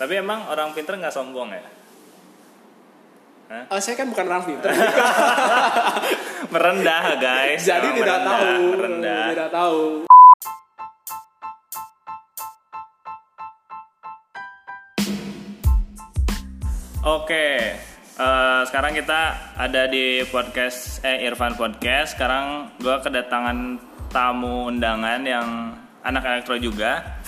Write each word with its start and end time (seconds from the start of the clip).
Tapi 0.00 0.16
emang 0.16 0.48
orang 0.48 0.72
pinter 0.72 0.96
nggak 0.96 1.12
sombong 1.12 1.52
ya? 1.52 1.60
Eh, 3.68 3.80
saya 3.84 4.00
kan 4.00 4.08
bukan 4.08 4.24
orang 4.32 4.44
pintar 4.48 4.72
Merendah 6.54 7.20
guys. 7.20 7.60
jadi 7.68 7.92
tidak 7.92 8.24
merendah, 8.24 8.32
tahu 8.32 8.64
Merendah. 8.80 9.24
tidak 9.28 9.50
tahu 9.52 9.82
Oke, 17.00 17.76
eh, 18.16 18.60
sekarang 18.68 18.92
kita 18.96 19.20
ada 19.56 19.82
di 19.84 20.24
podcast 20.32 21.04
eh 21.04 21.28
Irfan 21.28 21.60
Podcast. 21.60 22.16
Sekarang 22.16 22.72
gue 22.80 22.96
kedatangan 23.04 23.76
tamu 24.08 24.68
undangan 24.72 25.20
yang 25.24 25.76
anak 26.04 26.24
elektro 26.24 26.56
juga. 26.56 27.19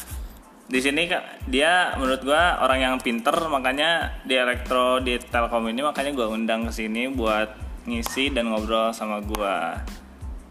Di 0.70 0.78
sini 0.78 1.04
Kak, 1.04 1.46
dia 1.46 1.92
menurut 1.96 2.22
gue 2.22 2.42
orang 2.58 2.78
yang 2.80 2.94
pinter, 2.98 3.34
makanya 3.46 4.22
di 4.22 4.34
elektro 4.34 4.98
di 4.98 5.18
Telkom 5.18 5.68
ini 5.68 5.82
makanya 5.82 6.14
gue 6.14 6.26
undang 6.26 6.64
ke 6.68 6.72
sini 6.72 7.10
buat 7.10 7.50
ngisi 7.84 8.30
dan 8.30 8.48
ngobrol 8.48 8.94
sama 8.94 9.18
gue. 9.20 9.56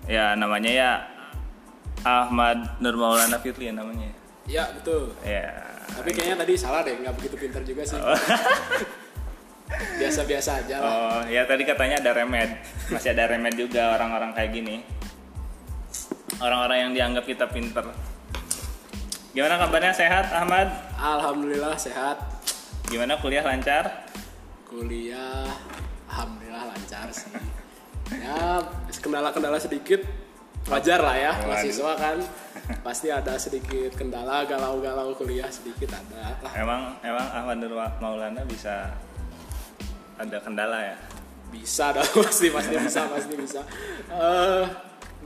Ya 0.06 0.36
namanya 0.36 0.70
ya 0.70 0.92
Ahmad 2.02 2.82
Nur 2.82 2.98
Maulana 2.98 3.38
Fitri 3.38 3.70
ya 3.70 3.74
namanya. 3.74 4.10
ya 4.50 4.66
betul 4.74 5.14
Ya. 5.22 5.54
tapi 5.96 6.12
kayaknya 6.12 6.44
tadi 6.44 6.58
salah 6.58 6.82
deh 6.82 6.98
nggak 6.98 7.14
begitu 7.14 7.36
pintar 7.38 7.62
juga 7.62 7.86
sih 7.86 7.96
biasa-biasa 10.02 10.66
aja 10.66 10.76
lah 10.82 10.92
Oh, 10.92 11.20
ya 11.30 11.46
tadi 11.48 11.64
katanya 11.64 12.02
ada 12.04 12.12
remed. 12.12 12.52
Masih 12.90 13.16
ada 13.16 13.30
remed 13.32 13.56
juga 13.56 13.96
orang-orang 13.96 14.34
kayak 14.36 14.52
gini. 14.52 14.76
Orang-orang 16.42 16.90
yang 16.90 16.92
dianggap 16.92 17.24
kita 17.24 17.46
pinter. 17.48 17.86
Gimana 19.32 19.56
kabarnya 19.58 19.94
sehat 19.96 20.28
Ahmad? 20.30 20.68
alhamdulillah 20.94 21.76
sehat 21.76 22.20
Gimana 22.86 23.16
kuliah 23.18 23.42
lancar? 23.42 24.04
kuliah 24.68 25.48
alhamdulillah 26.08 26.64
lancar 26.68 27.08
sih 27.12 27.28
ya 28.12 28.60
kendala-kendala 29.00 29.60
sedikit 29.60 30.00
wajar 30.64 31.00
lah 31.00 31.16
ya 31.16 31.32
Waduh. 31.36 31.48
mahasiswa 31.48 31.92
kan 31.96 32.18
pasti 32.80 33.08
ada 33.08 33.36
sedikit 33.36 33.92
kendala 33.96 34.48
galau-galau 34.48 35.12
kuliah 35.12 35.48
sedikit 35.48 35.92
ada 35.92 36.40
lah 36.40 36.52
Emang 36.56 36.96
emang 37.04 37.28
Ahmad 37.32 37.60
Nur 37.60 37.76
Maulana 38.00 38.48
bisa 38.48 38.96
ada 40.16 40.38
kendala 40.40 40.80
ya? 40.86 40.98
bisa 41.52 41.92
dong 41.92 42.08
pasti 42.28 42.48
pasti 42.48 42.76
bisa 42.80 43.02
pasti 43.12 43.34
bisa 43.36 43.60
Eh, 44.08 44.64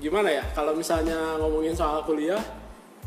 gimana 0.01 0.29
ya 0.29 0.41
kalau 0.57 0.73
misalnya 0.73 1.37
ngomongin 1.37 1.77
soal 1.77 2.01
kuliah 2.01 2.41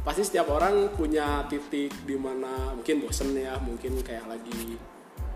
pasti 0.08 0.24
setiap 0.24 0.48
orang 0.56 0.96
punya 0.96 1.44
titik 1.52 1.92
di 2.08 2.16
mana 2.16 2.72
mungkin 2.72 3.04
bosen 3.04 3.36
ya 3.36 3.60
mungkin 3.60 4.00
kayak 4.00 4.24
lagi 4.24 4.80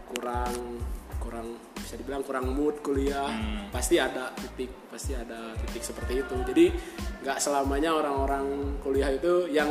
kurang 0.08 0.80
kurang 1.20 1.60
bisa 1.76 2.00
dibilang 2.00 2.24
kurang 2.24 2.56
mood 2.56 2.80
kuliah 2.80 3.28
pasti 3.68 4.00
ada 4.00 4.32
titik 4.32 4.72
pasti 4.88 5.12
ada 5.12 5.52
titik 5.60 5.84
seperti 5.84 6.24
itu 6.24 6.36
jadi 6.48 6.72
nggak 7.20 7.36
selamanya 7.36 7.92
orang-orang 7.92 8.80
kuliah 8.80 9.12
itu 9.12 9.52
yang 9.52 9.68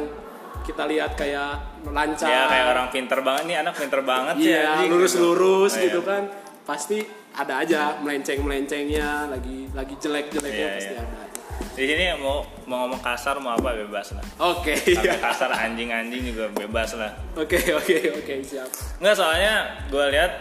kita 0.62 0.86
lihat 0.86 1.18
kayak 1.18 1.82
lancar 1.90 2.30
Ya 2.30 2.46
kayak 2.46 2.66
orang 2.78 2.88
pinter 2.94 3.20
banget 3.26 3.44
nih 3.50 3.58
anak 3.66 3.74
pinter 3.74 4.02
banget 4.06 4.36
sih. 4.38 4.54
Iya, 4.54 4.62
anjing, 4.78 4.90
lurus-lurus 4.94 5.74
gitu. 5.74 5.86
gitu 5.90 6.00
kan. 6.06 6.24
Pasti 6.62 7.02
ada 7.34 7.66
aja 7.66 7.98
melenceng-melencengnya, 8.04 9.32
lagi 9.32 9.66
lagi 9.74 9.96
jelek-jeleknya 9.98 10.68
Iya, 10.70 10.76
pasti 10.78 10.94
iya. 10.94 11.02
ada. 11.02 11.31
Di 11.72 11.88
sini 11.88 12.12
mau 12.20 12.44
mau 12.68 12.86
ngomong 12.86 13.02
kasar 13.04 13.40
mau 13.40 13.56
apa 13.56 13.74
bebas 13.74 14.14
lah. 14.16 14.26
Oke, 14.40 14.76
iya. 14.88 15.18
kasar 15.26 15.52
anjing-anjing 15.52 16.36
juga 16.36 16.52
bebas 16.52 16.96
lah. 17.00 17.12
Oke, 17.36 17.60
oke, 17.72 17.98
oke, 18.22 18.34
siap. 18.44 18.70
Enggak 19.00 19.16
soalnya 19.16 19.54
gue 19.88 20.06
lihat 20.12 20.32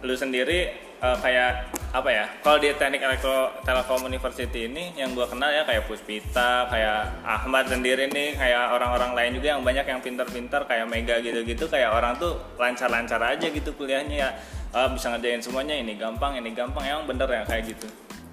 lu 0.00 0.16
sendiri 0.16 0.72
eh, 1.00 1.16
kayak 1.20 1.72
apa 1.90 2.10
ya? 2.10 2.24
Kalau 2.40 2.58
di 2.62 2.70
teknik 2.72 3.02
elektro 3.02 3.50
telekom 3.66 4.06
university 4.06 4.70
ini 4.70 4.94
yang 4.94 5.12
gue 5.12 5.26
kenal 5.26 5.50
ya 5.50 5.66
kayak 5.66 5.84
Puspita, 5.90 6.70
kayak 6.70 7.26
Ahmad 7.26 7.66
sendiri 7.66 8.06
nih, 8.08 8.38
kayak 8.38 8.76
orang-orang 8.78 9.12
lain 9.12 9.30
juga 9.36 9.58
yang 9.58 9.62
banyak 9.66 9.86
yang 9.86 10.00
pintar-pintar 10.00 10.64
kayak 10.70 10.86
Mega 10.86 11.18
gitu-gitu, 11.18 11.66
kayak 11.66 11.90
orang 11.90 12.14
tuh 12.16 12.38
lancar-lancar 12.56 13.18
aja 13.20 13.46
gitu 13.50 13.74
kuliahnya 13.74 14.16
ya. 14.16 14.30
Eh, 14.70 14.88
bisa 14.94 15.10
ngerjain 15.10 15.42
semuanya 15.42 15.74
ini 15.74 15.98
gampang, 15.98 16.38
ini 16.38 16.54
gampang, 16.54 16.86
emang 16.86 17.04
bener 17.10 17.26
ya 17.26 17.42
kayak 17.42 17.74
gitu. 17.74 17.90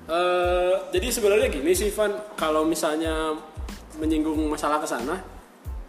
Eh, 0.07 0.73
jadi 0.95 1.07
sebenarnya 1.12 1.47
gini 1.51 1.75
sih, 1.75 1.91
Van, 1.91 2.16
kalau 2.40 2.63
misalnya 2.63 3.35
menyinggung 4.00 4.40
masalah 4.47 4.79
ke 4.79 4.88
sana, 4.88 5.19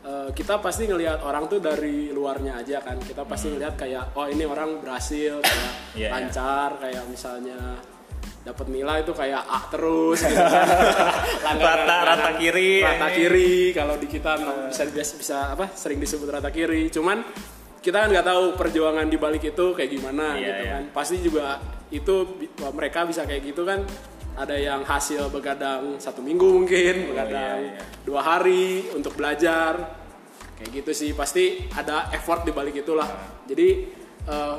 eh, 0.03 0.29
kita 0.35 0.59
pasti 0.59 0.91
ngelihat 0.91 1.23
orang 1.23 1.47
tuh 1.47 1.63
dari 1.63 2.11
luarnya 2.11 2.59
aja 2.59 2.83
kan. 2.83 2.99
Kita 2.99 3.23
pasti 3.23 3.55
ngelihat 3.55 3.79
kayak, 3.79 4.19
oh 4.19 4.27
ini 4.27 4.43
orang 4.43 4.83
berhasil, 4.83 5.39
kayak 5.39 5.73
Iya, 5.95 6.03
iya. 6.03 6.09
lancar, 6.11 6.83
kayak 6.83 7.05
misalnya 7.07 7.79
dapat 8.43 8.67
nilai 8.73 9.05
itu 9.05 9.13
kayak 9.13 9.45
A 9.45 9.61
terus 9.69 10.25
gitu 10.25 10.41
kan. 10.41 10.67
Rata- 11.61 12.05
rata 12.17 12.31
kiri. 12.41 12.81
rata 12.81 13.09
kiri 13.13 13.77
kalau 13.77 14.01
di 14.01 14.09
kita 14.09 14.41
bisa 14.73 14.89
bisa 15.21 15.37
apa 15.53 15.69
sering 15.77 16.01
disebut 16.01 16.33
rata 16.33 16.49
kiri 16.49 16.89
cuman 16.89 17.21
kita 17.79 17.97
kan 18.05 18.09
nggak 18.11 18.27
tahu 18.27 18.45
perjuangan 18.59 19.07
di 19.07 19.19
balik 19.19 19.55
itu 19.55 19.67
kayak 19.75 19.91
gimana 19.91 20.35
Iya, 20.35 20.47
gitu 20.47 20.63
iya. 20.63 20.73
kan. 20.75 20.83
Pasti 20.91 21.17
juga 21.23 21.47
itu 21.89 22.15
mereka 22.75 23.07
bisa 23.07 23.23
kayak 23.25 23.43
gitu 23.47 23.63
kan. 23.63 23.87
Ada 24.39 24.55
yang 24.55 24.87
hasil 24.87 25.35
begadang 25.35 25.99
satu 25.99 26.23
minggu 26.23 26.63
mungkin 26.63 27.11
begadang 27.11 27.59
iya, 27.59 27.75
iya. 27.75 27.83
dua 28.07 28.23
hari 28.23 28.87
untuk 28.95 29.19
belajar. 29.19 29.99
Kayak 30.59 30.71
gitu 30.83 30.91
sih. 30.95 31.11
Pasti 31.15 31.71
ada 31.75 32.11
effort 32.15 32.43
di 32.43 32.51
balik 32.55 32.83
itulah. 32.83 33.07
Jadi 33.47 33.69
eh, 34.27 34.57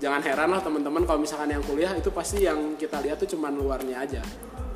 jangan 0.00 0.20
heran 0.24 0.48
lah 0.52 0.60
teman-teman 0.60 1.04
kalau 1.04 1.20
misalkan 1.20 1.52
yang 1.52 1.64
kuliah 1.64 1.92
itu 1.96 2.12
pasti 2.12 2.44
yang 2.44 2.76
kita 2.80 3.00
lihat 3.04 3.20
tuh 3.20 3.28
cuman 3.36 3.56
luarnya 3.56 3.96
aja. 4.04 4.22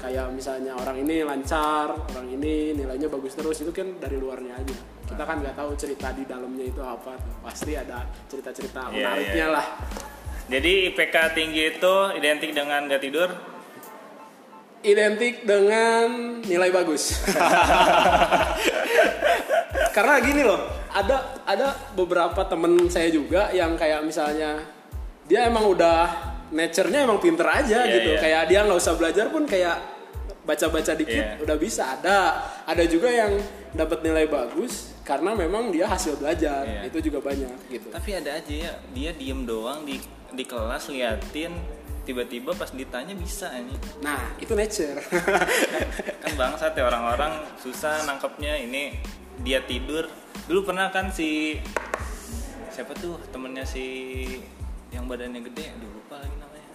Kayak 0.01 0.35
misalnya 0.35 0.75
orang 0.77 0.99
ini 0.99 1.23
lancar 1.23 1.95
orang 1.95 2.27
ini 2.27 2.75
nilainya 2.75 3.07
bagus 3.07 3.39
terus 3.39 3.63
itu 3.63 3.71
kan 3.71 3.87
dari 4.03 4.19
luarnya 4.19 4.59
aja 4.59 5.02
kita 5.13 5.23
kan 5.23 5.37
nggak 5.39 5.55
tahu 5.55 5.71
cerita 5.77 6.09
di 6.11 6.25
dalamnya 6.25 6.65
itu 6.65 6.81
apa 6.81 7.13
pasti 7.41 7.73
ada 7.73 8.05
cerita-cerita 8.27 8.89
Iya, 8.89 8.93
menariknya 8.97 9.47
iya. 9.47 9.49
lah 9.53 9.67
Jadi 10.43 10.91
IPK 10.91 11.17
tinggi 11.33 11.63
itu 11.71 11.95
identik 12.19 12.51
dengan 12.51 12.85
gak 12.85 13.01
tidur? 13.01 13.31
identik 14.83 15.47
dengan 15.47 16.43
nilai 16.43 16.69
bagus. 16.69 17.23
Karena 19.95 20.19
gini 20.19 20.43
loh, 20.43 20.59
ada 20.91 21.39
ada 21.45 21.77
beberapa 21.95 22.43
temen 22.43 22.89
saya 22.89 23.07
juga 23.07 23.53
yang 23.53 23.77
kayak 23.77 24.03
misalnya 24.03 24.59
dia 25.25 25.47
emang 25.47 25.71
udah 25.71 26.11
nature-nya 26.51 27.07
emang 27.07 27.23
pinter 27.23 27.47
aja 27.47 27.87
Iya, 27.87 27.93
gitu. 27.95 28.11
iya. 28.17 28.21
Kayak 28.21 28.43
dia 28.51 28.61
nggak 28.67 28.77
usah 28.77 28.95
belajar 28.99 29.31
pun 29.31 29.47
kayak 29.47 29.77
baca-baca 30.43 30.93
dikit 30.93 31.15
Iya. 31.15 31.39
udah 31.41 31.57
bisa. 31.57 31.97
Ada 31.97 32.17
ada 32.67 32.85
juga 32.85 33.09
yang 33.09 33.39
dapat 33.73 34.03
nilai 34.03 34.27
bagus 34.27 34.92
karena 35.03 35.35
memang 35.35 35.75
dia 35.75 35.91
hasil 35.91 36.19
belajar. 36.19 36.63
Iya. 36.63 36.81
Itu 36.87 36.99
juga 37.03 37.19
banyak 37.23 37.71
gitu. 37.71 37.91
Tapi 37.91 38.11
ada 38.15 38.39
aja 38.39 38.55
ya, 38.55 38.73
dia 38.95 39.11
diem 39.15 39.43
doang 39.43 39.83
di 39.83 39.99
di 40.33 40.45
kelas 40.47 40.89
liatin 40.89 41.53
tiba-tiba 42.03 42.51
pas 42.59 42.67
ditanya 42.75 43.15
bisa 43.15 43.47
ini 43.55 43.79
Nah, 44.03 44.35
itu 44.43 44.59
nature. 44.59 44.99
kan 46.23 46.33
bangsat 46.35 46.75
ya 46.75 46.87
orang-orang 46.87 47.47
susah 47.63 48.03
nangkepnya 48.07 48.59
ini 48.59 48.99
dia 49.43 49.63
tidur 49.67 50.07
dulu 50.47 50.71
pernah 50.71 50.91
kan 50.91 51.11
si 51.11 51.59
siapa 52.73 52.95
tuh 52.99 53.19
temennya 53.31 53.67
si 53.67 53.85
yang 54.95 55.07
badannya 55.07 55.41
gede 55.45 55.73
aduh 55.77 55.91
lupa 55.93 56.21
lagi 56.21 56.37
namanya 56.37 56.71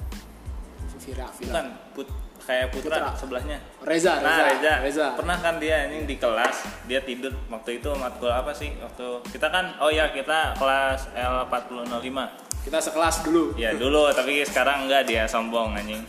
Vira, 0.98 1.28
Vira. 1.32 1.48
bukan 1.48 1.66
put 1.96 2.08
kayak 2.48 2.72
putra, 2.72 2.96
Putra. 2.96 3.12
sebelahnya 3.12 3.58
Reza, 3.84 4.24
nah 4.24 4.48
Reza, 4.48 4.74
Reza. 4.80 5.08
pernah 5.20 5.36
kan 5.44 5.60
dia 5.60 5.84
ini 5.92 6.08
di 6.08 6.16
kelas 6.16 6.88
dia 6.88 7.04
tidur 7.04 7.36
waktu 7.52 7.84
itu 7.84 7.92
matkul 8.00 8.32
apa 8.32 8.56
sih 8.56 8.72
waktu 8.80 9.20
kita 9.36 9.52
kan 9.52 9.76
oh 9.84 9.92
ya 9.92 10.08
kita 10.16 10.56
kelas 10.56 11.12
L4005 11.12 12.48
Kita 12.68 12.84
sekelas 12.84 13.24
dulu. 13.24 13.56
Ya 13.56 13.72
dulu, 13.72 14.12
tapi 14.12 14.44
sekarang 14.44 14.92
enggak 14.92 15.08
dia 15.08 15.24
sombong 15.24 15.72
anjing. 15.72 16.04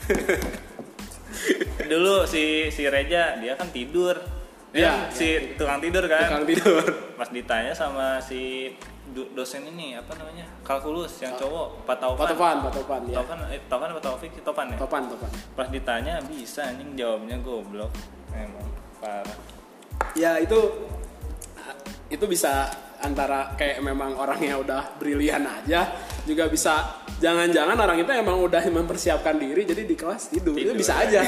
dulu 1.87 2.27
si 2.27 2.67
si 2.75 2.83
Reja 2.91 3.39
dia 3.39 3.55
kan 3.55 3.71
tidur. 3.71 4.19
Dia 4.75 4.91
Iya, 4.91 4.93
si 5.15 5.55
tukang 5.55 5.79
tidur 5.79 6.11
kan. 6.11 6.27
Tukang 6.27 6.51
tidur. 6.51 6.83
Pas 7.15 7.31
ditanya 7.31 7.71
sama 7.71 8.19
si 8.19 8.75
dosen 9.13 9.63
ini 9.69 9.95
apa 9.95 10.13
namanya? 10.17 10.47
Kalkulus 10.63 11.21
yang 11.21 11.35
cowok, 11.35 11.85
Pak 11.85 11.97
Taufan. 11.99 12.21
Pak 12.21 12.29
Topan, 12.35 12.57
Pak 12.65 12.73
Topan 12.77 13.01
ya. 13.09 13.17
Taufan, 13.21 13.39
eh, 13.49 13.61
Taufan 13.67 13.89
apa 13.93 14.01
Taufik? 14.03 14.31
Topan 14.41 14.67
ya? 14.73 14.77
Topan, 14.77 15.03
Topan. 15.09 15.31
Pas 15.55 15.69
ditanya 15.69 16.21
bisa 16.25 16.69
anjing 16.69 16.93
jawabnya 16.95 17.37
goblok. 17.41 17.93
Emang 18.33 18.69
parah. 18.99 19.39
Ya 20.15 20.39
itu 20.39 20.57
itu 22.09 22.25
bisa 22.25 22.69
antara 22.99 23.55
kayak 23.55 23.85
memang 23.85 24.17
orangnya 24.17 24.59
udah 24.59 24.83
brilian 24.99 25.45
aja 25.45 25.87
juga 26.27 26.51
bisa 26.51 26.99
jangan-jangan 27.21 27.79
orang 27.79 28.03
itu 28.03 28.11
emang 28.11 28.43
udah 28.43 28.59
mempersiapkan 28.65 29.39
diri 29.39 29.63
jadi 29.63 29.87
di 29.87 29.95
kelas 29.95 30.33
tidur, 30.33 30.57
itu 30.57 30.73
Tidur, 30.73 30.75
bisa 30.75 30.99
ya. 31.07 31.07
aja 31.07 31.21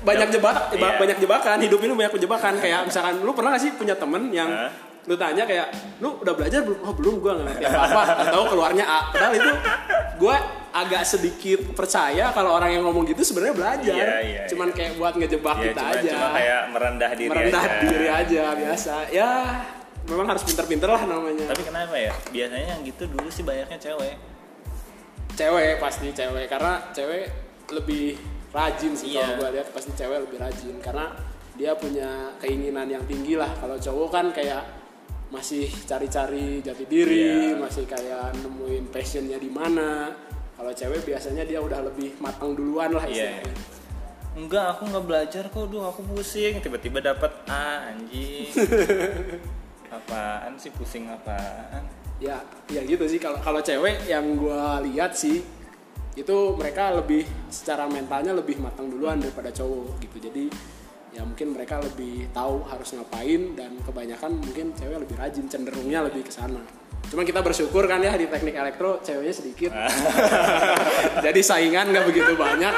banyak 0.00 0.28
jebak 0.38 0.56
Iya. 0.72 0.96
banyak 0.96 1.18
jebakan 1.20 1.58
hidup 1.60 1.80
ini 1.84 1.92
banyak 1.92 2.14
jebakan 2.16 2.54
kayak 2.56 2.88
misalkan 2.88 3.20
lu 3.20 3.32
pernah 3.36 3.52
gak 3.52 3.62
sih 3.68 3.72
punya 3.76 3.92
temen 3.98 4.32
yang? 4.32 4.48
Lu 5.08 5.14
tanya 5.16 5.48
kayak 5.48 5.68
lu 6.04 6.20
udah 6.20 6.34
belajar 6.36 6.60
belum? 6.60 6.78
Oh 6.84 6.92
belum 6.92 7.14
gue 7.24 7.32
ngerti 7.40 7.64
apa 7.64 7.80
apa 7.88 8.02
atau 8.28 8.42
keluarnya 8.52 8.84
A. 8.84 9.00
Padahal 9.08 9.32
itu 9.36 9.52
gue 10.20 10.36
agak 10.70 11.02
sedikit 11.02 11.60
percaya 11.74 12.30
kalau 12.30 12.54
orang 12.54 12.76
yang 12.76 12.84
ngomong 12.84 13.08
gitu 13.08 13.24
sebenarnya 13.24 13.54
belajar. 13.56 13.96
Iya, 13.96 14.18
iya, 14.22 14.42
cuman 14.46 14.70
kayak 14.70 15.00
buat 15.00 15.14
ngejebak 15.18 15.56
ya 15.58 15.64
kita 15.72 15.82
cuma, 15.82 15.92
aja. 15.96 16.10
cuma 16.12 16.28
kayak 16.36 16.60
merendah 16.70 17.10
diri 17.16 17.30
merendah 17.32 17.64
aja. 17.64 17.80
diri 17.82 18.08
aja 18.08 18.42
biasa. 18.54 18.94
Ya 19.10 19.30
memang 20.06 20.26
harus 20.30 20.42
pinter-pinter 20.44 20.88
lah 20.90 21.02
namanya. 21.08 21.44
Tapi 21.50 21.62
kenapa 21.64 21.94
ya? 21.96 22.12
Biasanya 22.30 22.66
yang 22.76 22.80
gitu 22.86 23.02
dulu 23.08 23.28
sih 23.32 23.42
banyaknya 23.42 23.78
cewek. 23.80 24.14
Cewek 25.34 25.72
pasti 25.80 26.06
cewek. 26.12 26.46
Karena 26.46 26.72
cewek 26.92 27.24
lebih 27.72 28.18
rajin 28.50 28.92
sih 28.98 29.14
Iya. 29.14 29.22
kalau 29.22 29.34
gue 29.46 29.48
lihat 29.58 29.68
pasti 29.74 29.90
cewek 29.96 30.18
lebih 30.28 30.38
rajin. 30.38 30.76
Karena 30.78 31.06
dia 31.58 31.72
punya 31.74 32.34
keinginan 32.38 32.86
yang 32.86 33.04
tinggi 33.08 33.34
lah. 33.34 33.50
Kalau 33.58 33.74
cowok 33.80 34.08
kan 34.12 34.26
kayak 34.30 34.79
masih 35.30 35.70
cari-cari 35.86 36.58
jati 36.58 36.84
diri 36.84 37.54
Iya. 37.54 37.58
masih 37.58 37.86
kayak 37.86 38.34
nemuin 38.36 38.90
passionnya 38.90 39.38
di 39.38 39.46
mana. 39.46 40.10
Kalau 40.58 40.72
cewek 40.74 41.06
biasanya 41.06 41.46
dia 41.46 41.62
udah 41.62 41.86
lebih 41.86 42.18
matang 42.18 42.52
duluan 42.52 42.92
lah 42.92 43.06
Iya, 43.06 43.38
istilahnya. 43.40 43.54
enggak 44.36 44.64
aku 44.74 44.82
nggak 44.90 45.04
belajar 45.06 45.44
kok. 45.48 45.64
Duh 45.70 45.86
aku 45.86 46.02
pusing. 46.04 46.58
Tiba-tiba 46.60 46.98
dapat 47.00 47.30
A 47.46 47.94
anjing. 47.94 48.50
Apaan 49.90 50.54
sih 50.54 50.70
pusing 50.70 51.10
apaan? 51.10 51.82
Ya 52.22 52.38
ya 52.68 52.82
gitu 52.84 53.06
sih. 53.06 53.18
Kalau 53.18 53.40
kalau 53.40 53.58
cewek 53.58 54.06
yang 54.06 54.36
gua 54.36 54.78
lihat 54.84 55.16
sih 55.16 55.42
itu 56.14 56.36
mereka 56.58 56.90
lebih 56.92 57.22
secara 57.48 57.86
mentalnya 57.86 58.34
lebih 58.34 58.58
matang 58.60 58.86
duluan 58.86 59.18
daripada 59.18 59.50
cowok 59.50 59.98
gitu. 59.98 60.30
Jadi 60.30 60.44
ya 61.10 61.22
mungkin 61.26 61.54
mereka 61.54 61.82
lebih 61.82 62.30
tahu 62.30 62.62
harus 62.70 62.94
ngapain 62.94 63.58
dan 63.58 63.74
kebanyakan 63.82 64.38
mungkin 64.38 64.70
cewek 64.74 64.98
lebih 65.02 65.16
rajin 65.18 65.46
cenderungnya 65.50 66.06
lebih 66.06 66.22
ke 66.26 66.32
sana. 66.32 66.62
Cuma 67.10 67.26
kita 67.26 67.42
bersyukur 67.42 67.90
kan 67.90 67.98
ya 67.98 68.14
di 68.14 68.30
teknik 68.30 68.54
elektro 68.54 69.02
ceweknya 69.02 69.34
sedikit. 69.34 69.70
Jadi 71.26 71.40
saingan 71.42 71.90
nggak 71.90 72.06
begitu 72.06 72.32
banyak. 72.38 72.74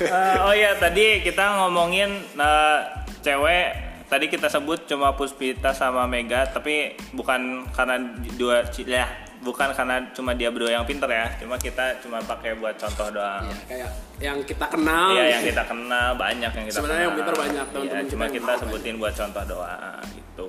Eh, 0.00 0.36
oh 0.42 0.54
ya 0.54 0.78
tadi 0.78 1.22
kita 1.22 1.64
ngomongin 1.64 2.10
eh, 2.38 2.78
cewek. 3.22 3.68
Tadi 4.10 4.26
kita 4.26 4.50
sebut 4.50 4.90
cuma 4.90 5.14
Puspita 5.14 5.70
sama 5.70 6.02
Mega 6.10 6.42
tapi 6.50 6.98
bukan 7.14 7.62
karena 7.70 8.18
dua 8.34 8.66
ya 8.74 9.29
bukan 9.40 9.72
karena 9.72 10.04
cuma 10.12 10.36
dia 10.36 10.52
berdua 10.52 10.76
yang 10.76 10.84
pinter 10.84 11.08
ya 11.08 11.32
cuma 11.40 11.56
kita 11.56 11.96
cuma 12.04 12.20
pakai 12.20 12.56
buat 12.60 12.76
contoh 12.76 13.08
doang. 13.08 13.48
Ya 13.48 13.56
kayak 13.64 13.90
yang 14.20 14.38
kita 14.44 14.66
kenal. 14.68 15.16
Iya 15.16 15.24
yang 15.36 15.42
kita 15.48 15.62
kenal 15.64 16.08
banyak 16.16 16.52
yang 16.52 16.66
kita 16.68 16.76
Sebenarnya 16.76 17.04
yang 17.08 17.16
pinter 17.16 17.34
banyak, 17.34 17.64
Iya, 17.64 17.72
teman-teman 17.72 18.04
kita 18.04 18.12
cuma 18.12 18.26
kita 18.28 18.52
kenal 18.52 18.60
sebutin 18.60 18.94
buat 19.00 19.14
contoh 19.16 19.42
doang 19.48 20.04
gitu. 20.12 20.48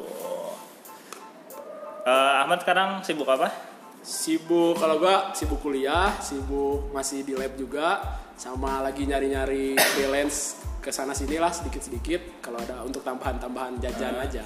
Eh, 2.01 2.31
Ahmad 2.41 2.59
sekarang 2.65 2.89
sibuk 3.05 3.29
apa? 3.29 3.71
sibuk 4.01 4.81
kalau 4.81 4.97
gua 4.97 5.29
sibuk 5.37 5.61
kuliah 5.61 6.17
sibuk 6.17 6.89
masih 6.89 7.21
di 7.21 7.37
lab 7.37 7.53
juga 7.53 8.01
sama 8.33 8.81
lagi 8.81 9.05
nyari-nyari 9.05 9.77
balance 9.77 10.65
ke 10.81 10.89
sana 10.89 11.13
sini 11.13 11.37
lah 11.37 11.53
sedikit-sedikit 11.53 12.41
kalau 12.41 12.57
ada 12.57 12.81
untuk 12.81 13.05
tambahan-tambahan 13.05 13.77
jajan 13.77 14.17
aja. 14.17 14.41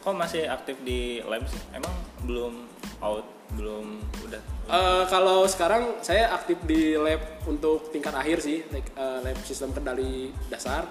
Kok 0.00 0.16
masih 0.16 0.48
aktif 0.48 0.80
di 0.80 1.20
lab 1.20 1.44
sih? 1.44 1.60
Emang 1.76 1.92
belum 2.24 2.64
out, 3.04 3.24
belum 3.54 3.86
udah? 4.26 4.42
Eh, 4.64 5.04
kalau 5.08 5.44
sekarang 5.44 6.00
saya 6.00 6.32
aktif 6.32 6.58
di 6.64 6.96
lab 6.96 7.20
untuk 7.44 7.92
tingkat 7.92 8.16
akhir 8.16 8.40
sih 8.40 8.64
like, 8.72 8.90
eh, 8.96 9.18
lab 9.22 9.38
sistem 9.44 9.70
kendali 9.72 10.32
dasar 10.48 10.88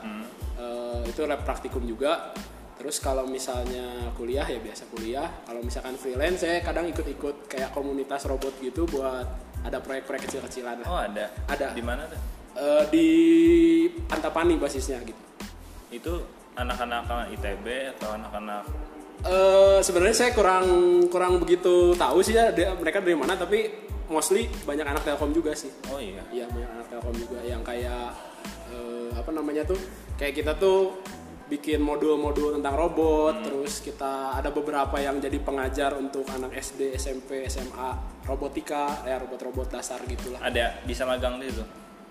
Eh, 0.53 1.09
itu 1.09 1.25
lab 1.25 1.41
praktikum 1.41 1.81
juga 1.81 2.29
terus 2.77 3.01
kalau 3.01 3.25
misalnya 3.25 4.13
kuliah 4.13 4.45
ya 4.45 4.61
biasa 4.61 4.85
kuliah 4.93 5.25
kalau 5.49 5.65
misalkan 5.65 5.97
freelance 5.97 6.45
saya 6.45 6.61
kadang 6.61 6.85
ikut-ikut 6.89 7.49
kayak 7.49 7.73
komunitas 7.73 8.29
robot 8.29 8.53
gitu 8.61 8.85
buat 8.85 9.25
ada 9.65 9.81
proyek-proyek 9.81 10.29
kecil-kecilan 10.29 10.85
Oh 10.85 10.99
ada. 10.99 11.31
Ada. 11.49 11.73
Di 11.73 11.81
mana 11.81 12.05
tuh? 12.05 12.19
Eh, 12.53 12.83
di 12.93 13.07
Antapani 14.13 14.61
basisnya 14.61 15.01
gitu. 15.01 15.23
Itu 15.89 16.13
anak-anak 16.53 17.33
ITB 17.33 17.65
atau 17.97 18.13
anak-anak 18.13 18.63
Eh 19.23 19.79
sebenarnya 19.79 20.15
saya 20.17 20.31
kurang 20.31 20.67
kurang 21.07 21.39
begitu 21.39 21.95
tahu 21.95 22.19
sih 22.19 22.35
ya 22.35 22.51
dia- 22.51 22.75
mereka 22.75 22.99
dari 22.99 23.15
mana 23.15 23.33
tapi 23.33 23.71
mostly 24.05 24.51
banyak 24.67 24.83
anak 24.83 25.03
Telkom 25.03 25.31
juga 25.31 25.55
sih. 25.55 25.71
Oh 25.87 25.97
iya. 25.97 26.19
Iya 26.27 26.45
banyak 26.47 26.69
anak 26.69 26.87
Telkom 26.87 27.15
juga 27.15 27.39
yang 27.39 27.63
kayak 27.63 28.11
eh, 28.69 29.09
apa 29.15 29.31
namanya 29.31 29.63
tuh 29.63 29.79
kayak 30.15 30.35
kita 30.35 30.53
tuh 30.55 30.99
bikin 31.43 31.79
modul-modul 31.79 32.55
tentang 32.55 32.73
robot 32.73 33.43
terus 33.43 33.79
kita 33.79 34.33
ada 34.33 34.49
beberapa 34.49 34.95
yang 34.97 35.19
jadi 35.19 35.37
pengajar 35.37 35.93
untuk 35.93 36.23
anak 36.27 36.55
SD, 36.55 36.95
SMP, 36.95 37.45
SMA 37.45 37.93
robotika 38.25 39.03
ya 39.05 39.19
robot-robot 39.19 39.71
dasar 39.71 40.03
gitulah. 40.03 40.39
Ada 40.43 40.83
bisa 40.83 41.07
magang 41.07 41.39
di 41.39 41.47
situ. 41.47 41.63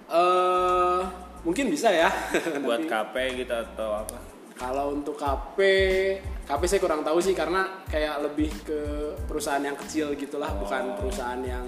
Eh 0.08 1.00
mungkin 1.42 1.68
bisa 1.68 1.92
ya. 1.92 2.08
Buat 2.64 2.88
KP 2.88 3.14
gitu 3.36 3.52
atau 3.52 4.00
apa? 4.00 4.31
Kalau 4.56 4.94
untuk 4.94 5.18
KP, 5.18 5.58
KP 6.46 6.62
saya 6.68 6.80
kurang 6.80 7.02
tahu 7.02 7.18
sih 7.18 7.34
karena 7.34 7.84
kayak 7.88 8.22
lebih 8.30 8.50
ke 8.62 8.80
perusahaan 9.26 9.62
yang 9.62 9.74
kecil 9.74 10.14
gitulah, 10.14 10.52
bukan 10.54 10.94
perusahaan 11.00 11.40
yang 11.42 11.66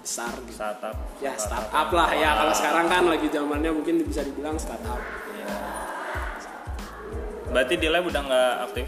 besar 0.00 0.30
gitu. 0.46 0.54
Startup. 0.54 0.94
Ya 1.18 1.34
startup 1.34 1.88
lah 1.90 2.10
ya 2.14 2.30
kalau 2.38 2.54
sekarang 2.54 2.86
kan 2.86 3.02
lagi 3.10 3.26
zamannya 3.26 3.70
mungkin 3.74 4.06
bisa 4.06 4.22
dibilang 4.22 4.54
startup. 4.54 5.00
Berarti 7.50 7.74
di 7.78 7.88
lab 7.88 8.04
udah 8.06 8.22
nggak 8.22 8.52
aktif? 8.70 8.86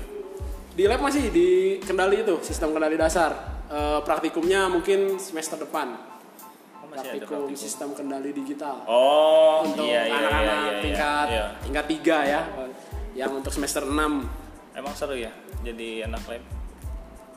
Di 0.78 0.84
lab 0.86 1.00
masih 1.02 1.30
di 1.34 1.48
kendali 1.82 2.22
itu, 2.22 2.38
sistem 2.46 2.70
kendali 2.70 2.94
dasar. 2.94 3.58
Eh, 3.68 4.00
praktikumnya 4.06 4.70
mungkin 4.70 5.18
semester 5.20 5.58
depan. 5.58 5.92
Oh, 6.78 6.86
masih 6.88 7.18
Praktikum 7.20 7.50
praktikum. 7.52 7.58
sistem 7.58 7.88
kendali 7.92 8.30
digital. 8.32 8.80
Oh, 8.86 9.60
untuk 9.66 9.84
iya 9.84 10.06
iya 10.06 10.14
iya 10.14 10.16
anak-anak 10.22 10.56
iya, 10.56 10.70
iya, 10.72 10.80
tingkat 10.80 11.26
iya. 11.28 11.46
tingkat 11.60 11.84
3 11.84 12.18
ya. 12.24 12.40
Yang 13.18 13.42
untuk 13.42 13.52
semester 13.52 13.82
6 13.82 14.78
Emang 14.78 14.94
seru 14.94 15.18
ya 15.18 15.34
jadi 15.66 16.06
anak 16.06 16.22
lab? 16.30 16.42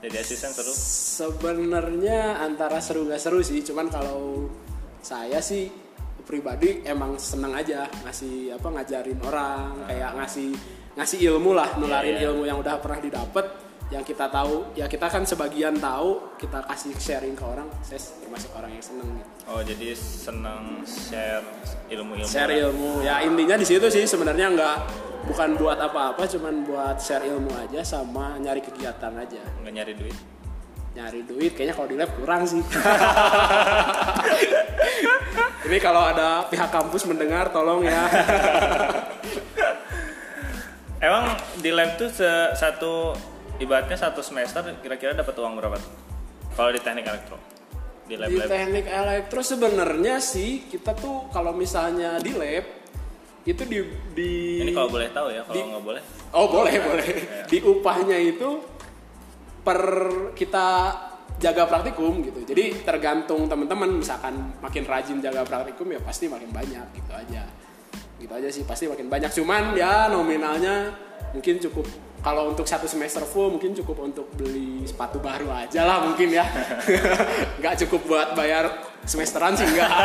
Jadi 0.02 0.16
asisten 0.18 0.54
seru? 0.54 0.74
Sebenarnya 0.74 2.42
antara 2.42 2.78
seru 2.82 3.10
gak 3.10 3.22
seru 3.22 3.42
sih, 3.42 3.66
cuman 3.66 3.90
kalau 3.90 4.50
saya 5.02 5.42
sih 5.42 5.70
pribadi 6.26 6.86
emang 6.86 7.18
seneng 7.18 7.58
aja 7.58 7.90
ngasih 8.06 8.54
apa 8.58 8.68
ngajarin 8.70 9.20
orang, 9.26 9.90
kayak 9.90 10.12
ngasih 10.22 10.50
ngasih 10.98 11.18
ilmu 11.34 11.54
lah, 11.54 11.70
nularin 11.82 12.18
Iya, 12.18 12.22
iya. 12.22 12.28
ilmu 12.30 12.44
yang 12.46 12.58
udah 12.62 12.78
pernah 12.78 13.02
didapat, 13.02 13.46
yang 13.92 14.08
kita 14.08 14.32
tahu, 14.32 14.72
ya 14.72 14.88
kita 14.88 15.12
kan 15.12 15.28
sebagian 15.28 15.76
tahu, 15.76 16.32
kita 16.40 16.64
kasih 16.64 16.96
sharing 16.96 17.36
ke 17.36 17.44
orang, 17.44 17.68
saya 17.84 18.00
termasuk 18.24 18.48
orang 18.56 18.72
yang 18.72 18.80
seneng 18.80 19.20
gitu. 19.20 19.30
Oh 19.52 19.60
jadi 19.60 19.92
senang 20.00 20.80
share 20.88 21.44
ilmu-ilmu. 21.92 22.32
Share 22.32 22.56
ilmu, 22.56 23.04
ya 23.04 23.20
intinya 23.28 23.60
di 23.60 23.68
situ 23.68 23.92
sih 23.92 24.08
sebenarnya 24.08 24.48
nggak 24.56 24.78
bukan 25.28 25.60
buat 25.60 25.76
apa-apa, 25.76 26.24
cuman 26.24 26.64
buat 26.64 27.04
share 27.04 27.28
ilmu 27.28 27.52
aja 27.52 27.84
sama 27.84 28.40
nyari 28.40 28.64
kegiatan 28.64 29.12
aja. 29.12 29.44
Nggak 29.60 29.74
nyari 29.76 29.94
duit. 30.00 30.18
nyari 30.92 31.24
duit 31.24 31.56
kayaknya 31.56 31.72
kalau 31.72 31.88
di 31.88 31.96
lab 31.96 32.12
kurang 32.20 32.44
sih 32.44 32.60
ini 35.72 35.80
kalau 35.80 36.04
ada 36.04 36.44
pihak 36.52 36.68
kampus 36.68 37.08
mendengar 37.08 37.48
tolong 37.48 37.88
ya 37.88 38.12
Emang 41.02 41.34
di 41.58 41.74
lab 41.74 41.98
tuh 41.98 42.14
satu 42.54 43.18
ibaratnya 43.62 43.96
satu 43.96 44.20
semester 44.20 44.66
kira-kira 44.82 45.14
dapat 45.14 45.38
uang 45.38 45.54
berapa? 45.56 45.78
Kalau 46.52 46.70
di 46.74 46.82
teknik 46.82 47.06
elektro 47.08 47.38
di 48.04 48.20
lab 48.20 48.28
di 48.28 48.36
lab. 48.36 48.48
teknik 48.52 48.86
elektro 48.90 49.40
sebenarnya 49.40 50.20
sih 50.20 50.68
kita 50.68 50.92
tuh 50.92 51.32
kalau 51.32 51.56
misalnya 51.56 52.20
di 52.20 52.36
lab 52.36 52.66
itu 53.42 53.64
di 53.66 53.80
di 54.12 54.32
Ini 54.62 54.72
kalau 54.76 54.90
boleh 54.92 55.10
tahu 55.10 55.28
ya, 55.32 55.42
kalau 55.48 55.56
di- 55.56 55.66
nggak 55.66 55.84
boleh. 55.86 56.02
oh 56.36 56.46
boleh 56.52 56.76
boleh 56.78 57.10
di 57.48 57.58
upahnya 57.64 58.18
itu 58.20 58.50
per 59.64 59.80
kita 60.36 60.68
jaga 61.40 61.66
praktikum 61.66 62.22
gitu 62.22 62.44
jadi 62.46 62.86
tergantung 62.86 63.50
teman-teman 63.50 63.98
misalkan 63.98 64.54
makin 64.62 64.84
rajin 64.86 65.18
jaga 65.24 65.42
praktikum 65.42 65.90
ya 65.90 65.98
pasti 66.04 66.30
makin 66.30 66.54
banyak 66.54 66.86
gitu 66.94 67.12
aja 67.16 67.44
gitu 68.22 68.30
aja 68.30 68.50
sih 68.54 68.62
pasti 68.62 68.86
makin 68.86 69.10
banyak 69.10 69.32
cuman 69.34 69.74
ya 69.74 70.06
nominalnya 70.06 70.94
mungkin 71.32 71.56
cukup 71.60 71.88
kalau 72.22 72.54
untuk 72.54 72.70
satu 72.70 72.86
semester 72.86 73.26
full 73.26 73.50
mungkin 73.50 73.74
cukup 73.74 74.06
untuk 74.06 74.30
beli 74.38 74.86
sepatu 74.86 75.18
baru 75.18 75.50
aja 75.50 75.82
lah 75.82 76.06
mungkin 76.06 76.30
ya. 76.30 76.46
Nggak 77.60 77.82
cukup 77.86 78.02
buat 78.06 78.38
bayar 78.38 78.70
semesteran 79.10 79.58
sih 79.58 79.66
enggak 79.66 79.90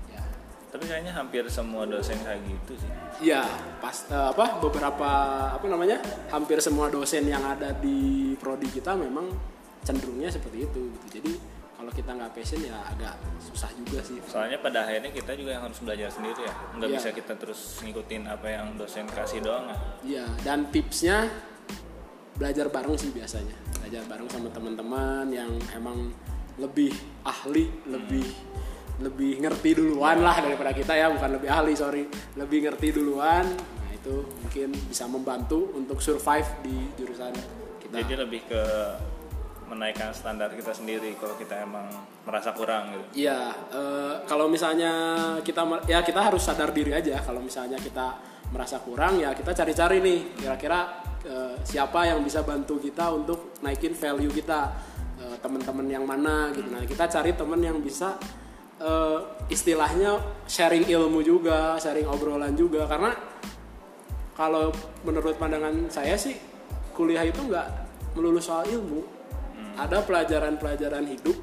ya 0.07 0.21
Tapi 0.67 0.83
kayaknya 0.85 1.11
hampir 1.11 1.41
semua 1.47 1.83
dosen 1.83 2.17
kayak 2.19 2.41
gitu 2.41 2.77
sih. 2.77 2.89
ya 3.23 3.41
pas 3.77 4.05
eh, 4.07 4.27
apa 4.29 4.57
beberapa 4.57 5.09
apa 5.51 5.65
namanya 5.65 5.97
hampir 6.29 6.57
semua 6.59 6.87
dosen 6.87 7.25
yang 7.25 7.41
ada 7.41 7.73
di 7.73 8.31
prodi 8.35 8.69
kita 8.69 8.93
memang 8.93 9.33
cenderungnya 9.81 10.29
seperti 10.29 10.63
itu 10.63 10.81
gitu 10.93 11.07
jadi 11.11 11.31
kalau 11.77 11.93
kita 11.93 12.09
nggak 12.09 12.33
passion 12.33 12.57
ya 12.59 12.73
agak 12.89 13.13
susah 13.37 13.69
juga 13.77 14.01
sih 14.01 14.17
Soalnya 14.25 14.57
pada 14.57 14.81
akhirnya 14.81 15.13
kita 15.13 15.37
juga 15.37 15.53
yang 15.53 15.63
harus 15.63 15.77
belajar 15.77 16.09
sendiri 16.09 16.41
ya. 16.41 16.53
Nggak 16.73 16.89
Iya. 16.89 16.97
bisa 16.97 17.09
kita 17.13 17.33
terus 17.37 17.59
ngikutin 17.85 18.23
apa 18.25 18.47
yang 18.49 18.67
dosen 18.75 19.05
kasih 19.05 19.39
doang. 19.39 19.69
ya. 19.69 19.77
Iya, 20.01 20.25
dan 20.41 20.67
tipsnya 20.67 21.29
belajar 22.33 22.67
bareng 22.67 22.97
sih 22.97 23.13
biasanya. 23.13 23.53
Belajar 23.77 24.03
bareng 24.05 24.27
sama 24.27 24.49
teman-teman 24.49 25.25
yang 25.29 25.51
emang 25.71 26.09
lebih 26.57 26.89
ahli, 27.21 27.69
lebih 27.85 28.25
lebih 28.97 29.37
ngerti 29.37 29.77
duluan 29.77 30.17
lah 30.19 30.41
daripada 30.41 30.73
kita 30.73 30.97
ya, 30.97 31.13
bukan 31.13 31.37
lebih 31.37 31.49
ahli, 31.53 31.77
sorry. 31.77 32.09
Lebih 32.33 32.65
ngerti 32.65 32.97
duluan. 32.97 33.45
Nah, 33.53 33.91
itu 33.93 34.25
mungkin 34.41 34.73
bisa 34.89 35.05
membantu 35.05 35.69
untuk 35.77 36.01
survive 36.01 36.49
di 36.65 36.89
jurusan 36.97 37.29
kita. 37.77 37.93
Jadi 38.01 38.13
lebih 38.17 38.41
ke 38.49 38.61
menaikkan 39.67 40.15
standar 40.15 40.51
kita 40.55 40.71
sendiri 40.71 41.13
kalau 41.19 41.35
kita 41.35 41.63
emang 41.63 41.87
merasa 42.23 42.55
kurang 42.55 42.91
gitu. 42.95 43.27
Iya, 43.27 43.51
eh, 43.71 44.13
kalau 44.25 44.47
misalnya 44.47 44.91
kita 45.43 45.63
ya 45.87 45.99
kita 46.01 46.23
harus 46.23 46.43
sadar 46.43 46.71
diri 46.71 46.95
aja 46.95 47.19
kalau 47.21 47.43
misalnya 47.43 47.75
kita 47.79 48.15
merasa 48.47 48.79
kurang 48.79 49.19
ya 49.19 49.35
kita 49.35 49.51
cari-cari 49.51 49.99
nih 49.99 50.19
kira-kira 50.39 51.03
eh, 51.27 51.55
siapa 51.67 52.07
yang 52.07 52.23
bisa 52.23 52.47
bantu 52.47 52.79
kita 52.79 53.11
untuk 53.11 53.59
naikin 53.59 53.91
value 53.91 54.31
kita 54.31 54.71
Eh, 55.17 55.37
teman-teman 55.41 55.89
yang 55.89 56.05
mana 56.05 56.53
gitu. 56.53 56.69
Nah 56.69 56.85
kita 56.85 57.09
cari 57.09 57.33
teman 57.33 57.57
yang 57.57 57.81
bisa 57.81 58.21
istilahnya 59.49 60.21
sharing 60.45 60.85
ilmu 60.85 61.25
juga, 61.25 61.81
sharing 61.81 62.05
obrolan 62.05 62.53
juga 62.53 62.85
karena 62.85 63.09
kalau 64.37 64.69
menurut 65.01 65.33
pandangan 65.41 65.89
saya 65.89 66.13
sih 66.13 66.37
kuliah 66.93 67.25
itu 67.25 67.41
nggak 67.41 67.65
melulu 68.13 68.37
soal 68.37 68.69
ilmu 68.69 69.01
ada 69.77 70.01
pelajaran-pelajaran 70.01 71.05
hidup 71.05 71.37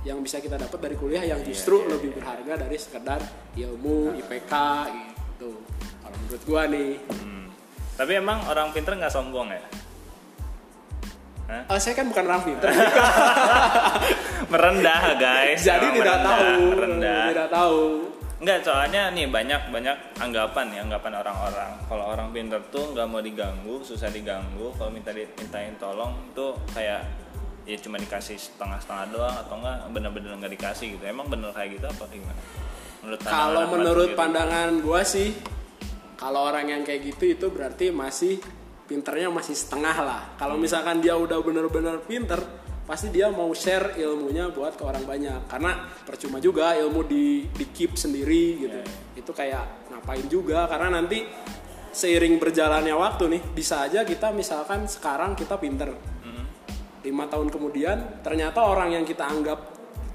yang 0.00 0.20
bisa 0.20 0.40
kita 0.40 0.56
dapat 0.56 0.80
dari 0.80 0.96
kuliah 0.96 1.24
yang 1.24 1.40
justru 1.40 1.84
lebih 1.84 2.16
berharga 2.16 2.56
dari 2.56 2.76
sekedar 2.76 3.20
ilmu 3.52 4.16
IPK 4.16 4.54
gitu 4.88 5.60
kalau 6.00 6.16
menurut 6.18 6.42
gua 6.44 6.62
nih 6.68 6.92
Hmm. 7.08 7.46
Tapi 7.96 8.16
emang 8.16 8.40
orang 8.48 8.72
pinter 8.72 8.96
nggak 8.96 9.12
sombong 9.12 9.52
ya? 9.52 9.60
Hah? 11.52 11.68
Eh, 11.68 11.80
saya 11.82 11.92
kan 11.92 12.08
bukan 12.08 12.24
orang 12.24 12.42
pinter 12.46 12.70
Merendah 14.52 15.02
guys. 15.18 15.60
jadi 15.60 15.84
Emang 15.84 15.96
tidak 16.00 16.16
merendah, 16.16 16.38
tahu 16.40 16.64
Rendah. 16.80 17.24
tidak 17.28 17.48
tahu 17.50 17.80
Enggak, 18.40 18.64
soalnya 18.64 19.12
nih 19.12 19.28
banyak 19.28 19.68
banyak 19.68 19.96
anggapan 20.16 20.72
ya 20.72 20.80
anggapan 20.80 21.12
orang-orang. 21.20 21.70
Kalau 21.84 22.04
orang 22.08 22.28
pinter 22.32 22.56
tuh 22.72 22.96
nggak 22.96 23.04
mau 23.04 23.20
diganggu, 23.20 23.84
susah 23.84 24.08
diganggu. 24.08 24.72
Kalau 24.80 24.88
minta 24.88 25.12
dimintain 25.12 25.76
tolong 25.76 26.16
tuh 26.32 26.56
kayak 26.72 27.04
ya 27.70 27.78
cuma 27.78 28.02
dikasih 28.02 28.34
setengah-setengah 28.34 29.06
doang 29.14 29.36
atau 29.46 29.54
enggak 29.62 29.78
bener-bener 29.94 30.30
nggak 30.42 30.52
dikasih 30.58 30.98
gitu. 30.98 31.04
Emang 31.06 31.30
bener 31.30 31.54
kayak 31.54 31.78
gitu 31.78 31.86
apa 31.86 32.04
gimana? 32.10 32.40
Menurut 33.00 33.20
kalau 33.22 33.62
menurut 33.70 34.10
pandangan 34.18 34.82
gua 34.82 35.06
sih 35.06 35.30
kalau 36.18 36.50
orang 36.50 36.66
yang 36.74 36.82
kayak 36.82 37.14
gitu 37.14 37.24
itu 37.30 37.46
berarti 37.48 37.94
masih 37.94 38.42
pinternya 38.90 39.30
masih 39.30 39.54
setengah 39.54 39.96
lah. 40.02 40.22
Kalau 40.34 40.58
misalkan 40.58 40.98
dia 40.98 41.14
udah 41.14 41.38
bener-bener 41.38 42.02
pinter 42.02 42.42
pasti 42.90 43.06
dia 43.14 43.30
mau 43.30 43.54
share 43.54 43.94
ilmunya 44.02 44.50
buat 44.50 44.74
ke 44.74 44.82
orang 44.82 45.06
banyak. 45.06 45.46
Karena 45.46 45.86
percuma 46.02 46.42
juga 46.42 46.74
ilmu 46.74 47.06
di 47.06 47.46
di 47.46 47.64
keep 47.70 47.94
sendiri 47.94 48.66
gitu. 48.66 48.80
Itu 49.14 49.30
kayak 49.30 49.94
ngapain 49.94 50.26
juga? 50.26 50.66
Karena 50.66 50.98
nanti 50.98 51.22
seiring 51.90 52.38
berjalannya 52.38 52.94
waktu 52.94 53.24
nih 53.30 53.42
bisa 53.54 53.86
aja 53.86 54.06
kita 54.06 54.30
misalkan 54.30 54.86
sekarang 54.86 55.34
kita 55.34 55.58
pinter 55.58 55.90
lima 57.04 57.24
tahun 57.28 57.48
kemudian 57.48 58.20
ternyata 58.20 58.60
orang 58.64 58.92
yang 58.94 59.04
kita 59.04 59.24
anggap 59.24 59.58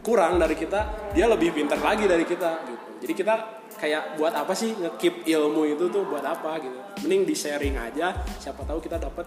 kurang 0.06 0.38
dari 0.38 0.54
kita 0.54 1.12
dia 1.18 1.26
lebih 1.26 1.50
pintar 1.50 1.82
lagi 1.82 2.06
dari 2.06 2.26
kita 2.26 2.52
gitu 2.70 2.86
jadi 3.02 3.14
kita 3.18 3.34
kayak 3.76 4.04
buat 4.22 4.34
apa 4.38 4.54
sih 4.54 4.78
ngekip 4.78 5.26
ilmu 5.26 5.66
itu 5.66 5.90
tuh 5.90 6.06
buat 6.06 6.22
apa 6.22 6.62
gitu 6.62 6.78
mending 7.06 7.26
di 7.26 7.36
sharing 7.36 7.76
aja 7.76 8.14
siapa 8.38 8.62
tahu 8.64 8.78
kita 8.80 9.02
dapat 9.02 9.26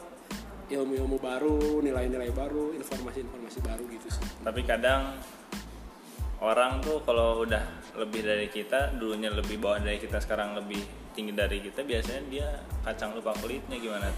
ilmu-ilmu 0.69 1.17
baru 1.17 1.81
nilai-nilai 1.81 2.29
baru 2.31 2.77
informasi-informasi 2.77 3.59
baru 3.65 3.85
gitu 3.89 4.09
sih 4.13 4.25
Tapi 4.45 4.61
kadang 4.69 5.17
orang 6.45 6.79
tuh 6.85 7.01
kalau 7.03 7.43
udah 7.43 7.65
lebih 7.99 8.23
dari 8.23 8.47
kita, 8.53 8.95
dulunya 8.95 9.33
lebih 9.33 9.59
bawah 9.59 9.83
dari 9.83 9.99
kita, 9.99 10.23
sekarang 10.23 10.55
lebih 10.55 10.79
tinggi 11.17 11.35
dari 11.35 11.59
kita, 11.65 11.83
biasanya 11.83 12.23
dia 12.31 12.49
kacang 12.87 13.17
lupa 13.17 13.35
kulitnya 13.43 13.81
gimana? 13.81 14.13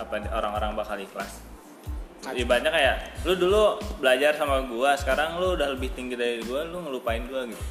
Apa 0.00 0.26
orang-orang 0.32 0.74
bakal 0.74 0.98
ikhlas? 0.98 1.51
Ibaratnya 2.22 2.70
kayak 2.70 2.96
lu 3.26 3.34
dulu 3.34 3.62
belajar 3.98 4.38
sama 4.38 4.62
gua, 4.62 4.94
sekarang 4.94 5.42
lu 5.42 5.58
udah 5.58 5.74
lebih 5.74 5.90
tinggi 5.90 6.14
dari 6.14 6.38
gua, 6.46 6.62
lu 6.62 6.78
ngelupain 6.86 7.26
gua 7.26 7.42
gitu. 7.44 7.64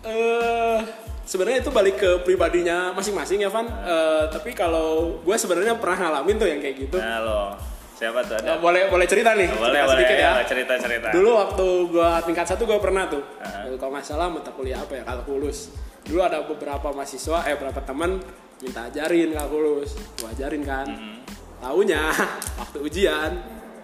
eh 0.00 0.80
sebenarnya 1.28 1.60
itu 1.60 1.68
balik 1.68 2.00
ke 2.00 2.10
pribadinya 2.24 2.96
masing-masing 2.96 3.44
ya 3.44 3.52
Van 3.52 3.68
Eh, 3.68 4.24
tapi 4.32 4.56
kalau 4.56 5.20
gue 5.20 5.36
sebenarnya 5.36 5.76
pernah 5.76 6.08
ngalamin 6.08 6.40
tuh 6.40 6.48
yang 6.48 6.56
kayak 6.56 6.88
gitu 6.88 6.96
Nah 6.96 7.20
lo, 7.20 7.52
siapa 7.92 8.24
tuh 8.24 8.40
ada? 8.40 8.56
boleh 8.56 8.88
boleh 8.88 9.04
cerita 9.04 9.36
nih 9.36 9.52
boleh, 9.52 9.60
cerita 9.60 9.84
boleh 9.84 9.96
sedikit 10.00 10.16
ya 10.16 10.30
cerita 10.48 10.72
cerita. 10.80 11.08
Dulu 11.12 11.30
waktu 11.36 11.66
gua 11.92 12.10
tingkat 12.24 12.48
satu 12.48 12.64
gua 12.64 12.80
pernah 12.80 13.12
tuh. 13.12 13.20
Ah. 13.44 13.68
Kalau 13.68 13.92
nggak 13.92 14.02
salah 14.02 14.32
mata 14.32 14.48
kuliah 14.50 14.80
apa 14.80 14.92
ya 14.96 15.02
kalkulus. 15.04 15.68
Dulu 16.08 16.20
ada 16.24 16.40
beberapa 16.42 16.88
mahasiswa 16.96 17.44
eh 17.44 17.54
beberapa 17.60 17.84
teman 17.84 18.24
minta 18.58 18.88
ajarin 18.88 19.36
kalkulus. 19.36 20.00
Gua 20.16 20.32
ajarin 20.32 20.64
kan. 20.64 20.88
Mm-hmm. 20.88 21.16
Taunya 21.60 22.08
waktu 22.60 22.78
ujian 22.80 23.30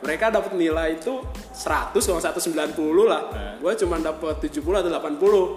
mereka 0.01 0.29
dapat 0.33 0.53
nilai 0.57 0.97
itu 0.97 1.21
100 1.53 1.93
kalau 1.97 2.21
190 2.21 2.73
lah. 3.09 3.23
Ah. 3.33 3.55
Gua 3.61 3.73
cuma 3.77 3.97
dapat 4.01 4.41
70 4.41 4.61
atau 4.81 4.91
80. 4.93 4.97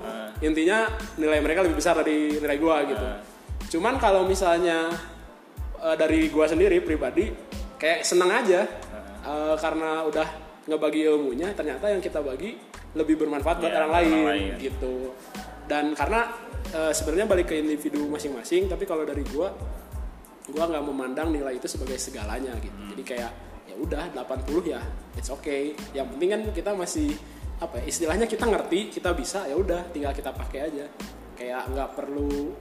Ah. 0.03 0.31
Intinya 0.43 0.87
nilai 1.19 1.39
mereka 1.39 1.63
lebih 1.63 1.79
besar 1.79 1.95
dari 1.99 2.35
nilai 2.39 2.57
gua 2.59 2.83
gitu. 2.87 3.03
Ah. 3.03 3.19
Cuman 3.69 3.95
kalau 3.99 4.27
misalnya 4.27 4.91
eh, 5.79 5.95
dari 5.95 6.27
gua 6.27 6.47
sendiri 6.47 6.83
pribadi 6.83 7.31
kayak 7.79 8.03
seneng 8.03 8.31
aja 8.31 8.67
Eh, 9.19 9.55
karena 9.59 10.07
udah 10.07 10.27
ngebagi 10.63 11.03
ilmunya 11.03 11.51
ternyata 11.51 11.91
yang 11.91 11.99
kita 11.99 12.23
bagi 12.23 12.55
lebih 12.95 13.19
bermanfaat 13.19 13.59
buat 13.59 13.67
Iya, 13.67 13.77
orang 13.83 13.91
lain, 13.91 14.11
orang 14.15 14.31
lain. 14.31 14.51
gitu 14.63 14.93
dan 15.67 15.91
karena 15.91 16.31
eh, 16.71 16.91
sebenarnya 16.95 17.27
balik 17.27 17.51
ke 17.51 17.59
individu 17.59 18.07
masing-masing 18.07 18.71
tapi 18.71 18.87
kalau 18.87 19.03
dari 19.03 19.21
gua 19.27 19.51
gua 20.51 20.69
nggak 20.69 20.83
memandang 20.85 21.29
nilai 21.33 21.57
itu 21.57 21.67
sebagai 21.69 21.97
segalanya 22.01 22.53
gitu. 22.59 22.75
Hmm. 22.75 22.91
jadi 22.95 23.03
kayak 23.05 23.31
ya 23.69 23.75
udah 23.77 24.03
80 24.17 24.65
ya 24.65 24.81
it's 25.19 25.29
okay. 25.29 25.75
Yang 25.91 26.07
penting 26.15 26.29
kan 26.31 26.41
kita 26.55 26.71
masih 26.73 27.09
apa 27.59 27.83
ya, 27.83 27.91
istilahnya 27.91 28.25
kita 28.25 28.47
ngerti 28.47 28.89
kita 28.89 29.11
bisa 29.11 29.43
ya 29.45 29.55
udah 29.59 29.91
tinggal 29.91 30.15
kita 30.15 30.31
pakai 30.31 30.59
aja. 30.71 30.85
Kayak 31.35 31.71
nggak 31.71 31.89
perlu 31.95 32.55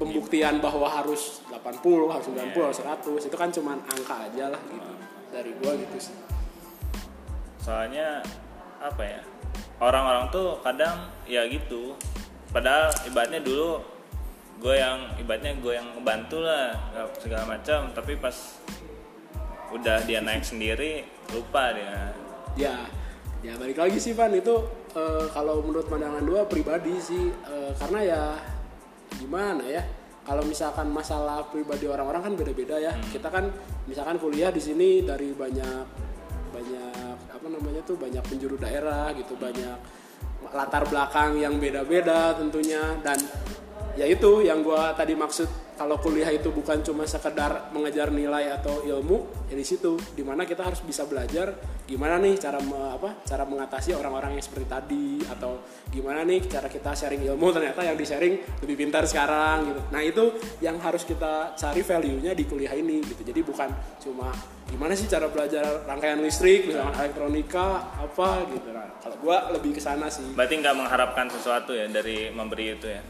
pembuktian 0.00 0.64
bahwa 0.64 0.88
harus 0.88 1.44
80 1.52 2.08
harus 2.08 2.26
90 2.32 2.56
harus 2.56 2.78
100 2.80 3.28
itu 3.28 3.36
kan 3.36 3.52
cuman 3.52 3.78
angka 3.84 4.16
aja 4.32 4.48
lah 4.48 4.62
gitu 4.72 4.92
dari 5.28 5.52
gua 5.60 5.76
gitu 5.76 5.96
sih. 6.10 6.16
Soalnya 7.60 8.24
apa 8.80 9.02
ya 9.04 9.20
orang-orang 9.80 10.32
tuh 10.32 10.58
kadang 10.64 11.12
ya 11.28 11.44
gitu. 11.46 11.94
Padahal 12.50 12.90
ibaratnya 13.06 13.38
dulu 13.44 13.99
gue 14.60 14.74
yang 14.76 15.16
ibaratnya 15.16 15.56
gue 15.56 15.72
yang 15.72 15.88
ngebantu 15.96 16.44
lah 16.44 16.76
segala 17.16 17.56
macam. 17.56 17.88
Tapi 17.96 18.12
pas 18.20 18.36
udah 19.72 20.04
dia 20.04 20.20
naik 20.20 20.44
sendiri 20.44 21.08
lupa 21.32 21.72
dia. 21.72 22.12
Ya 22.54 22.76
ya 23.40 23.56
balik 23.56 23.80
lagi 23.80 23.96
sih 23.96 24.12
Van. 24.12 24.36
Itu 24.36 24.68
eh, 24.92 25.26
kalau 25.32 25.64
menurut 25.64 25.88
pandangan 25.88 26.20
dua 26.20 26.44
pribadi 26.44 27.00
sih 27.00 27.32
eh, 27.32 27.72
karena 27.80 28.00
ya 28.04 28.22
gimana 29.16 29.64
ya 29.64 29.82
kalau 30.28 30.44
misalkan 30.46 30.92
masalah 30.92 31.42
pribadi 31.48 31.88
orang-orang 31.88 32.30
kan 32.30 32.32
beda-beda 32.36 32.76
ya. 32.76 32.92
Kita 33.08 33.32
kan 33.32 33.48
misalkan 33.88 34.20
kuliah 34.20 34.52
di 34.52 34.60
sini 34.60 35.00
dari 35.00 35.32
banyak 35.32 35.84
banyak 36.50 37.16
apa 37.32 37.46
namanya 37.48 37.80
tuh 37.88 37.96
banyak 37.96 38.20
penjuru 38.28 38.60
daerah 38.60 39.08
gitu 39.16 39.38
banyak 39.40 39.78
latar 40.52 40.84
belakang 40.84 41.40
yang 41.40 41.56
beda-beda 41.56 42.36
tentunya. 42.36 43.00
Dan 43.00 43.16
ya 43.98 44.06
itu 44.06 44.42
yang 44.44 44.62
gua 44.62 44.92
tadi 44.94 45.14
maksud 45.14 45.70
kalau 45.80 45.96
kuliah 45.96 46.28
itu 46.28 46.52
bukan 46.52 46.84
cuma 46.84 47.08
sekedar 47.08 47.72
mengejar 47.72 48.12
nilai 48.12 48.52
atau 48.52 48.84
ilmu 48.84 49.48
ya 49.48 49.56
di 49.56 49.64
situ. 49.64 49.96
Di 50.12 50.20
mana 50.20 50.44
kita 50.44 50.60
harus 50.60 50.84
bisa 50.84 51.08
belajar 51.08 51.56
gimana 51.88 52.20
nih 52.20 52.36
cara 52.36 52.60
me, 52.60 53.00
apa 53.00 53.24
cara 53.24 53.48
mengatasi 53.48 53.96
orang-orang 53.96 54.36
yang 54.36 54.44
seperti 54.44 54.68
tadi 54.68 55.24
atau 55.24 55.64
gimana 55.88 56.20
nih 56.28 56.44
cara 56.44 56.68
kita 56.68 56.92
sharing 56.92 57.24
ilmu 57.24 57.48
ternyata 57.48 57.80
yang 57.80 57.96
di 57.96 58.04
sharing 58.04 58.60
lebih 58.60 58.76
pintar 58.76 59.08
sekarang 59.08 59.72
gitu. 59.72 59.80
Nah 59.88 60.04
itu 60.04 60.24
yang 60.60 60.76
harus 60.84 61.08
kita 61.08 61.56
cari 61.56 61.80
value 61.80 62.28
nya 62.28 62.36
di 62.36 62.44
kuliah 62.44 62.76
ini 62.76 63.00
gitu. 63.00 63.24
Jadi 63.24 63.40
bukan 63.40 63.72
cuma 64.04 64.28
gimana 64.68 64.92
sih 64.92 65.08
cara 65.08 65.32
belajar 65.32 65.88
rangkaian 65.88 66.20
listrik 66.20 66.68
misalnya 66.68 66.92
elektronika 67.08 67.88
apa 67.96 68.44
gitu. 68.52 68.68
Nah 68.68 69.00
kalau 69.00 69.16
gua 69.24 69.48
lebih 69.56 69.72
ke 69.72 69.80
sana 69.80 70.12
sih. 70.12 70.28
Berarti 70.36 70.60
nggak 70.60 70.76
mengharapkan 70.76 71.32
sesuatu 71.32 71.72
ya 71.72 71.88
dari 71.88 72.28
memberi 72.28 72.76
itu 72.76 72.84
ya 72.84 73.00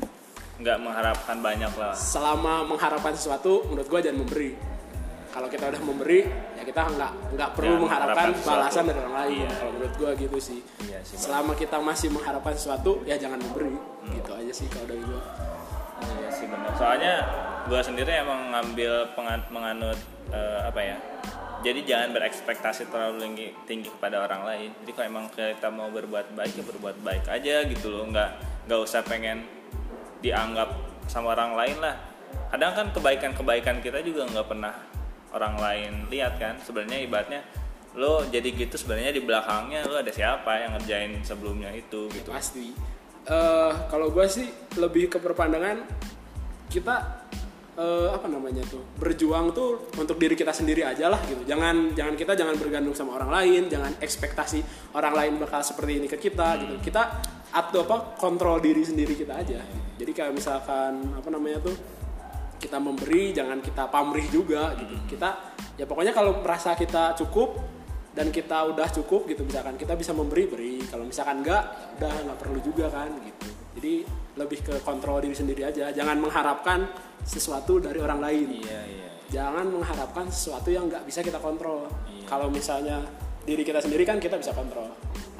nggak 0.60 0.78
mengharapkan 0.78 1.36
banyak 1.40 1.72
lah 1.74 1.92
selama 1.92 2.62
mengharapkan 2.64 3.12
sesuatu 3.12 3.64
menurut 3.66 3.86
gua 3.86 4.00
jangan 4.00 4.20
memberi 4.20 4.52
kalau 5.30 5.46
kita 5.46 5.70
udah 5.70 5.80
memberi 5.80 6.20
ya 6.54 6.62
kita 6.62 6.80
nggak 6.90 7.12
nggak 7.32 7.50
perlu 7.54 7.66
Jangan 7.70 7.82
mengharapkan 7.82 8.28
mengharapkan 8.28 8.48
balasan 8.50 8.82
dari 8.84 8.98
orang 8.98 9.16
lain 9.16 9.38
Iya. 9.40 9.50
kalau 9.56 9.72
menurut 9.72 9.94
gua 9.96 10.10
gitu 10.14 10.38
sih 10.38 10.60
Iya 10.82 10.98
sih, 11.00 11.16
selama 11.16 11.52
kita 11.54 11.76
masih 11.78 12.08
mengharapkan 12.10 12.52
sesuatu 12.52 12.92
ya 13.02 13.14
jangan 13.14 13.38
memberi 13.38 13.72
gitu 14.10 14.30
aja 14.30 14.52
sih 14.52 14.66
kalau 14.66 14.86
dari 14.86 15.00
gua 15.00 15.22
Iya 16.00 16.28
sih 16.30 16.48
benar. 16.48 16.72
Soalnya 16.74 17.14
gue 17.62 17.76
sendiri 17.78 18.08
emang 18.16 18.50
ngambil 18.50 19.12
pengan- 19.12 19.44
menganut 19.50 20.00
eh, 20.32 20.60
apa 20.64 20.80
ya? 20.80 20.96
Jadi 21.60 21.84
jangan 21.84 22.16
berekspektasi 22.16 22.88
terlalu 22.88 23.20
tinggi, 23.20 23.48
tinggi 23.68 23.88
kepada 23.90 24.24
orang 24.24 24.48
lain. 24.48 24.70
Jadi 24.80 24.90
kalau 24.90 25.06
emang 25.06 25.24
kita 25.28 25.68
mau 25.68 25.92
berbuat 25.92 26.32
baik 26.32 26.56
ya 26.56 26.64
berbuat 26.64 26.96
baik 27.04 27.28
aja 27.28 27.68
gitu 27.68 27.92
loh. 27.92 28.08
Nggak 28.08 28.30
nggak 28.64 28.80
usah 28.80 29.04
pengen 29.04 29.44
dianggap 30.20 30.70
sama 31.08 31.34
orang 31.34 31.56
lain 31.56 31.76
lah. 31.82 31.96
Kadang 32.52 32.72
kan 32.76 32.86
kebaikan-kebaikan 32.94 33.82
kita 33.82 34.00
juga 34.06 34.28
nggak 34.30 34.46
pernah 34.46 34.74
orang 35.34 35.54
lain 35.58 35.92
lihat 36.08 36.38
kan. 36.38 36.56
Sebenarnya 36.62 37.02
ibaratnya 37.04 37.42
lo 37.98 38.22
jadi 38.30 38.54
gitu 38.54 38.78
sebenarnya 38.78 39.10
di 39.10 39.18
belakangnya 39.18 39.82
lo 39.82 39.98
ada 39.98 40.14
siapa 40.14 40.62
yang 40.62 40.78
ngerjain 40.78 41.18
sebelumnya 41.26 41.74
itu 41.74 42.06
gitu. 42.14 42.30
pasti 42.30 42.70
Eh 43.28 43.72
kalau 43.92 44.08
gua 44.08 44.24
sih 44.24 44.48
lebih 44.80 45.12
ke 45.12 45.18
perpandangan 45.20 45.84
kita 46.72 47.19
eh, 47.80 48.08
apa 48.12 48.28
namanya 48.28 48.60
tuh 48.68 48.84
berjuang 49.00 49.56
tuh 49.56 49.88
untuk 49.96 50.20
diri 50.20 50.36
kita 50.36 50.52
sendiri 50.52 50.84
aja 50.84 51.08
lah 51.08 51.20
gitu. 51.24 51.40
Jangan 51.48 51.96
jangan 51.96 52.14
kita 52.14 52.36
jangan 52.36 52.54
bergantung 52.60 52.92
sama 52.92 53.16
orang 53.16 53.32
lain 53.32 53.62
jangan 53.72 53.96
ekspektasi 53.96 54.60
orang 54.92 55.14
lain 55.16 55.32
bakal 55.40 55.64
seperti 55.64 56.04
ini 56.04 56.06
ke 56.06 56.20
kita 56.20 56.60
gitu. 56.60 56.74
Kita 56.84 57.02
atau 57.50 57.82
apa 57.88 58.14
kontrol 58.20 58.60
diri 58.60 58.84
sendiri 58.84 59.16
kita 59.16 59.34
aja. 59.34 59.58
Jadi 59.96 60.10
kayak 60.12 60.32
misalkan 60.36 61.16
apa 61.16 61.28
namanya 61.32 61.64
tuh 61.64 61.76
kita 62.60 62.76
memberi 62.76 63.32
jangan 63.32 63.64
kita 63.64 63.88
pamrih 63.88 64.28
juga 64.28 64.76
gitu. 64.76 65.16
Kita 65.16 65.56
ya 65.80 65.88
pokoknya 65.88 66.12
kalau 66.12 66.44
merasa 66.44 66.76
kita 66.76 67.16
cukup 67.16 67.56
dan 68.10 68.28
kita 68.34 68.66
udah 68.74 68.90
cukup 68.90 69.24
gitu 69.30 69.46
misalkan 69.48 69.80
kita 69.80 69.96
bisa 69.96 70.12
memberi 70.12 70.44
beri. 70.44 70.76
Kalau 70.84 71.08
misalkan 71.08 71.40
enggak 71.40 71.64
ya 71.72 71.88
udah 72.04 72.12
nggak 72.28 72.38
perlu 72.38 72.58
juga 72.60 72.92
kan 72.92 73.08
gitu. 73.24 73.48
Jadi 73.80 73.94
lebih 74.36 74.60
ke 74.60 74.74
kontrol 74.84 75.24
diri 75.24 75.32
sendiri 75.32 75.62
aja. 75.64 75.88
Jangan 75.90 76.20
mengharapkan 76.20 77.09
sesuatu 77.24 77.80
dari 77.80 77.98
orang 78.00 78.20
lain. 78.20 78.48
Iya 78.60 78.80
iya. 78.86 79.08
jangan 79.30 79.70
mengharapkan 79.70 80.26
sesuatu 80.26 80.74
yang 80.74 80.90
nggak 80.90 81.06
bisa 81.06 81.22
kita 81.22 81.38
kontrol. 81.38 81.86
Iya. 82.10 82.26
kalau 82.26 82.50
misalnya 82.50 83.02
diri 83.46 83.64
kita 83.64 83.80
sendiri 83.80 84.02
kan 84.04 84.18
kita 84.18 84.36
bisa 84.36 84.52
kontrol. 84.52 84.90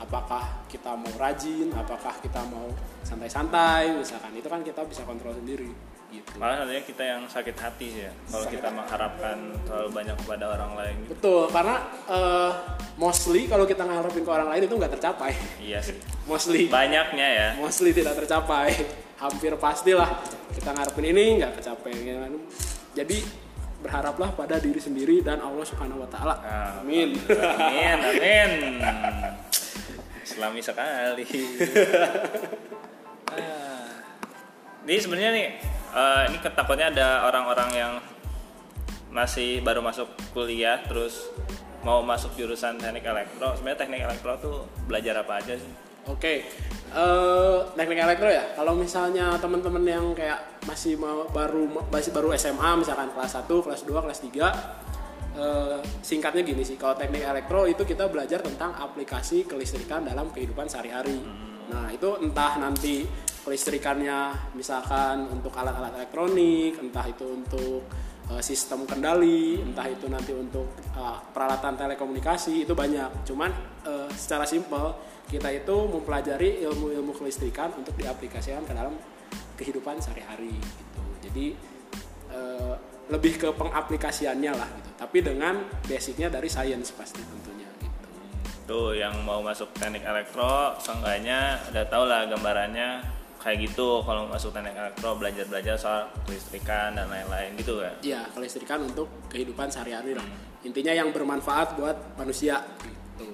Apakah 0.00 0.64
kita 0.66 0.96
mau 0.96 1.12
rajin 1.20 1.68
apakah 1.76 2.16
kita 2.25 2.40
mau 2.49 2.70
santai-santai 3.04 3.92
misalkan. 3.99 4.32
Itu 4.38 4.49
kan 4.49 4.64
kita 4.64 4.87
bisa 4.87 5.02
kontrol 5.04 5.37
sendiri 5.37 5.89
gitu 6.12 6.31
Malah 6.37 6.61
sebenarnya 6.61 6.85
kita 6.85 7.02
yang 7.02 7.23
sakit 7.25 7.57
hati 7.57 7.87
sih 7.88 8.02
ya 8.02 8.12
kalau 8.26 8.47
kita 8.47 8.69
mengharapkan 8.69 9.37
terlalu 9.62 9.90
banyak 9.93 10.17
kepada 10.19 10.44
orang 10.51 10.73
lain 10.75 10.94
gitu. 11.01 11.11
betul 11.12 11.42
karena 11.49 11.77
eh, 12.07 12.51
mostly 12.94 13.46
kalau 13.46 13.64
kita 13.64 13.83
ngarepin 13.83 14.20
ke 14.20 14.31
orang 14.31 14.49
lain 14.49 14.62
itu 14.64 14.75
nggak 14.75 14.92
tercapai 14.92 15.33
Iya 15.59 15.79
sih. 15.81 15.96
mostly 16.31 16.66
Banyaknya 16.66 17.27
ya. 17.31 17.49
mostly 17.57 17.90
tidak 17.90 18.14
tercapai 18.16 18.75
hampir 19.16 19.55
pastilah 19.55 20.11
kita 20.51 20.70
ngarepin 20.70 21.07
ini 21.09 21.25
nggak 21.38 21.53
tercapai 21.57 21.92
ya 21.94 22.14
kan? 22.20 22.33
jadi 22.92 23.18
berharaplah 23.81 24.35
pada 24.35 24.57
diri 24.57 24.77
sendiri 24.77 25.20
dan 25.20 25.40
Allah 25.40 25.64
Subhanahu 25.64 26.05
Wa 26.05 26.11
Taala 26.11 26.35
Ah, 26.38 26.70
amin 26.81 27.16
Amin, 27.31 27.96
amin. 28.12 28.51
Islami 30.20 30.61
sekali. 30.61 31.25
Ah. 33.31 33.87
Jadi 34.83 34.99
sebenarnya 34.99 35.31
nih, 35.31 35.49
eh, 35.94 36.22
ini 36.31 36.38
ketakutnya 36.38 36.92
ada 36.94 37.09
orang-orang 37.26 37.70
yang 37.74 37.92
masih 39.11 39.59
baru 39.66 39.83
masuk 39.83 40.07
kuliah 40.31 40.79
terus 40.87 41.26
mau 41.83 42.05
masuk 42.05 42.37
jurusan 42.37 42.76
teknik 42.76 43.05
elektro. 43.05 43.57
Sebenarnya 43.57 43.79
teknik 43.81 44.00
elektro 44.07 44.33
tuh 44.38 44.57
belajar 44.87 45.24
apa 45.24 45.40
aja 45.40 45.57
sih? 45.57 45.72
Oke, 46.09 46.48
eh, 46.96 47.59
teknik 47.76 48.00
elektro 48.00 48.29
ya. 48.29 48.44
Kalau 48.57 48.72
misalnya 48.76 49.37
teman-teman 49.37 49.85
yang 49.85 50.05
kayak 50.16 50.64
masih 50.64 50.96
mau 50.96 51.29
baru 51.29 51.68
masih 51.88 52.11
baru 52.12 52.33
SMA, 52.37 52.81
misalkan 52.81 53.12
kelas 53.12 53.33
1, 53.37 53.61
kelas 53.61 53.83
2, 53.85 54.00
kelas 54.00 54.20
3, 54.24 54.48
eh, 55.37 55.79
singkatnya 56.00 56.42
gini 56.44 56.62
sih. 56.64 56.76
Kalau 56.81 56.96
teknik 56.96 57.24
elektro 57.24 57.68
itu 57.68 57.83
kita 57.85 58.09
belajar 58.09 58.40
tentang 58.40 58.76
aplikasi 58.76 59.44
kelistrikan 59.44 60.05
dalam 60.05 60.33
kehidupan 60.33 60.68
sehari-hari. 60.68 61.20
Nah, 61.70 61.87
itu 61.94 62.18
entah 62.18 62.59
nanti 62.59 63.07
kelistrikannya 63.44 64.53
misalkan 64.55 65.29
untuk 65.33 65.53
alat-alat 65.57 65.96
elektronik, 65.96 66.76
entah 66.81 67.07
itu 67.09 67.24
untuk 67.24 67.81
eh, 68.29 68.42
sistem 68.44 68.85
kendali, 68.85 69.61
entah 69.61 69.87
itu 69.88 70.07
nanti 70.07 70.33
untuk 70.37 70.68
eh, 70.94 71.18
peralatan 71.33 71.76
telekomunikasi 71.76 72.68
itu 72.68 72.72
banyak. 72.76 73.24
Cuman 73.24 73.50
eh, 73.87 74.09
secara 74.12 74.44
simpel 74.44 74.92
kita 75.31 75.46
itu 75.55 75.76
mempelajari 75.87 76.62
ilmu-ilmu 76.66 77.14
kelistrikan 77.14 77.70
untuk 77.79 77.94
diaplikasikan 77.94 78.66
ke 78.66 78.74
dalam 78.74 78.98
kehidupan 79.55 80.03
sehari-hari 80.03 80.57
gitu. 80.59 81.03
Jadi 81.31 81.46
eh, 82.35 82.74
lebih 83.11 83.42
ke 83.42 83.48
pengaplikasiannya 83.55 84.53
lah 84.55 84.68
gitu. 84.70 84.90
Tapi 85.00 85.18
dengan 85.24 85.55
basicnya 85.87 86.31
dari 86.31 86.46
sains 86.46 86.94
pasti 86.94 87.18
tentunya 87.18 87.66
gitu. 87.83 88.09
Tuh 88.70 88.94
yang 88.94 89.18
mau 89.26 89.42
masuk 89.42 89.74
teknik 89.74 90.07
elektro, 90.07 90.79
seenggaknya 90.79 91.59
udah 91.74 91.85
tau 91.90 92.05
lah 92.07 92.31
gambarannya 92.31 93.19
kayak 93.40 93.72
gitu 93.72 94.05
kalau 94.05 94.29
masuk 94.29 94.53
teknik 94.53 94.76
elektro 94.76 95.16
belajar-belajar 95.16 95.74
soal 95.81 96.12
kelistrikan 96.29 96.92
dan 96.92 97.09
lain-lain 97.09 97.57
gitu 97.57 97.81
kan. 97.81 97.96
Ya 98.05 98.29
kelistrikan 98.37 98.85
untuk 98.85 99.09
kehidupan 99.33 99.72
sehari-hari 99.72 100.12
lah. 100.12 100.24
Intinya 100.61 100.92
yang 100.92 101.09
bermanfaat 101.09 101.81
buat 101.81 101.96
manusia 102.20 102.61
gitu. 102.85 103.24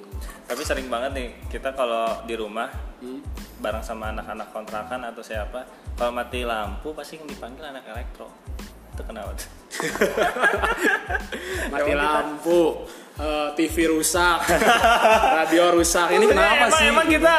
Tapi 0.47 0.63
sering 0.63 0.87
banget 0.87 1.11
nih 1.19 1.29
kita 1.51 1.75
kalau 1.75 2.23
di 2.23 2.39
rumah 2.39 2.71
Hmm. 2.97 3.21
bareng 3.61 3.85
sama 3.85 4.09
anak-anak 4.09 4.57
kontrakan 4.57 5.05
atau 5.05 5.21
siapa, 5.21 5.69
kalau 6.01 6.17
mati 6.17 6.49
lampu 6.49 6.97
pasti 6.97 7.21
yang 7.21 7.29
dipanggil 7.29 7.69
anak 7.69 7.85
elektro. 7.93 8.33
Itu 8.97 9.05
kenapa? 9.05 9.37
tuh? 9.37 9.51
Mati 11.77 11.93
lampu, 11.93 12.89
eh, 13.21 13.49
TV 13.57 13.77
rusak, 13.93 14.39
radio 15.43 15.73
rusak. 15.75 16.13
Ini 16.13 16.25
kenapa 16.29 16.69
emang, 16.69 16.73
sih? 16.77 16.87
Emang 16.89 17.07
kita 17.09 17.37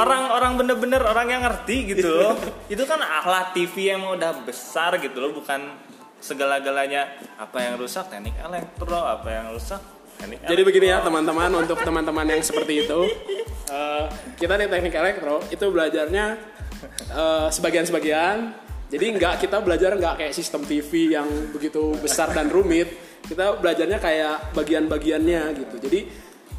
orang-orang 0.00 0.52
bener-bener 0.56 1.02
orang 1.02 1.26
yang 1.28 1.42
ngerti 1.44 1.96
gitu 1.96 2.08
loh. 2.08 2.34
Itu 2.72 2.86
kan 2.88 3.00
alat 3.02 3.52
TV 3.52 3.94
yang 3.96 4.02
udah 4.06 4.44
besar 4.44 4.96
gitu 4.98 5.18
loh, 5.20 5.32
bukan 5.36 5.90
segala-galanya 6.20 7.16
apa 7.40 7.58
yang 7.64 7.74
rusak 7.80 8.12
teknik 8.12 8.36
elektro, 8.44 9.00
apa 9.00 9.28
yang 9.32 9.46
rusak 9.56 9.80
teknik 10.20 10.44
Jadi 10.44 10.62
begini 10.68 10.86
ya 10.92 11.00
teman-teman 11.00 11.48
untuk 11.64 11.80
teman-teman 11.80 12.28
yang 12.28 12.44
seperti 12.44 12.84
itu 12.84 13.00
eh, 13.72 14.04
kita 14.36 14.60
di 14.60 14.68
teknik 14.68 14.94
elektro 14.94 15.40
itu 15.48 15.64
belajarnya 15.72 16.26
eh, 17.12 17.48
sebagian-sebagian. 17.48 18.68
Jadi 18.90 19.06
nggak 19.16 19.46
kita 19.46 19.62
belajar 19.62 19.94
nggak 19.94 20.14
kayak 20.18 20.34
sistem 20.34 20.66
TV 20.66 21.14
yang 21.14 21.26
begitu 21.54 21.94
besar 22.02 22.34
dan 22.36 22.50
rumit. 22.50 23.09
Kita 23.30 23.62
belajarnya 23.62 24.02
kayak 24.02 24.58
bagian-bagiannya 24.58 25.42
gitu. 25.54 25.76
Jadi 25.78 26.00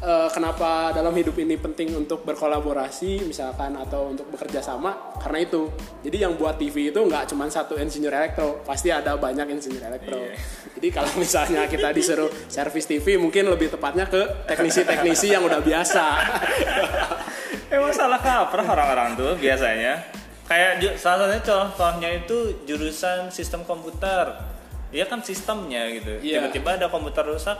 eh, 0.00 0.28
kenapa 0.32 0.90
dalam 0.96 1.12
hidup 1.12 1.36
ini 1.36 1.60
penting 1.60 1.92
untuk 1.92 2.24
berkolaborasi 2.24 3.28
misalkan 3.28 3.76
atau 3.76 4.08
untuk 4.08 4.32
bekerja 4.32 4.64
sama 4.64 5.12
karena 5.20 5.44
itu. 5.44 5.68
Jadi 6.00 6.16
yang 6.24 6.32
buat 6.40 6.56
TV 6.56 6.88
itu 6.88 7.00
nggak 7.04 7.28
cuma 7.28 7.44
satu 7.52 7.76
insinyur 7.76 8.10
elektro, 8.10 8.64
pasti 8.64 8.88
ada 8.88 9.20
banyak 9.20 9.52
insinyur 9.52 9.84
elektro. 9.84 10.16
Iya. 10.16 10.34
Jadi 10.80 10.88
kalau 10.90 11.12
misalnya 11.20 11.68
kita 11.68 11.92
disuruh 11.92 12.32
servis 12.48 12.88
TV 12.88 13.20
mungkin 13.20 13.52
lebih 13.52 13.68
tepatnya 13.70 14.08
ke 14.08 14.48
teknisi-teknisi 14.48 15.36
yang 15.36 15.44
udah 15.44 15.60
biasa. 15.60 16.04
Emang 17.72 17.92
salah 17.92 18.20
kaprah 18.20 18.64
orang-orang 18.64 19.16
tuh 19.16 19.32
biasanya. 19.36 20.04
Kayak 20.44 21.00
salah 21.00 21.24
satunya 21.24 21.40
contohnya 21.40 22.08
itu 22.12 22.60
jurusan 22.68 23.32
sistem 23.32 23.64
komputer. 23.64 24.51
Iya 24.92 25.04
kan 25.08 25.24
sistemnya 25.24 25.88
gitu. 25.90 26.20
Iya. 26.20 26.46
Tiba-tiba 26.46 26.76
ada 26.78 26.86
komputer 26.92 27.24
rusak. 27.26 27.58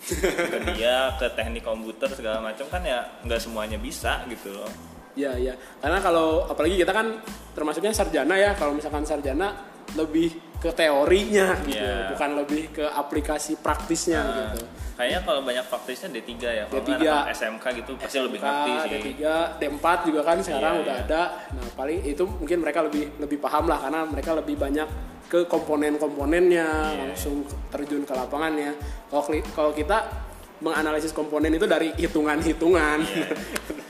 ke 0.00 0.58
dia 0.72 1.12
ke 1.20 1.28
teknik 1.36 1.60
komputer 1.60 2.08
segala 2.16 2.40
macam 2.40 2.64
kan 2.72 2.80
ya 2.80 3.04
nggak 3.20 3.36
semuanya 3.36 3.76
bisa 3.76 4.24
gitu 4.32 4.48
loh. 4.56 4.72
Iya 5.12 5.36
iya. 5.36 5.54
Karena 5.78 6.00
kalau 6.00 6.48
apalagi 6.48 6.80
kita 6.80 6.90
kan 6.90 7.20
termasuknya 7.52 7.92
sarjana 7.92 8.34
ya. 8.34 8.56
Kalau 8.56 8.72
misalkan 8.72 9.04
sarjana 9.04 9.69
lebih 9.94 10.28
ke 10.60 10.70
teorinya 10.70 11.56
gitu, 11.64 11.80
Iya. 11.80 12.12
bukan 12.12 12.30
lebih 12.36 12.62
ke 12.70 12.84
aplikasi 12.84 13.56
praktisnya 13.56 14.20
Nah, 14.20 14.36
gitu. 14.52 14.60
Kayaknya 14.92 15.20
kalau 15.24 15.40
banyak 15.40 15.64
praktisnya 15.64 16.08
D3 16.12 16.32
ya. 16.44 16.64
Kalau 16.68 16.84
D3. 16.84 16.92
nggak 16.92 17.16
anak 17.16 17.28
SMK 17.32 17.64
gitu 17.80 17.90
pasti 17.96 18.18
lebih 18.20 18.38
ngerti 18.38 18.72
sih. 18.76 18.90
D3, 18.92 19.24
D4 19.56 19.86
juga 20.04 20.20
kan 20.20 20.36
sekarang 20.44 20.74
Iya, 20.76 20.82
udah 20.84 20.94
iya. 20.94 21.04
ada. 21.08 21.22
Nah, 21.56 21.68
paling 21.72 21.98
itu 22.04 22.22
mungkin 22.28 22.58
mereka 22.60 22.84
lebih 22.84 23.08
lebih 23.16 23.38
paham 23.40 23.64
lah 23.64 23.80
karena 23.80 24.00
mereka 24.04 24.30
lebih 24.36 24.60
banyak 24.60 24.88
ke 25.26 25.48
komponen-komponennya, 25.48 26.68
Iya. 26.68 27.00
langsung 27.08 27.40
terjun 27.72 28.04
ke 28.04 28.12
lapangannya. 28.12 28.76
Kalau 29.08 29.24
kalau 29.56 29.72
kita 29.72 30.04
menganalisis 30.60 31.16
komponen 31.16 31.56
itu 31.56 31.64
dari 31.64 31.96
hitungan-hitungan. 31.96 32.98
Iya. 33.00 33.28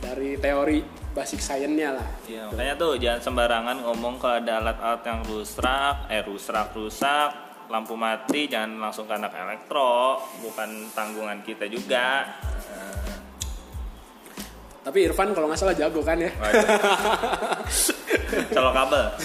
dari 0.00 0.36
teori 0.36 0.78
basic 1.16 1.40
science-nya 1.40 1.96
lah. 1.96 2.08
Iya, 2.28 2.52
makanya 2.52 2.74
tuh 2.76 2.92
jangan 3.00 3.20
sembarangan 3.24 3.76
ngomong 3.88 4.20
kalau 4.20 4.36
ada 4.36 4.60
alat-alat 4.60 5.02
yang 5.08 5.20
rusak, 5.24 5.96
eh 6.12 6.20
rusak 6.20 6.76
rusak, 6.76 7.30
lampu 7.72 7.96
mati 7.96 8.46
jangan 8.46 8.76
langsung 8.76 9.08
ke 9.08 9.16
anak 9.16 9.32
elektro, 9.32 10.20
bukan 10.44 10.92
tanggungan 10.92 11.40
kita 11.40 11.64
juga. 11.66 12.28
Tapi 14.86 15.02
Irfan 15.02 15.34
kalau 15.34 15.50
nggak 15.50 15.58
salah 15.58 15.74
jago 15.74 15.98
kan 15.98 16.14
ya. 16.14 16.30
Colok 18.54 18.74
kabel. 18.76 19.04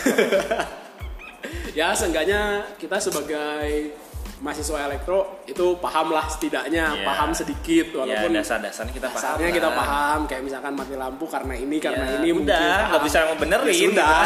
ya 1.79 1.91
seenggaknya 1.91 2.41
kita 2.75 2.97
sebagai 2.97 3.95
mahasiswa 4.41 4.89
elektro 4.89 5.45
itu 5.45 5.77
paham 5.77 6.09
lah 6.09 6.25
setidaknya 6.25 6.97
Iya. 6.97 7.05
paham 7.05 7.29
sedikit 7.29 7.93
ya 7.93 7.97
walaupun 8.01 8.33
dasar-dasarnya 8.33 8.89
kita 8.89 9.07
paham. 9.07 9.21
dasarnya 9.21 9.51
kita 9.53 9.69
paham 9.69 10.19
kayak 10.25 10.41
misalkan 10.41 10.73
mati 10.73 10.95
lampu 10.97 11.25
karena 11.29 11.53
ini 11.53 11.77
karena 11.77 12.05
Ya, 12.09 12.13
ini 12.17 12.29
mungkin 12.33 12.49
udah 12.49 12.65
nggak 12.65 12.89
paham. 12.89 13.05
bisa 13.05 13.17
ngebenerin. 13.29 13.69
Ya 13.69 13.85
sudah 13.93 14.17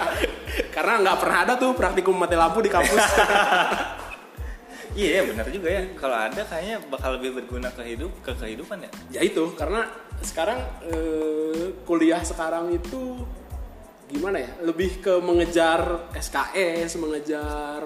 karena 0.76 0.92
nggak 1.04 1.16
pernah 1.20 1.38
ada 1.44 1.52
tuh 1.54 1.70
praktikum 1.72 2.16
mati 2.16 2.32
lampu 2.32 2.64
di 2.64 2.70
kampus 2.72 3.04
Iya 4.92 5.24
benar 5.24 5.48
juga 5.48 5.68
ya. 5.72 5.82
Kalau 5.96 6.12
ada 6.12 6.42
kayaknya 6.44 6.76
bakal 6.84 7.16
lebih 7.16 7.40
berguna 7.40 7.72
ke 7.72 7.80
hidup 7.86 8.12
ke 8.20 8.36
kehidupan 8.36 8.76
ya. 8.84 8.90
ya 9.08 9.20
itu 9.24 9.56
karena 9.56 9.88
sekarang 10.20 10.60
eh, 10.84 11.72
kuliah 11.88 12.20
sekarang 12.20 12.68
itu 12.68 13.16
gimana 14.12 14.36
ya 14.38 14.50
lebih 14.62 15.00
ke 15.00 15.14
mengejar 15.18 16.12
SKS 16.12 17.00
mengejar 17.00 17.80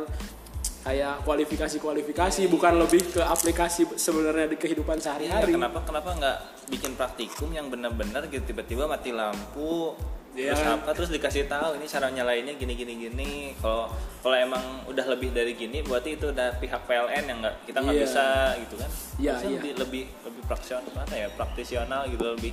kayak 0.83 1.27
kualifikasi-kualifikasi 1.27 2.47
bukan 2.47 2.79
lebih 2.79 3.03
ke 3.11 3.19
aplikasi 3.19 3.91
sebenarnya 3.95 4.47
di 4.47 4.57
kehidupan 4.57 4.99
Iya, 4.99 5.05
sehari-hari 5.11 5.51
kenapa 5.51 5.83
kenapa 5.83 6.11
nggak 6.15 6.39
bikin 6.71 6.95
praktikum 6.95 7.51
yang 7.51 7.67
benar-benar 7.67 8.27
gitu 8.27 8.55
tiba-tiba 8.55 8.87
mati 8.87 9.11
lampu 9.11 9.95
Iya. 10.37 10.53
terus 10.53 10.69
apa 10.69 10.91
terus 10.93 11.09
dikasih 11.09 11.49
tahu 11.49 11.81
ini 11.81 11.89
cara 11.89 12.12
nyalainnya 12.12 12.61
gini 12.61 12.77
gini 12.77 12.93
gini 13.09 13.31
kalau 13.57 13.89
kalau 14.21 14.37
emang 14.37 14.85
udah 14.85 15.17
lebih 15.17 15.33
dari 15.33 15.57
gini 15.57 15.81
berarti 15.81 16.21
itu 16.21 16.29
udah 16.29 16.61
pihak 16.61 16.85
PLN 16.85 17.25
yang 17.25 17.39
nggak 17.41 17.57
kita 17.65 17.79
nggak 17.81 17.97
Iya. 17.97 18.05
bisa 18.05 18.27
gitu 18.61 18.75
kan 18.77 18.91
Harusnya 19.17 19.49
iya. 19.49 19.57
lebih 19.57 19.73
lebih 19.81 20.03
lebih 20.29 20.43
praksional 20.45 20.93
mana 20.93 21.15
ya 21.17 21.29
praktisional 21.33 22.05
gitu 22.12 22.25
lebih 22.37 22.53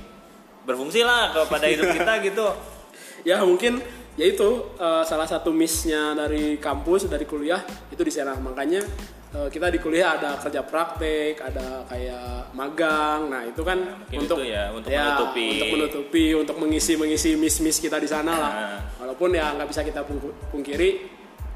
berfungsi 0.64 1.04
lah 1.04 1.28
kepada 1.36 1.68
hidup 1.68 1.92
kita 1.92 2.12
gitu 2.24 2.46
ya 3.24 3.40
mungkin 3.42 3.80
ya 4.14 4.26
itu 4.28 4.48
eh, 4.76 5.02
salah 5.02 5.26
satu 5.26 5.50
missnya 5.50 6.14
dari 6.14 6.56
kampus 6.56 7.08
dari 7.08 7.24
kuliah 7.24 7.58
itu 7.88 7.98
di 7.98 8.12
sana 8.12 8.36
makanya 8.36 8.78
eh, 9.34 9.48
kita 9.50 9.66
di 9.68 9.80
kuliah 9.80 10.14
ada 10.14 10.38
kerja 10.38 10.62
praktek 10.62 11.42
ada 11.42 11.82
kayak 11.88 12.54
magang 12.54 13.26
nah 13.26 13.42
itu 13.42 13.58
kan 13.60 13.80
untuk 14.12 14.38
itu 14.38 14.52
ya, 14.54 14.70
untuk 14.70 14.86
menutupi. 14.86 15.46
untuk 15.50 15.68
menutupi 15.74 16.24
untuk 16.32 16.56
mengisi 16.60 16.92
mengisi 16.94 17.30
miss 17.34 17.58
miss 17.58 17.80
kita 17.80 17.98
di 17.98 18.06
sana 18.06 18.32
lah 18.32 18.52
Nah. 18.54 18.78
walaupun 19.02 19.34
ya 19.34 19.50
nggak 19.56 19.66
bisa 19.66 19.82
kita 19.82 20.06
pungkiri 20.52 20.90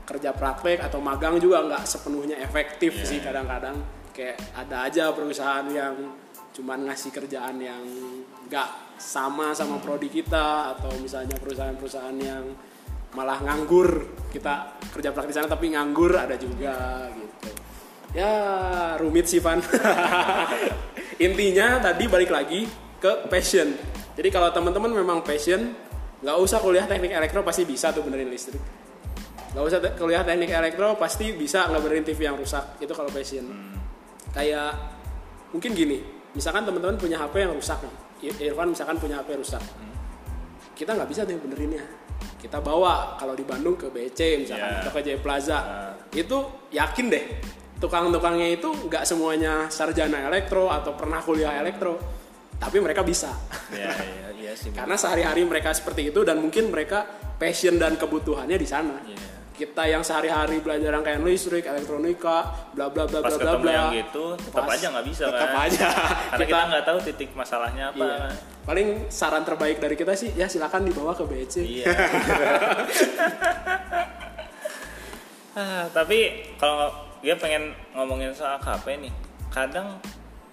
kerja 0.03 0.33
praktek 0.33 0.81
atau 0.83 0.99
magang 0.99 1.37
juga 1.37 1.61
nggak 1.63 1.85
sepenuhnya 1.85 2.41
efektif 2.41 2.97
Iya. 2.97 3.05
sih 3.07 3.19
kadang-kadang 3.21 3.77
kayak 4.11 4.41
ada 4.57 4.89
aja 4.89 5.13
perusahaan 5.13 5.69
yang 5.69 5.95
cuman 6.51 6.91
ngasih 6.91 7.15
kerjaan 7.15 7.61
yang 7.63 7.79
nggak 8.51 8.88
sama 8.99 9.55
sama 9.55 9.79
prodi 9.79 10.11
kita 10.11 10.75
atau 10.77 10.91
misalnya 10.99 11.39
perusahaan-perusahaan 11.39 12.19
yang 12.19 12.45
malah 13.17 13.41
nganggur 13.41 14.05
kita 14.29 14.77
kerja 14.93 15.15
praktek 15.15 15.31
di 15.33 15.37
sana 15.39 15.49
tapi 15.49 15.73
nganggur 15.73 16.13
ada 16.19 16.37
juga 16.37 17.09
gitu. 17.15 17.49
Ya 18.13 18.33
rumit 18.99 19.31
sih 19.31 19.39
Van. 19.39 19.63
Intinya 21.27 21.79
tadi 21.81 22.05
balik 22.11 22.29
lagi 22.35 22.67
ke 22.99 23.31
passion. 23.31 23.73
Jadi 24.19 24.29
kalau 24.35 24.51
teman-teman 24.51 24.91
memang 24.93 25.23
passion 25.23 25.73
nggak 26.19 26.37
usah 26.43 26.59
kuliah 26.59 26.85
teknik 26.85 27.15
elektro 27.15 27.47
pasti 27.47 27.63
bisa 27.63 27.95
tuh 27.95 28.03
benerin 28.03 28.29
listrik. 28.29 28.61
Nggak 29.55 29.65
usah 29.65 29.79
te- 29.79 29.95
kuliah 29.97 30.27
teknik 30.27 30.51
elektro 30.51 30.99
pasti 30.99 31.33
bisa 31.33 31.71
nggak 31.71 31.81
benerin 31.81 32.05
TV 32.05 32.21
yang 32.29 32.37
rusak. 32.37 32.77
Itu 32.83 32.93
kalau 32.93 33.09
passion. 33.09 33.47
Kayak 34.35 34.75
mungkin 35.55 35.73
gini. 35.73 35.99
Misalkan 36.37 36.67
teman-teman 36.69 37.01
punya 37.01 37.17
HP 37.17 37.41
yang 37.41 37.57
rusak 37.57 37.81
nih 37.81 38.08
Irfan 38.23 38.75
misalkan 38.75 38.99
punya 38.99 39.23
HP 39.23 39.39
rusak 39.39 39.63
kita 40.75 40.95
nggak 40.95 41.09
bisa 41.09 41.23
tuh 41.23 41.39
benerinnya 41.39 41.85
kita 42.39 42.59
bawa 42.59 43.15
kalau 43.15 43.35
di 43.35 43.43
Bandung 43.43 43.75
ke 43.75 43.87
BC 43.89 44.43
misalkan 44.43 44.69
Iya. 44.69 44.81
atau 44.83 44.91
ke 44.91 45.01
Jaya 45.03 45.19
Plaza 45.19 45.59
Nah. 45.59 45.95
itu 46.11 46.39
yakin 46.71 47.07
deh 47.09 47.25
tukang-tukangnya 47.79 48.49
itu 48.53 48.69
nggak 48.87 49.05
semuanya 49.05 49.67
sarjana 49.69 50.27
elektro 50.27 50.67
atau 50.67 50.95
pernah 50.95 51.23
kuliah 51.23 51.55
elektro 51.57 51.95
tapi 52.59 52.83
mereka 52.83 53.03
bisa 53.03 53.31
ya 53.71 53.95
iya, 53.95 54.29
iya 54.35 54.53
sih 54.55 54.75
karena 54.79 54.99
sehari-hari 54.99 55.47
mereka 55.47 55.71
seperti 55.71 56.11
itu 56.11 56.27
dan 56.27 56.39
mungkin 56.39 56.71
mereka 56.71 57.07
passion 57.39 57.79
dan 57.79 57.95
kebutuhannya 57.95 58.59
di 58.59 58.67
sana 58.67 58.99
Iya. 59.05 59.38
Kita 59.59 59.83
yang 59.85 60.01
sehari-hari 60.01 60.63
belajar 60.63 60.95
rangkaian 60.95 61.19
listrik 61.21 61.67
elektronika 61.67 62.47
bla 62.71 62.87
bla 62.87 63.05
bla 63.05 63.19
bla 63.19 63.35
bla 63.35 63.53
bla 63.59 63.69
yang 63.69 63.91
gitu 63.93 64.39
tetap 64.39 64.63
Pas- 64.63 64.79
aja 64.79 64.87
nggak 64.89 65.07
bisa 65.11 65.25
tetap 65.27 65.51
kan 65.51 65.67
aja 65.67 65.87
karena 66.31 66.45
kita 66.47 66.63
nggak 66.71 66.85
tahu 66.87 66.99
titik 67.03 67.31
masalahnya 67.35 67.91
apa 67.91 67.99
Iya. 67.99 68.31
Paling 68.63 69.09
saran 69.09 69.43
terbaik 69.43 69.81
dari 69.81 69.97
kita 69.97 70.13
sih 70.13 70.37
ya 70.37 70.45
silakan 70.45 70.85
dibawa 70.85 71.17
ke 71.17 71.25
BC. 71.25 71.55
Iya. 71.65 71.87
Ah, 75.57 75.91
tapi 75.91 76.47
kalau 76.55 76.87
dia 77.19 77.35
pengen 77.35 77.75
ngomongin 77.91 78.31
soal 78.31 78.63
KP 78.63 78.95
nih, 79.01 79.11
kadang 79.51 79.99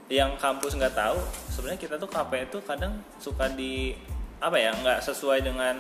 yang 0.10 0.34
kampus 0.36 0.74
nggak 0.74 0.98
tahu 0.98 1.18
sebenarnya 1.50 1.78
kita 1.78 1.96
tuh 1.98 2.10
KP 2.10 2.50
itu 2.50 2.58
kadang 2.62 2.94
suka 3.18 3.46
di 3.50 3.94
apa 4.38 4.58
ya 4.58 4.74
nggak 4.74 5.02
sesuai 5.02 5.42
dengan 5.42 5.78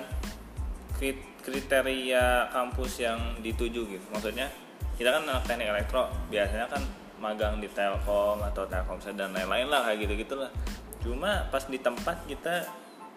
krit- 0.93 1.34
kriteria 1.45 2.49
kampus 2.49 3.05
yang 3.05 3.19
dituju 3.45 3.85
gitu. 3.85 4.05
Maksudnya 4.09 4.49
kita 4.97 5.13
kan 5.13 5.21
anak 5.29 5.45
teknik 5.45 5.69
elektro 5.69 6.09
biasanya 6.33 6.65
kan 6.65 6.81
magang 7.21 7.61
di 7.61 7.69
Telkom 7.69 8.41
atau 8.41 8.65
Telkomsel 8.65 9.13
dan 9.13 9.31
lain-lain 9.31 9.69
lah 9.69 9.85
kayak 9.85 10.09
gitu 10.09 10.13
gitulah. 10.25 10.49
Cuma 11.05 11.45
pas 11.53 11.61
di 11.69 11.77
tempat 11.77 12.25
kita 12.25 12.65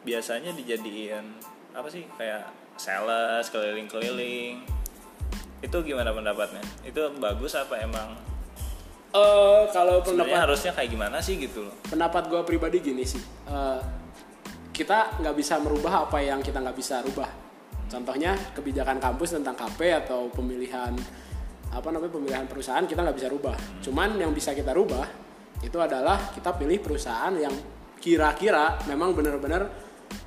biasanya 0.05 0.53
dijadiin 0.53 1.25
apa 1.73 1.88
sih 1.88 2.05
kayak 2.21 2.47
sales 2.79 3.51
keliling-keliling 3.51 4.62
itu 5.59 5.77
gimana 5.83 6.14
pendapatnya 6.14 6.62
itu 6.87 7.03
bagus 7.19 7.59
apa 7.59 7.83
emang 7.83 8.14
Eh, 9.09 9.62
kalau 9.73 10.05
sebenarnya 10.05 10.37
pendapat 10.37 10.45
harusnya 10.45 10.73
kayak 10.77 10.91
gimana 10.93 11.17
sih 11.25 11.41
gitu 11.41 11.64
loh 11.64 11.73
pendapat 11.88 12.29
gue 12.29 12.45
pribadi 12.45 12.85
gini 12.85 13.09
sih. 13.09 13.25
Eh, 13.49 13.81
kita 14.77 15.17
nggak 15.25 15.33
bisa 15.33 15.57
merubah 15.64 16.05
apa 16.05 16.21
yang 16.21 16.45
kita 16.45 16.61
nggak 16.61 16.77
bisa 16.77 17.01
rubah. 17.01 17.48
Contohnya 17.88 18.37
kebijakan 18.53 19.01
kampus 19.01 19.40
tentang 19.40 19.57
KP 19.57 19.81
atau 20.05 20.29
pemilihan 20.29 20.92
apa 21.68 21.88
namanya 21.92 22.12
pemilihan 22.12 22.44
perusahaan 22.44 22.85
kita 22.85 23.01
nggak 23.01 23.16
bisa 23.16 23.29
rubah. 23.33 23.57
Cuman 23.81 24.20
yang 24.20 24.33
bisa 24.37 24.53
kita 24.53 24.77
rubah 24.77 25.09
itu 25.64 25.79
adalah 25.81 26.31
kita 26.31 26.55
pilih 26.55 26.79
perusahaan 26.85 27.33
yang 27.35 27.53
kira-kira 27.98 28.79
memang 28.87 29.16
benar-benar 29.16 29.62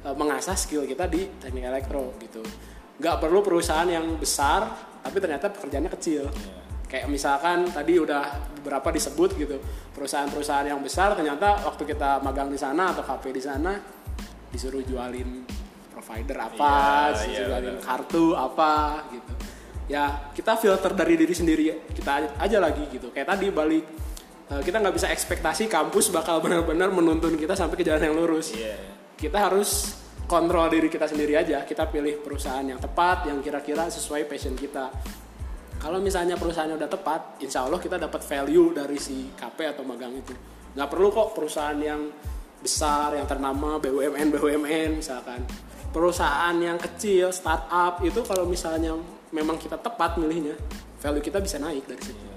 eh, 0.05 0.15
mengasah 0.17 0.57
skill 0.57 0.89
kita 0.89 1.05
di 1.05 1.37
teknik 1.37 1.69
elektro 1.69 2.17
gitu. 2.17 2.41
Nggak 2.97 3.15
perlu 3.21 3.39
perusahaan 3.45 3.87
yang 3.87 4.17
besar 4.17 4.65
tapi 5.01 5.17
ternyata 5.21 5.53
pekerjaannya 5.53 5.91
kecil. 5.93 6.25
Kayak 6.89 7.07
misalkan 7.07 7.71
tadi 7.71 7.95
udah 7.95 8.51
beberapa 8.59 8.91
disebut 8.91 9.39
gitu 9.39 9.57
perusahaan-perusahaan 9.95 10.67
yang 10.67 10.81
besar 10.83 11.15
ternyata 11.15 11.63
waktu 11.63 11.87
kita 11.87 12.19
magang 12.19 12.51
di 12.51 12.59
sana 12.59 12.91
atau 12.91 12.99
KP 12.99 13.31
di 13.31 13.39
sana 13.39 13.79
disuruh 14.51 14.83
jualin 14.83 15.60
provider 15.91 16.37
apa, 16.39 16.71
Iya, 16.71 17.11
disuruh 17.13 17.31
iya, 17.35 17.45
jualin 17.51 17.75
benar. 17.77 17.83
kartu 17.83 18.25
apa 18.33 18.73
gitu. 19.11 19.33
Ya 19.91 20.03
kita 20.31 20.55
filter 20.55 20.91
dari 20.95 21.19
diri 21.19 21.35
sendiri 21.35 21.63
kita 21.91 22.39
aja 22.39 22.57
lagi 22.57 22.87
gitu. 22.89 23.11
Kayak 23.11 23.35
tadi 23.35 23.51
balik 23.51 23.83
eh, 24.47 24.61
kita 24.63 24.79
nggak 24.79 24.95
bisa 24.95 25.07
ekspektasi 25.11 25.67
kampus 25.67 26.09
bakal 26.09 26.39
benar-benar 26.39 26.87
menuntun 26.89 27.35
kita 27.35 27.53
sampai 27.53 27.75
ke 27.75 27.83
jalan 27.83 28.07
yang 28.07 28.15
lurus. 28.15 28.55
iya 28.55 28.79
Kita 29.19 29.37
harus 29.37 29.99
kontrol 30.25 30.71
diri 30.71 30.87
kita 30.87 31.11
sendiri 31.11 31.35
aja. 31.35 31.67
Kita 31.67 31.91
pilih 31.91 32.23
perusahaan 32.23 32.63
yang 32.63 32.79
tepat, 32.79 33.27
yang 33.27 33.43
kira-kira 33.43 33.91
sesuai 33.91 34.25
passion 34.25 34.55
kita. 34.55 34.87
Kalau 35.81 35.97
misalnya 35.97 36.37
perusahaannya 36.37 36.77
udah 36.77 36.89
tepat, 36.89 37.21
insya 37.41 37.65
Allah 37.65 37.81
kita 37.81 37.97
dapat 37.97 38.21
value 38.21 38.69
dari 38.71 38.95
si 39.01 39.33
KP 39.33 39.75
atau 39.75 39.83
magang 39.83 40.13
itu. 40.13 40.31
Nggak 40.77 40.87
perlu 40.87 41.09
kok 41.11 41.35
perusahaan 41.35 41.75
yang 41.75 42.05
besar 42.61 43.17
yang 43.17 43.25
ternama 43.25 43.81
BUMN 43.81 44.37
BUMN 44.37 45.01
misalkan 45.01 45.41
perusahaan 45.91 46.55
yang 46.57 46.79
kecil 46.79 47.29
startup 47.35 47.99
itu 48.01 48.23
kalau 48.23 48.47
misalnya 48.47 48.95
memang 49.35 49.59
kita 49.59 49.75
tepat 49.79 50.15
milihnya 50.17 50.55
value 50.99 51.23
kita 51.23 51.39
bisa 51.43 51.59
naik 51.59 51.87
dari 51.87 52.01
situ 52.03 52.31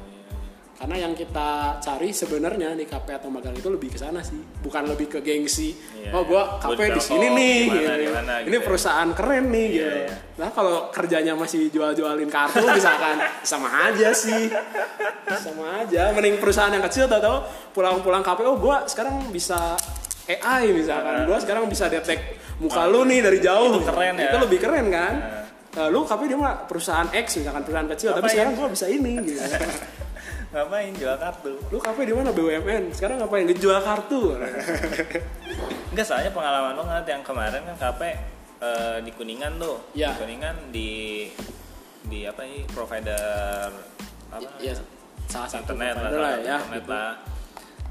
karena 0.75 1.07
yang 1.07 1.14
kita 1.14 1.79
cari 1.79 2.11
sebenarnya 2.11 2.75
di 2.75 2.83
KP 2.83 3.07
atau 3.14 3.31
magang 3.31 3.55
itu 3.55 3.71
lebih 3.71 3.95
ke 3.95 3.99
sana 3.99 4.21
sih 4.27 4.37
bukan 4.59 4.90
lebih 4.90 5.07
ke 5.07 5.19
gengsi 5.23 5.71
Iya, 5.95 6.11
oh 6.12 6.27
gua 6.27 6.59
iya. 6.61 6.75
Gua 6.75 6.87
di 6.99 7.01
sini 7.01 7.27
nih 7.31 7.59
di 7.62 7.71
mana, 7.71 7.79
gitu. 7.79 7.95
di 7.95 8.09
mana, 8.11 8.33
ini 8.43 8.45
gitu 8.45 8.59
ya. 8.59 8.67
perusahaan 8.67 9.11
keren 9.14 9.45
nih 9.55 9.67
Iya, 9.71 9.71
gitu 9.71 9.99
iya. 10.03 10.14
nah 10.35 10.49
kalau 10.51 10.75
kerjanya 10.90 11.33
masih 11.38 11.71
jual-jualin 11.71 12.27
kartu 12.27 12.67
misalkan 12.75 13.17
sama 13.55 13.69
aja 13.87 14.11
sih 14.11 14.51
sama 15.38 15.87
aja 15.87 16.11
mending 16.11 16.43
perusahaan 16.43 16.75
yang 16.75 16.83
kecil 16.85 17.07
tau-tau 17.07 17.47
pulang-pulang 17.71 18.27
KP 18.27 18.43
oh 18.43 18.59
gua 18.59 18.83
sekarang 18.90 19.31
bisa 19.31 19.79
AI 20.26 20.72
misalkan 20.72 21.24
gua 21.24 21.37
sekarang 21.37 21.64
bisa 21.66 21.87
detek 21.87 22.20
muka 22.56 22.84
lu 22.84 23.02
nih 23.02 23.20
dari 23.20 23.38
jauh 23.38 23.76
Itu 23.76 23.84
keren 23.84 24.14
ya. 24.14 24.30
itu 24.30 24.37
lebih 24.38 24.58
keren 24.58 24.87
kan 24.88 25.14
Eh, 25.74 25.90
lu 25.90 26.06
KP 26.06 26.30
dia 26.30 26.38
mah 26.38 26.54
perusahaan 26.64 27.10
X 27.10 27.34
misalkan 27.37 27.62
perusahaan 27.62 27.90
kecil 27.90 28.10
tapi 28.10 28.22
Ngapain? 28.22 28.32
sekarang 28.32 28.52
gua 28.54 28.68
bisa 28.70 28.87
ini 28.87 29.10
gitu 29.18 29.42
Ngapain 30.54 30.92
jual 30.94 31.16
kartu? 31.18 31.52
lu 31.66 31.78
kafe 31.78 32.00
di 32.04 32.14
mana 32.14 32.30
BUMN 32.30 32.94
sekarang 32.94 33.18
ngapain 33.18 33.42
ngejual 33.44 33.82
kartu 33.82 34.38
Enggak, 35.90 36.06
soalnya 36.06 36.30
pengalaman 36.30 36.74
lo 36.74 36.82
ngeliat 36.84 37.06
yang 37.08 37.22
kemarin 37.22 37.62
kan 37.64 37.76
KP 37.76 38.00
eh, 38.60 38.98
di 39.02 39.10
Kuningan 39.10 39.58
tuh. 39.58 39.82
Iya. 39.92 40.10
Di 40.10 40.18
Kuningan 40.20 40.56
di 40.70 40.90
di 42.04 42.22
apa 42.22 42.42
ini 42.42 42.62
provider 42.68 43.70
apa? 44.28 44.46
ya 44.58 44.74
salah 45.24 45.48
satu 45.48 45.72
internet 45.72 45.94
lah, 45.96 46.02
lah 46.04 46.10
salah 46.12 46.34
ya 46.37 46.54
internet 46.56 46.78
gitu. 46.80 46.90
lah. 46.90 47.10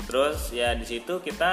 Terus 0.03 0.37
ya 0.51 0.69
di 0.71 0.85
situ 0.85 1.13
kita 1.19 1.51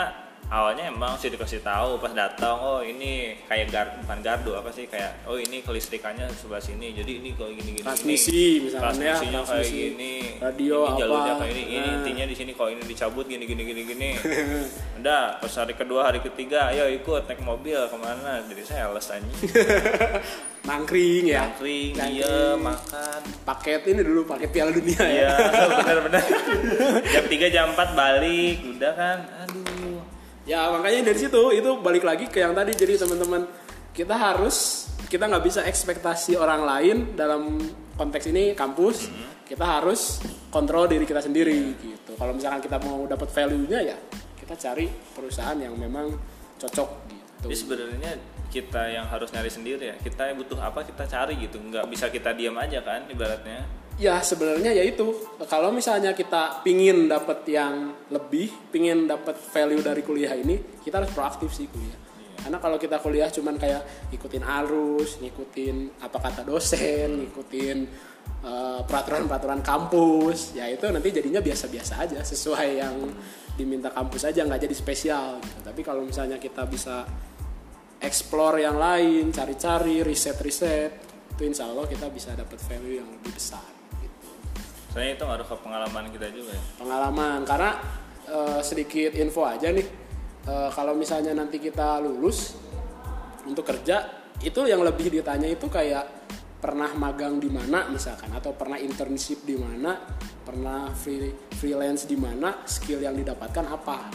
awalnya 0.51 0.85
emang 0.85 1.15
sih 1.15 1.29
dikasih 1.29 1.61
tahu 1.61 1.97
pas 1.97 2.11
datang 2.11 2.59
oh 2.59 2.81
ini 2.81 3.39
kayak 3.45 3.71
gar 3.71 3.87
bukan 3.97 4.19
gardu 4.19 4.53
apa 4.53 4.69
sih 4.69 4.85
kayak 4.85 5.23
oh 5.25 5.37
ini 5.37 5.63
kelistrikannya 5.63 6.27
sebelah 6.33 6.59
sini 6.59 6.91
jadi 6.93 7.13
ini 7.17 7.31
kalau 7.33 7.51
gini 7.51 7.71
gini 7.73 7.81
Transmisi 7.81 8.35
gini. 8.35 8.67
misalkan 8.67 8.95
ya, 8.97 9.15
transmisinya 9.15 9.41
kayak 9.41 9.47
transmisi. 9.63 9.79
gini 9.89 10.15
Radio 10.39 10.79
ini 10.83 10.99
jalurnya 10.99 11.33
apa. 11.33 11.41
kayak 11.41 11.53
ini 11.53 11.63
ini 11.63 11.79
Nah. 11.81 11.95
intinya 11.97 12.25
di 12.25 12.35
sini 12.35 12.53
kalau 12.53 12.69
ini 12.69 12.83
dicabut 12.83 13.25
gini 13.25 13.45
gini 13.45 13.63
gini 13.63 13.83
gini 13.85 14.11
udah 14.99 15.39
pas 15.39 15.55
hari 15.55 15.73
kedua 15.73 16.01
hari 16.05 16.19
ketiga 16.21 16.69
ayo 16.69 16.91
ikut 16.91 17.23
naik 17.25 17.41
mobil 17.41 17.79
ke 17.81 17.97
mana 17.97 18.43
jadi 18.45 18.63
sales 18.65 19.07
aja 19.09 19.23
nangkring 20.63 21.25
ya 21.27 21.47
Nangkring, 21.47 21.95
Nangkring. 21.95 22.21
iya 22.21 22.37
makan 22.55 23.21
paket 23.45 23.81
ini 23.87 24.03
dulu 24.03 24.21
paket 24.25 24.51
piala 24.51 24.71
dunia 24.71 24.99
Iya, 25.01 25.31
ya 25.31 25.33
benar-benar. 25.81 26.25
jam 27.07 27.25
3 27.25 27.49
jam 27.49 27.67
4 27.73 27.97
balik, 27.97 28.57
udah 28.69 28.93
kan. 28.93 29.19
Aduh. 29.41 29.70
Ya 30.51 30.75
makanya 30.75 31.15
dari 31.15 31.19
situ 31.23 31.43
itu 31.55 31.71
balik 31.79 32.03
lagi 32.03 32.27
ke 32.27 32.43
yang 32.43 32.59
tadi 32.59 32.75
jadi 32.75 32.99
teman-teman 32.99 33.47
kita 33.95 34.19
harus 34.19 34.89
kita 35.07 35.31
nggak 35.31 35.45
bisa 35.47 35.61
ekspektasi 35.63 36.35
orang 36.35 36.67
lain 36.67 36.97
dalam 37.15 37.63
konteks 37.95 38.27
ini 38.35 38.59
kampus 38.59 39.07
kita 39.47 39.63
harus 39.63 40.19
kontrol 40.51 40.91
diri 40.91 41.07
kita 41.07 41.23
sendiri 41.23 41.79
gitu 41.79 42.19
kalau 42.19 42.35
misalkan 42.35 42.59
kita 42.67 42.83
mau 42.83 43.07
dapat 43.07 43.31
value-nya 43.31 43.81
ya 43.95 43.99
kita 44.35 44.67
cari 44.67 44.91
perusahaan 45.15 45.55
yang 45.55 45.79
memang 45.79 46.11
cocok 46.59 46.91
gitu 47.07 47.47
Jadi 47.49 47.57
sebenarnya 47.57 48.13
kita 48.51 48.83
yang 48.93 49.07
harus 49.09 49.33
nyari 49.33 49.49
sendiri 49.49 49.85
ya. 49.95 49.97
Kita 49.97 50.29
butuh 50.37 50.61
apa 50.61 50.85
kita 50.85 51.07
cari 51.09 51.39
gitu. 51.41 51.57
Nggak 51.57 51.87
bisa 51.89 52.13
kita 52.13 52.37
diam 52.37 52.59
aja 52.59 52.85
kan 52.85 53.09
ibaratnya. 53.09 53.65
Ya 54.01 54.17
sebenarnya 54.25 54.73
ya 54.73 54.81
itu 54.81 55.13
kalau 55.45 55.69
misalnya 55.69 56.17
kita 56.17 56.65
pingin 56.65 57.05
dapat 57.05 57.45
yang 57.45 57.93
lebih, 58.09 58.49
pingin 58.73 59.05
dapat 59.05 59.37
value 59.37 59.85
dari 59.85 60.01
kuliah 60.01 60.33
ini, 60.33 60.81
kita 60.81 61.05
harus 61.05 61.13
proaktif 61.13 61.53
sih 61.53 61.69
kuliah. 61.69 62.01
Karena 62.41 62.57
kalau 62.57 62.81
kita 62.81 62.97
kuliah 63.05 63.29
cuman 63.29 63.61
kayak 63.61 64.09
ngikutin 64.09 64.41
arus, 64.41 65.21
ngikutin 65.21 66.01
apa 66.01 66.17
kata 66.17 66.49
dosen, 66.49 67.29
ngikutin 67.29 67.79
eh, 68.41 68.81
peraturan-peraturan 68.89 69.61
kampus, 69.61 70.57
ya 70.57 70.65
itu 70.65 70.89
nanti 70.89 71.13
jadinya 71.13 71.45
biasa-biasa 71.45 72.01
aja 72.01 72.25
sesuai 72.25 72.69
yang 72.81 72.97
diminta 73.53 73.93
kampus 73.93 74.33
aja 74.33 74.49
nggak 74.49 74.65
jadi 74.65 74.77
spesial. 74.81 75.45
Gitu. 75.45 75.61
Tapi 75.61 75.81
kalau 75.85 76.09
misalnya 76.09 76.41
kita 76.41 76.65
bisa 76.65 77.05
explore 78.01 78.65
yang 78.65 78.81
lain, 78.81 79.29
cari-cari, 79.29 80.01
riset-riset, 80.01 80.93
itu 81.37 81.43
insya 81.45 81.69
Allah 81.69 81.85
kita 81.85 82.09
bisa 82.09 82.33
dapat 82.33 82.57
value 82.65 83.05
yang 83.05 83.09
lebih 83.21 83.37
besar. 83.37 83.80
Soalnya 84.91 85.13
itu 85.15 85.25
ngaruh 85.25 85.47
ke 85.47 85.57
pengalaman 85.63 86.05
kita 86.11 86.27
juga 86.35 86.51
ya. 86.51 86.63
Pengalaman, 86.83 87.39
karena 87.47 87.71
eh, 88.27 88.61
sedikit 88.67 89.15
info 89.15 89.47
aja 89.47 89.71
nih, 89.71 89.87
eh, 90.47 90.71
kalau 90.75 90.99
misalnya 90.99 91.31
nanti 91.35 91.63
kita 91.63 92.03
lulus 92.03 92.59
untuk 93.47 93.63
kerja, 93.63 94.07
itu 94.43 94.61
yang 94.67 94.83
lebih 94.83 95.11
ditanya 95.13 95.47
itu 95.47 95.71
kayak 95.71 96.19
pernah 96.61 96.93
magang 96.93 97.41
di 97.41 97.49
mana 97.49 97.89
misalkan 97.89 98.29
atau 98.37 98.53
pernah 98.53 98.77
internship 98.77 99.47
di 99.49 99.57
mana, 99.57 99.97
pernah 100.45 100.93
free, 100.93 101.33
freelance 101.57 102.05
di 102.05 102.19
mana, 102.21 102.67
skill 102.69 103.01
yang 103.01 103.17
didapatkan 103.17 103.65
apa. 103.71 104.11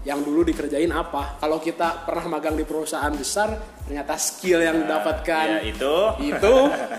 Yang 0.00 0.32
dulu 0.32 0.40
dikerjain 0.48 0.90
apa? 0.96 1.36
Kalau 1.36 1.60
kita 1.60 2.08
pernah 2.08 2.40
magang 2.40 2.56
di 2.56 2.64
perusahaan 2.64 3.12
besar, 3.12 3.52
ternyata 3.84 4.16
skill 4.16 4.64
yang 4.64 4.80
didapatkan 4.80 5.60
Ya 5.60 5.60
itu. 5.60 5.96
itu 6.24 6.54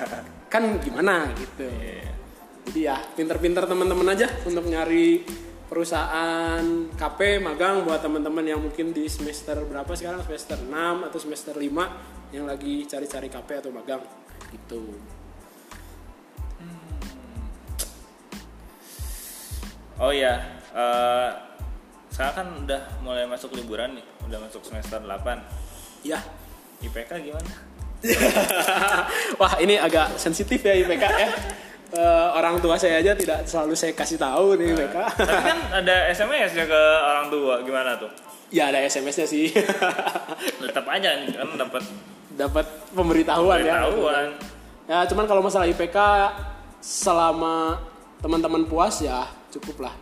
kan 0.53 0.63
gimana 0.79 1.33
gitu. 1.33 1.65
Jadi 2.69 2.79
ya 2.85 2.97
pinter-pinter 3.17 3.65
teman-teman 3.65 4.13
aja 4.13 4.27
untuk 4.45 4.65
nyari 4.69 5.25
perusahaan 5.71 6.63
KP 6.93 7.39
magang 7.39 7.87
buat 7.87 8.03
teman-teman 8.03 8.43
yang 8.43 8.59
mungkin 8.59 8.91
di 8.91 9.07
semester 9.07 9.55
berapa 9.63 9.87
sekarang 9.95 10.19
semester 10.27 10.59
6 10.59 11.07
atau 11.07 11.19
semester 11.19 11.55
5 11.55 12.35
yang 12.35 12.43
lagi 12.43 12.83
cari-cari 12.83 13.31
KP 13.31 13.49
atau 13.63 13.71
magang 13.71 14.03
gitu. 14.51 14.83
Oh 20.01 20.09
iya, 20.09 20.59
eh, 20.73 21.29
sekarang 22.09 22.35
kan 22.35 22.47
udah 22.65 22.81
mulai 23.05 23.29
masuk 23.29 23.53
liburan 23.53 23.95
nih, 23.95 24.05
udah 24.25 24.39
masuk 24.41 24.65
semester 24.65 24.97
8. 24.97 25.39
Ya. 26.01 26.17
IPK 26.81 27.21
gimana? 27.21 27.53
Wah, 29.39 29.53
ini 29.61 29.77
agak 29.77 30.17
sensitif 30.17 30.65
ya 30.65 30.73
IPK 30.73 31.03
ya. 31.05 31.29
Eh, 31.91 32.27
orang 32.31 32.55
tua 32.63 32.79
saya 32.79 33.03
aja 33.03 33.11
tidak 33.11 33.43
selalu 33.43 33.75
saya 33.75 33.91
kasih 33.91 34.15
tahu 34.15 34.55
nih 34.55 34.71
IPK. 34.71 34.95
Tapi 35.11 35.43
kan 35.43 35.59
ada 35.83 36.07
SMS 36.07 36.55
ya 36.55 36.63
ke 36.63 36.81
orang 37.03 37.27
tua, 37.27 37.59
gimana 37.67 37.99
tuh? 37.99 38.07
ya 38.51 38.67
ada 38.67 38.83
SMS-nya 38.83 39.27
sih. 39.27 39.47
Tetap 40.63 40.83
aja 40.87 41.19
kan 41.23 41.49
dapat 41.55 41.83
Dapat 42.31 42.65
pemberitahuan, 42.95 43.59
ya. 43.63 43.87
pemberitahuan. 43.87 44.27
Ya, 44.87 44.97
cuman 45.07 45.25
kalau 45.27 45.43
masalah 45.43 45.67
IPK 45.67 45.97
selama 46.79 47.79
teman-teman 48.23 48.63
puas 48.67 49.03
ya 49.03 49.27
cukup 49.51 49.87
lah. 49.87 49.93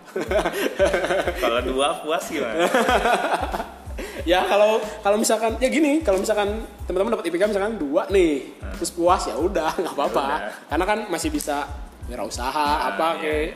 Kalau 1.41 1.61
dua 1.65 2.05
puas 2.05 2.21
gimana? 2.29 2.69
ya 4.23 4.45
kalau 4.47 4.79
kalau 5.03 5.17
misalkan 5.19 5.55
ya 5.57 5.69
gini, 5.71 6.03
kalau 6.03 6.19
misalkan 6.19 6.65
teman-teman 6.85 7.19
dapat 7.19 7.25
IPK 7.31 7.43
misalkan 7.51 7.75
dua 7.79 8.07
nih, 8.09 8.59
terus 8.79 8.91
puas 8.93 9.23
ya 9.27 9.35
udah 9.35 9.71
nggak 9.81 9.93
apa-apa. 9.95 10.25
Ya. 10.25 10.37
Karena 10.71 10.85
kan 10.85 10.99
masih 11.11 11.29
bisa 11.31 11.65
wirausaha 12.09 12.89
apa 12.89 13.21
iya, 13.21 13.21
kayak 13.21 13.49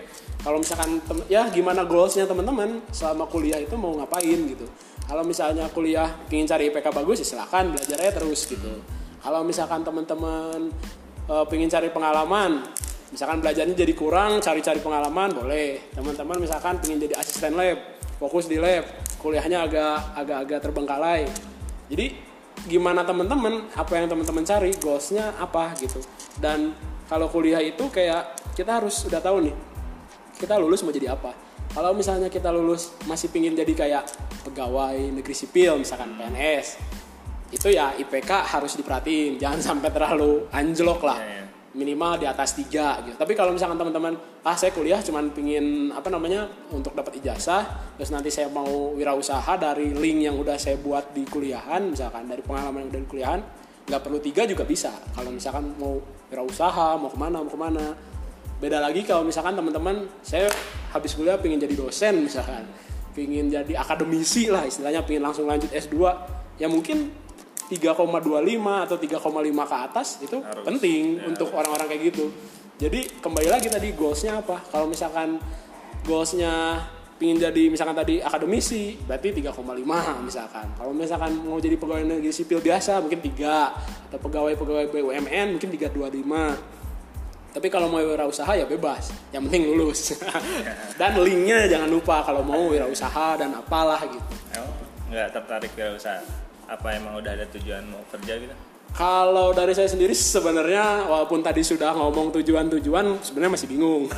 kalau 0.45 0.58
misalkan 0.62 1.01
tem- 1.08 1.27
ya 1.32 1.49
gimana 1.49 1.82
goalsnya 1.88 2.29
teman-teman 2.29 2.84
selama 2.93 3.25
kuliah 3.32 3.58
itu 3.58 3.73
mau 3.73 3.97
ngapain 3.97 4.39
gitu. 4.45 4.67
Kalau 5.03 5.23
misalnya 5.25 5.67
kuliah 5.73 6.08
ingin 6.32 6.47
cari 6.47 6.71
IPK 6.71 6.88
bagus 6.93 7.23
ya 7.23 7.27
silakan 7.27 7.75
belajar 7.75 7.97
aja 7.99 8.12
terus 8.15 8.45
gitu. 8.47 8.84
Kalau 9.23 9.41
misalkan 9.43 9.84
teman-teman 9.84 10.71
pengen 11.47 11.69
cari 11.71 11.88
pengalaman, 11.91 12.60
misalkan 13.12 13.39
belajarnya 13.39 13.75
jadi 13.77 13.93
kurang, 13.95 14.43
cari-cari 14.43 14.84
pengalaman 14.84 15.32
boleh. 15.32 15.95
Teman-teman 15.95 16.38
misalkan 16.43 16.75
pengen 16.84 17.08
jadi 17.08 17.15
asisten 17.19 17.56
lab, 17.56 17.79
fokus 18.19 18.51
di 18.51 18.60
lab, 18.60 18.84
kuliahnya 19.23 19.63
agak 19.63 20.19
agak-agak 20.19 20.59
terbengkalai. 20.59 21.23
Jadi 21.88 22.19
gimana 22.67 23.07
teman-teman, 23.07 23.71
apa 23.71 23.91
yang 23.95 24.12
teman-teman 24.12 24.43
cari, 24.43 24.75
goalsnya 24.75 25.31
apa 25.39 25.71
gitu. 25.79 26.03
Dan 26.36 26.75
kalau 27.07 27.31
kuliah 27.31 27.63
itu 27.63 27.88
kayak 27.88 28.36
kita 28.53 28.83
harus 28.83 29.07
udah 29.07 29.23
tahu 29.23 29.47
nih, 29.47 29.55
kita 30.36 30.59
lulus 30.59 30.83
mau 30.83 30.91
jadi 30.91 31.15
apa. 31.15 31.31
Kalau 31.73 31.95
misalnya 31.95 32.29
kita 32.29 32.53
lulus 32.53 32.93
masih 33.09 33.33
pingin 33.33 33.57
jadi 33.57 33.73
kayak 33.73 34.03
pegawai 34.45 34.99
negeri 34.99 35.33
sipil, 35.33 35.81
misalkan 35.81 36.13
PNS, 36.19 36.77
itu 37.49 37.67
ya 37.73 37.97
IPK 37.97 38.29
harus 38.29 38.77
diperhatiin, 38.77 39.41
jangan 39.41 39.59
sampai 39.62 39.89
terlalu 39.89 40.45
anjlok 40.53 41.01
lah. 41.01 41.17
Iya, 41.17 41.33
iya. 41.33 41.42
Minimal 41.73 42.21
di 42.21 42.29
atas 42.29 42.53
tiga 42.53 43.01
gitu. 43.01 43.17
Tapi 43.17 43.33
kalau 43.33 43.49
misalkan 43.49 43.81
teman-teman, 43.81 44.13
ah 44.45 44.53
saya 44.53 44.69
kuliah 44.69 45.01
cuman 45.01 45.33
pingin 45.33 45.89
apa 45.89 46.05
namanya 46.13 46.45
untuk 46.69 46.93
dapat 46.93 47.17
ijazah, 47.17 47.65
terus 47.97 48.13
nanti 48.13 48.29
saya 48.29 48.45
mau 48.53 48.93
wirausaha 48.93 49.57
dari 49.57 49.89
link 49.89 50.29
yang 50.29 50.38
udah 50.38 50.53
saya 50.53 50.77
buat 50.77 51.17
di 51.17 51.25
kuliahan, 51.25 51.89
misalkan 51.89 52.29
dari 52.29 52.45
pengalaman 52.45 52.86
yang 52.86 52.89
udah 52.93 53.01
di 53.01 53.09
kuliahan, 53.09 53.41
nggak 53.89 54.01
perlu 54.05 54.21
tiga 54.21 54.45
juga 54.45 54.69
bisa. 54.69 54.93
Kalau 55.17 55.33
misalkan 55.33 55.73
mau 55.81 55.97
wirausaha, 56.29 56.93
mau 57.01 57.09
ke 57.09 57.17
mana, 57.17 57.41
mau 57.41 57.49
ke 57.49 57.57
mana. 57.57 57.86
Beda 58.62 58.77
lagi 58.77 59.01
kalau 59.01 59.25
misalkan 59.25 59.57
teman-teman, 59.57 60.05
saya 60.21 60.53
habis 60.93 61.17
kuliah 61.17 61.41
pingin 61.41 61.57
jadi 61.57 61.73
dosen 61.73 62.21
misalkan. 62.21 62.69
pingin 63.13 63.45
jadi 63.45 63.77
akademisi 63.77 64.49
lah 64.49 64.65
istilahnya 64.65 65.05
pingin 65.05 65.21
langsung 65.21 65.45
lanjut 65.45 65.69
S2 65.69 66.01
ya 66.57 66.65
mungkin 66.65 67.13
3,25 67.73 68.86
atau 68.86 68.97
3,5 69.01 69.65
ke 69.65 69.75
atas 69.75 70.07
itu 70.21 70.38
Harus. 70.38 70.65
penting 70.69 71.17
Ya. 71.17 71.25
untuk 71.33 71.49
orang-orang 71.49 71.89
kayak 71.89 72.13
gitu. 72.13 72.29
Jadi 72.77 73.09
kembali 73.17 73.49
lagi 73.49 73.67
tadi 73.69 73.89
goalsnya 73.97 74.45
apa? 74.45 74.62
Kalau 74.69 74.86
misalkan 74.86 75.41
goalsnya 76.05 76.83
pingin 77.17 77.39
jadi 77.39 77.69
misalkan 77.71 77.95
tadi 77.95 78.19
akademisi 78.19 78.97
berarti 79.01 79.33
3,5 79.41 80.21
misalkan. 80.21 80.67
Kalau 80.77 80.91
misalkan 80.93 81.31
mau 81.41 81.57
jadi 81.57 81.77
pegawai 81.79 82.03
negeri 82.03 82.33
sipil 82.33 82.59
biasa 82.59 83.01
mungkin 83.01 83.21
3 83.21 84.09
atau 84.09 84.17
pegawai-pegawai 84.21 84.86
BUMN 84.89 85.57
mungkin 85.57 85.69
325 85.69 86.73
tapi 87.53 87.69
kalau 87.69 87.86
mau 87.86 88.01
wirausaha 88.01 88.57
ya 88.57 88.65
bebas. 88.65 89.13
Yang 89.29 89.41
penting 89.45 89.63
lulus. 89.69 90.17
Dan 90.99 91.21
linknya 91.21 91.69
jangan 91.69 91.86
lupa 91.86 92.25
kalau 92.25 92.41
mau 92.41 92.73
wirausaha 92.73 93.38
dan 93.38 93.53
apalah 93.53 94.01
gitu. 94.09 94.33
Emang 94.57 94.73
nggak 95.13 95.29
tertarik 95.38 95.69
ke 95.77 95.86
usaha? 95.93 96.17
Apa 96.73 96.97
emang 96.97 97.21
udah 97.21 97.31
ada 97.38 97.45
tujuan 97.53 97.86
mau 97.86 98.01
kerja 98.09 98.33
gitu? 98.41 98.55
Kalau 98.93 99.53
dari 99.53 99.73
saya 99.77 99.89
sendiri 99.89 100.13
sebenarnya 100.13 101.05
walaupun 101.05 101.45
tadi 101.45 101.62
sudah 101.62 101.93
ngomong 101.93 102.33
tujuan-tujuan 102.33 103.21
sebenarnya 103.21 103.51
masih 103.53 103.69
bingung. 103.69 104.09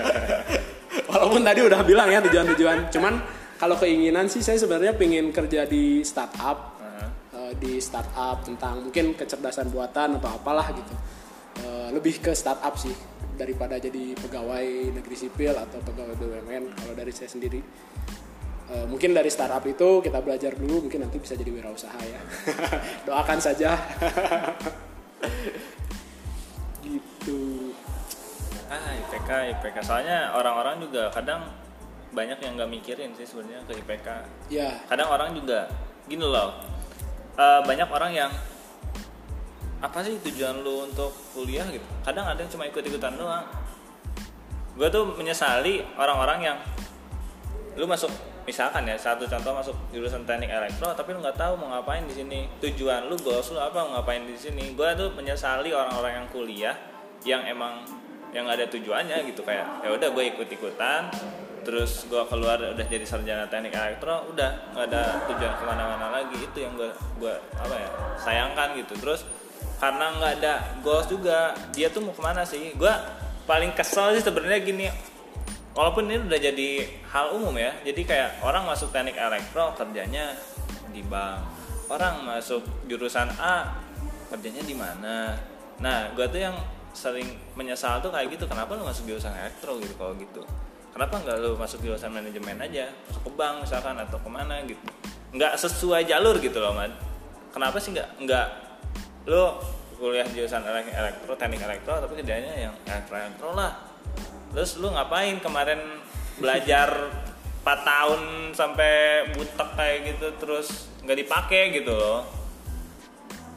walaupun 1.10 1.40
tadi 1.40 1.60
udah 1.64 1.80
bilang 1.84 2.08
ya 2.12 2.20
tujuan-tujuan, 2.24 2.92
cuman 2.92 3.14
kalau 3.60 3.76
keinginan 3.76 4.28
sih 4.28 4.40
saya 4.40 4.56
sebenarnya 4.56 4.96
pengen 4.96 5.32
kerja 5.32 5.68
di 5.68 6.00
startup, 6.00 6.80
Heeh. 6.80 7.08
eh, 7.36 7.52
di 7.60 7.72
startup 7.76 8.40
tentang 8.40 8.88
mungkin 8.88 9.12
kecerdasan 9.12 9.68
buatan 9.68 10.16
atau 10.16 10.32
apalah 10.32 10.72
gitu. 10.72 10.94
Eh, 11.60 11.88
lebih 11.92 12.24
ke 12.24 12.32
startup 12.32 12.72
sih 12.80 12.96
daripada 13.36 13.76
jadi 13.76 14.16
pegawai 14.16 14.96
negeri 14.96 15.16
sipil 15.16 15.52
atau 15.56 15.80
pegawai 15.80 16.16
BUMN 16.16 16.76
kalau 16.76 16.92
dari 16.96 17.12
saya 17.12 17.28
sendiri. 17.28 17.60
Eh, 18.70 18.86
mungkin 18.86 19.10
dari 19.10 19.26
startup 19.26 19.66
itu 19.66 19.98
kita 19.98 20.22
belajar 20.22 20.54
dulu 20.54 20.86
mungkin 20.86 21.02
nanti 21.02 21.18
bisa 21.18 21.34
jadi 21.34 21.50
wirausaha 21.50 21.98
ya 22.06 22.22
doakan 23.10 23.42
saja 23.42 23.74
gitu 26.86 27.74
Ah 28.70 28.94
IPK 28.94 29.58
IPK 29.58 29.76
soalnya 29.82 30.30
orang-orang 30.38 30.78
juga 30.78 31.10
kadang 31.10 31.50
banyak 32.14 32.38
yang 32.38 32.54
nggak 32.54 32.70
mikirin 32.70 33.10
sih 33.18 33.26
sebenarnya 33.26 33.66
ke 33.66 33.74
IPK. 33.82 34.08
ya 34.46 34.70
Kadang 34.86 35.10
orang 35.10 35.34
juga 35.34 35.66
gini 36.06 36.22
loh. 36.22 36.54
eh, 37.34 37.60
banyak 37.66 37.90
orang 37.90 38.14
yang 38.14 38.30
apa 39.82 39.98
sih 40.06 40.14
tujuan 40.30 40.62
lu 40.62 40.86
untuk 40.86 41.10
kuliah 41.34 41.66
gitu? 41.66 41.82
Kadang 42.06 42.30
ada 42.30 42.38
yang 42.38 42.50
cuma 42.54 42.70
ikut-ikutan 42.70 43.18
doang. 43.18 43.50
Gue 44.78 44.86
tuh 44.94 45.10
menyesali 45.18 45.82
orang-orang 45.98 46.54
yang 46.54 46.58
lu 47.74 47.90
masuk 47.90 48.29
misalkan 48.50 48.82
ya 48.82 48.98
satu 48.98 49.30
contoh 49.30 49.62
masuk 49.62 49.76
jurusan 49.94 50.26
teknik 50.26 50.50
elektro 50.50 50.90
tapi 50.90 51.14
lu 51.14 51.22
nggak 51.22 51.38
tahu 51.38 51.54
mau 51.54 51.70
ngapain 51.78 52.02
di 52.02 52.14
sini. 52.18 52.50
Tujuan 52.58 53.06
lu 53.06 53.14
goals 53.22 53.54
lu 53.54 53.62
apa 53.62 53.86
mau 53.86 54.02
ngapain 54.02 54.26
di 54.26 54.34
sini. 54.34 54.74
Gue 54.74 54.90
tuh 54.98 55.14
menyesali 55.14 55.70
orang-orang 55.70 56.18
yang 56.18 56.26
kuliah 56.34 56.74
yang 57.22 57.46
emang 57.46 57.86
yang 58.34 58.50
nggak 58.50 58.58
ada 58.58 58.68
tujuannya 58.74 59.22
gitu. 59.30 59.46
Kayak 59.46 59.86
ya 59.86 59.94
udah 59.94 60.08
gue 60.10 60.24
ikut 60.34 60.48
ikutan 60.50 61.06
terus 61.62 62.10
gue 62.10 62.18
keluar 62.26 62.58
udah 62.58 62.86
jadi 62.88 63.04
sarjana 63.06 63.46
teknik 63.46 63.70
elektro 63.70 64.26
udah 64.34 64.74
nggak 64.74 64.86
ada 64.90 65.02
tujuan 65.30 65.54
ke 65.54 65.64
mana-mana 65.64 66.06
lagi. 66.10 66.34
Itu 66.42 66.58
yang 66.58 66.74
gue 66.74 66.90
gue 67.22 67.34
apa 67.54 67.74
ya 67.78 67.90
sayangkan 68.18 68.74
gitu. 68.82 68.98
Terus 68.98 69.22
karena 69.78 70.10
nggak 70.18 70.32
ada 70.42 70.52
goals 70.82 71.06
juga 71.06 71.54
dia 71.70 71.86
tuh 71.86 72.02
mau 72.02 72.10
ke 72.10 72.18
mana 72.18 72.42
sih? 72.42 72.74
Gue 72.74 72.90
paling 73.46 73.70
kesel 73.78 74.18
sih 74.18 74.26
sebenarnya 74.26 74.58
gini 74.62 74.86
walaupun 75.80 76.12
ini 76.12 76.20
udah 76.28 76.36
jadi 76.36 76.70
hal 77.08 77.32
umum 77.32 77.56
ya 77.56 77.72
jadi 77.80 78.00
kayak 78.04 78.30
orang 78.44 78.68
masuk 78.68 78.92
teknik 78.92 79.16
elektro 79.16 79.72
kerjanya 79.72 80.36
di 80.92 81.00
bank. 81.00 81.40
Orang 81.88 82.22
masuk 82.22 82.62
jurusan 82.86 83.32
A 83.40 83.80
kerjanya 84.28 84.62
di 84.62 84.76
mana? 84.76 85.32
Nah 85.80 86.12
gue 86.12 86.26
tuh 86.28 86.38
yang 86.38 86.54
sering 86.92 87.26
menyesal 87.56 87.98
tuh 88.04 88.12
kayak 88.12 88.28
gitu 88.36 88.44
kenapa 88.44 88.76
lu 88.76 88.84
masuk 88.84 89.08
jurusan 89.08 89.32
elektro 89.32 89.80
gitu 89.80 89.96
kalau 89.96 90.12
gitu? 90.20 90.44
Kenapa 90.92 91.16
nggak 91.16 91.36
lu 91.40 91.56
masuk 91.56 91.80
jurusan 91.80 92.12
manajemen 92.12 92.60
aja? 92.60 92.92
Masuk 93.08 93.22
ke 93.24 93.30
bank 93.34 93.64
misalkan 93.64 93.96
atau 93.96 94.20
ke 94.20 94.28
mana 94.28 94.60
gitu. 94.68 94.84
Nggak 95.32 95.56
sesuai 95.56 96.04
jalur 96.04 96.36
gitu 96.38 96.60
loh 96.60 96.76
man 96.76 96.92
kenapa 97.50 97.76
sih 97.82 97.90
nggak 97.94 98.08
nggak 98.22 98.46
lu 99.28 99.44
kuliah 100.00 100.24
jurusan 100.32 100.64
elek- 100.64 100.94
elektro 100.94 101.36
teknik 101.36 101.60
elektro 101.60 102.00
tapi 102.00 102.12
kerjanya 102.22 102.56
yang 102.56 102.74
elektro 102.88 103.14
elektro 103.20 103.48
lah 103.52 103.89
terus 104.50 104.78
lu 104.82 104.90
ngapain 104.90 105.38
kemarin 105.38 105.78
belajar 106.40 107.10
4 107.60 107.86
tahun 107.86 108.20
sampai 108.56 108.92
butek 109.36 109.70
kayak 109.76 109.98
gitu 110.16 110.26
terus 110.40 110.88
nggak 111.04 111.18
dipakai 111.26 111.62
gitu 111.76 111.92
loh. 111.92 112.24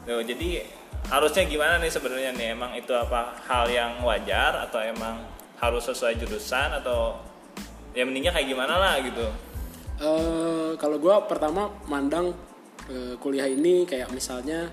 Tuh, 0.04 0.20
jadi 0.20 0.60
harusnya 1.08 1.48
gimana 1.48 1.80
nih 1.80 1.88
sebenarnya 1.88 2.30
nih? 2.36 2.48
Emang 2.52 2.76
itu 2.76 2.92
apa 2.92 3.32
hal 3.48 3.64
yang 3.72 4.04
wajar 4.04 4.68
atau 4.68 4.84
emang 4.84 5.24
harus 5.56 5.88
sesuai 5.88 6.20
jurusan 6.20 6.76
atau 6.76 7.16
ya 7.96 8.04
mendingnya 8.04 8.36
kayak 8.36 8.52
gimana 8.52 8.76
lah 8.76 8.94
gitu? 9.00 9.24
Eh, 10.04 10.70
kalau 10.76 11.00
gue 11.00 11.14
pertama 11.24 11.72
mandang 11.88 12.36
eh, 12.92 13.16
kuliah 13.16 13.48
ini 13.48 13.88
kayak 13.88 14.12
misalnya 14.12 14.68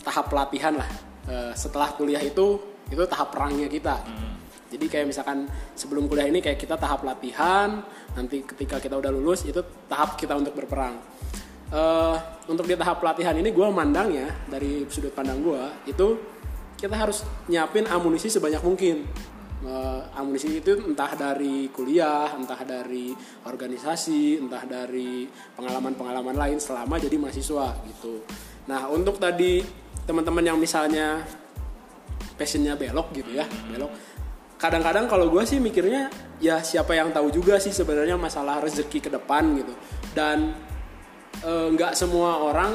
tahap 0.00 0.32
pelatihan 0.32 0.80
lah. 0.80 0.88
Eh, 1.28 1.52
setelah 1.52 1.92
kuliah 1.92 2.24
itu 2.24 2.56
itu 2.88 3.04
tahap 3.08 3.32
perangnya 3.32 3.68
kita 3.68 3.96
jadi 4.74 4.86
kayak 4.90 5.06
misalkan 5.14 5.46
sebelum 5.78 6.10
kuliah 6.10 6.26
ini 6.26 6.42
kayak 6.42 6.58
kita 6.58 6.74
tahap 6.74 7.06
latihan 7.06 7.80
nanti 8.18 8.42
ketika 8.42 8.82
kita 8.82 8.98
udah 8.98 9.10
lulus 9.14 9.46
itu 9.46 9.62
tahap 9.86 10.18
kita 10.18 10.34
untuk 10.34 10.58
berperang 10.58 10.98
Eh, 11.74 12.16
untuk 12.46 12.70
di 12.70 12.78
tahap 12.78 13.02
pelatihan 13.02 13.34
ini 13.34 13.50
gue 13.50 13.66
mandang 13.66 14.06
ya 14.14 14.30
dari 14.46 14.86
sudut 14.86 15.10
pandang 15.10 15.42
gue 15.42 15.90
itu 15.90 16.06
kita 16.78 16.94
harus 16.94 17.26
nyiapin 17.50 17.88
amunisi 17.90 18.30
sebanyak 18.30 18.62
mungkin 18.62 19.02
Eh, 19.64 20.00
amunisi 20.20 20.60
itu 20.60 20.76
entah 20.76 21.16
dari 21.16 21.72
kuliah, 21.72 22.28
entah 22.36 22.60
dari 22.68 23.16
organisasi, 23.48 24.36
entah 24.36 24.60
dari 24.68 25.24
pengalaman-pengalaman 25.56 26.36
lain 26.36 26.60
selama 26.60 27.00
jadi 27.00 27.16
mahasiswa 27.16 27.72
gitu. 27.88 28.20
Nah 28.68 28.92
untuk 28.92 29.16
tadi 29.16 29.64
teman-teman 30.04 30.52
yang 30.52 30.60
misalnya 30.60 31.24
passionnya 32.36 32.76
belok 32.76 33.16
gitu 33.16 33.40
ya, 33.40 33.48
belok. 33.72 33.88
Kadang-kadang 34.54 35.10
kalau 35.10 35.28
gue 35.28 35.44
sih 35.44 35.60
mikirnya 35.60 36.08
ya 36.40 36.62
siapa 36.64 36.96
yang 36.96 37.12
tahu 37.12 37.28
juga 37.28 37.60
sih 37.60 37.74
sebenarnya 37.74 38.16
masalah 38.16 38.62
rezeki 38.64 38.98
ke 38.98 39.10
depan 39.12 39.54
gitu. 39.60 39.74
Dan 40.14 40.54
eh, 41.42 41.66
nggak 41.74 41.92
semua 41.92 42.40
orang 42.40 42.72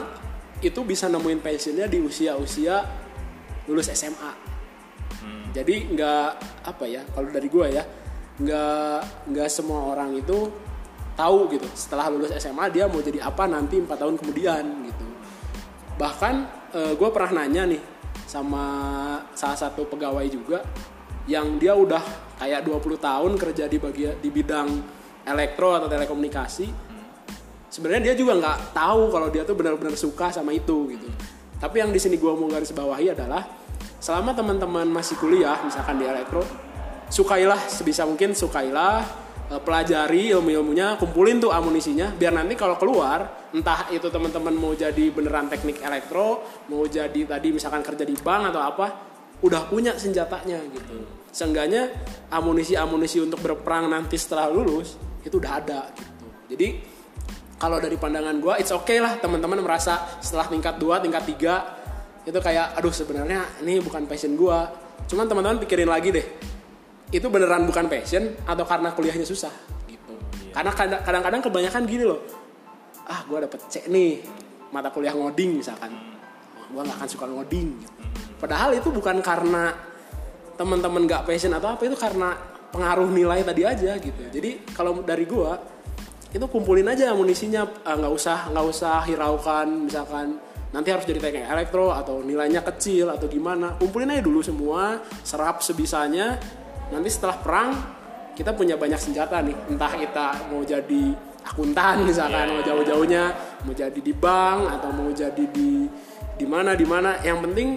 itu 0.59 0.83
bisa 0.83 1.07
nemuin 1.07 1.39
passionnya 1.39 1.87
di 1.87 2.03
usia-usia 2.03 2.83
lulus 3.69 3.87
SMA 3.95 4.49
jadi 5.49 5.75
nggak 5.97 6.29
apa 6.69 6.85
ya 6.85 7.01
kalau 7.09 7.29
dari 7.33 7.49
gue 7.49 7.67
ya 7.73 7.83
nggak 8.39 8.99
nggak 9.33 9.49
semua 9.49 9.91
orang 9.91 10.15
itu 10.15 10.47
tahu 11.17 11.49
gitu 11.51 11.67
setelah 11.73 12.07
lulus 12.07 12.31
SMA 12.37 12.69
dia 12.71 12.85
mau 12.85 13.01
jadi 13.01 13.25
apa 13.25 13.49
nanti 13.49 13.81
empat 13.81 13.97
tahun 13.99 14.15
kemudian 14.15 14.63
gitu. 14.87 15.07
Bahkan 15.99 16.35
gue 16.95 17.09
pernah 17.11 17.43
nanya 17.43 17.67
nih 17.67 17.81
sama 18.29 18.63
salah 19.33 19.57
satu 19.57 19.89
pegawai 19.89 20.23
juga 20.29 20.61
yang 21.27 21.59
dia 21.59 21.75
udah 21.75 22.01
kayak 22.39 22.63
20 22.63 23.01
tahun 23.01 23.31
kerja 23.35 23.65
di 23.67 23.77
bagian 23.81 24.15
di 24.21 24.29
bidang 24.31 24.69
elektro 25.27 25.75
atau 25.75 25.91
telekomunikasi. 25.91 26.67
Sebenarnya 27.69 28.11
dia 28.11 28.15
juga 28.17 28.39
nggak 28.39 28.73
tahu 28.73 29.13
kalau 29.13 29.27
dia 29.29 29.45
tuh 29.45 29.53
benar-benar 29.53 29.93
suka 29.93 30.31
sama 30.33 30.55
itu 30.55 30.95
gitu. 30.95 31.09
Tapi 31.59 31.83
yang 31.83 31.91
di 31.91 31.99
sini 31.99 32.15
gue 32.15 32.31
mau 32.31 32.47
garis 32.47 32.71
bawahi 32.71 33.13
adalah 33.13 33.43
selama 33.99 34.31
teman-teman 34.31 34.87
masih 34.87 35.19
kuliah 35.19 35.59
misalkan 35.59 35.99
di 35.99 36.07
elektro 36.07 36.41
sukailah 37.11 37.59
sebisa 37.67 38.07
mungkin 38.07 38.31
sukailah 38.31 39.03
eh, 39.51 39.59
pelajari 39.59 40.31
ilmu-ilmunya 40.31 40.95
kumpulin 40.95 41.43
tuh 41.43 41.51
amunisinya 41.51 42.15
biar 42.15 42.31
nanti 42.31 42.55
kalau 42.55 42.79
keluar 42.79 43.49
entah 43.51 43.91
itu 43.91 44.07
teman-teman 44.07 44.55
mau 44.55 44.71
jadi 44.71 45.09
beneran 45.11 45.51
teknik 45.51 45.83
elektro 45.83 46.45
mau 46.71 46.85
jadi 46.87 47.27
tadi 47.27 47.51
misalkan 47.51 47.83
kerja 47.83 48.07
di 48.07 48.15
bank 48.15 48.55
atau 48.55 48.61
apa 48.61 48.87
udah 49.39 49.67
punya 49.71 49.95
senjatanya 49.95 50.59
gitu. 50.73 51.05
Seenggaknya 51.29 51.93
amunisi-amunisi 52.33 53.21
untuk 53.21 53.39
berperang 53.39 53.87
nanti 53.87 54.17
setelah 54.17 54.49
lulus 54.49 54.97
itu 55.23 55.37
udah 55.37 55.51
ada 55.61 55.81
gitu. 55.93 56.25
Jadi 56.49 56.67
kalau 57.59 57.77
dari 57.77 57.99
pandangan 57.99 58.35
gue 58.39 58.53
it's 58.59 58.71
okay 58.71 59.03
lah 59.03 59.19
teman-teman 59.19 59.59
merasa 59.59 60.19
setelah 60.23 60.47
tingkat 60.47 60.79
2, 60.79 61.03
tingkat 61.03 61.23
3 61.27 62.27
itu 62.27 62.39
kayak 62.39 62.79
aduh 62.79 62.91
sebenarnya 62.93 63.63
ini 63.63 63.79
bukan 63.83 64.07
passion 64.07 64.35
gue 64.35 64.57
cuman 65.09 65.25
teman-teman 65.25 65.57
pikirin 65.63 65.89
lagi 65.89 66.13
deh 66.13 66.25
itu 67.09 67.25
beneran 67.31 67.65
bukan 67.65 67.89
passion 67.89 68.37
atau 68.45 68.63
karena 68.67 68.93
kuliahnya 68.93 69.25
susah 69.25 69.49
gitu. 69.89 70.13
Karena 70.53 70.71
kadang- 70.75 71.01
kadang-kadang 71.01 71.41
kebanyakan 71.41 71.81
gini 71.89 72.03
loh 72.05 72.21
ah 73.09 73.25
gue 73.25 73.37
dapet 73.41 73.59
C 73.71 73.75
nih 73.89 74.21
mata 74.69 74.93
kuliah 74.93 75.13
ngoding 75.17 75.59
misalkan. 75.59 75.89
Gue 76.69 76.81
nggak 76.85 76.97
akan 77.01 77.09
suka 77.09 77.25
ngoding 77.25 77.67
gitu. 77.81 77.99
Padahal 78.39 78.73
itu 78.73 78.89
bukan 78.89 79.19
karena 79.19 79.75
teman-teman 80.55 81.07
nggak 81.07 81.23
passion 81.23 81.55
atau 81.55 81.71
apa 81.71 81.87
itu 81.87 81.95
karena 81.95 82.35
pengaruh 82.69 83.09
nilai 83.09 83.41
tadi 83.47 83.63
aja 83.63 83.95
gitu. 83.95 84.21
Jadi 84.27 84.75
kalau 84.75 84.99
dari 85.01 85.23
gue 85.23 85.51
itu 86.29 86.45
kumpulin 86.45 86.85
aja 86.85 87.09
amunisinya 87.09 87.65
Ah, 87.87 87.97
nggak 87.97 88.13
usah 88.13 88.53
nggak 88.53 88.65
usah 88.69 89.01
hiraukan 89.09 89.89
misalkan 89.89 90.37
nanti 90.69 90.93
harus 90.93 91.09
jadi 91.09 91.17
teknik 91.17 91.49
elektro 91.49 91.89
atau 91.89 92.21
nilainya 92.21 92.61
kecil 92.61 93.09
atau 93.09 93.25
gimana. 93.25 93.73
Kumpulin 93.79 94.13
aja 94.13 94.21
dulu 94.21 94.43
semua 94.45 95.01
serap 95.25 95.65
sebisanya. 95.65 96.37
Nanti 96.93 97.09
setelah 97.09 97.37
perang 97.41 97.69
kita 98.37 98.53
punya 98.53 98.77
banyak 98.77 99.01
senjata 99.01 99.41
nih. 99.41 99.55
Entah 99.73 99.93
kita 99.97 100.27
mau 100.53 100.61
jadi 100.61 101.03
akuntan 101.39 102.05
misalkan 102.05 102.53
mau 102.53 102.61
jauh-jauhnya 102.61 103.23
mau 103.65 103.73
jadi 103.73 103.97
di 103.97 104.13
bank 104.13 104.59
atau 104.77 104.89
mau 104.93 105.09
jadi 105.09 105.43
di 105.49 105.89
di 106.37 106.45
mana 106.45 106.77
di 106.77 106.85
mana. 106.85 107.17
Yang 107.25 107.39
penting 107.49 107.69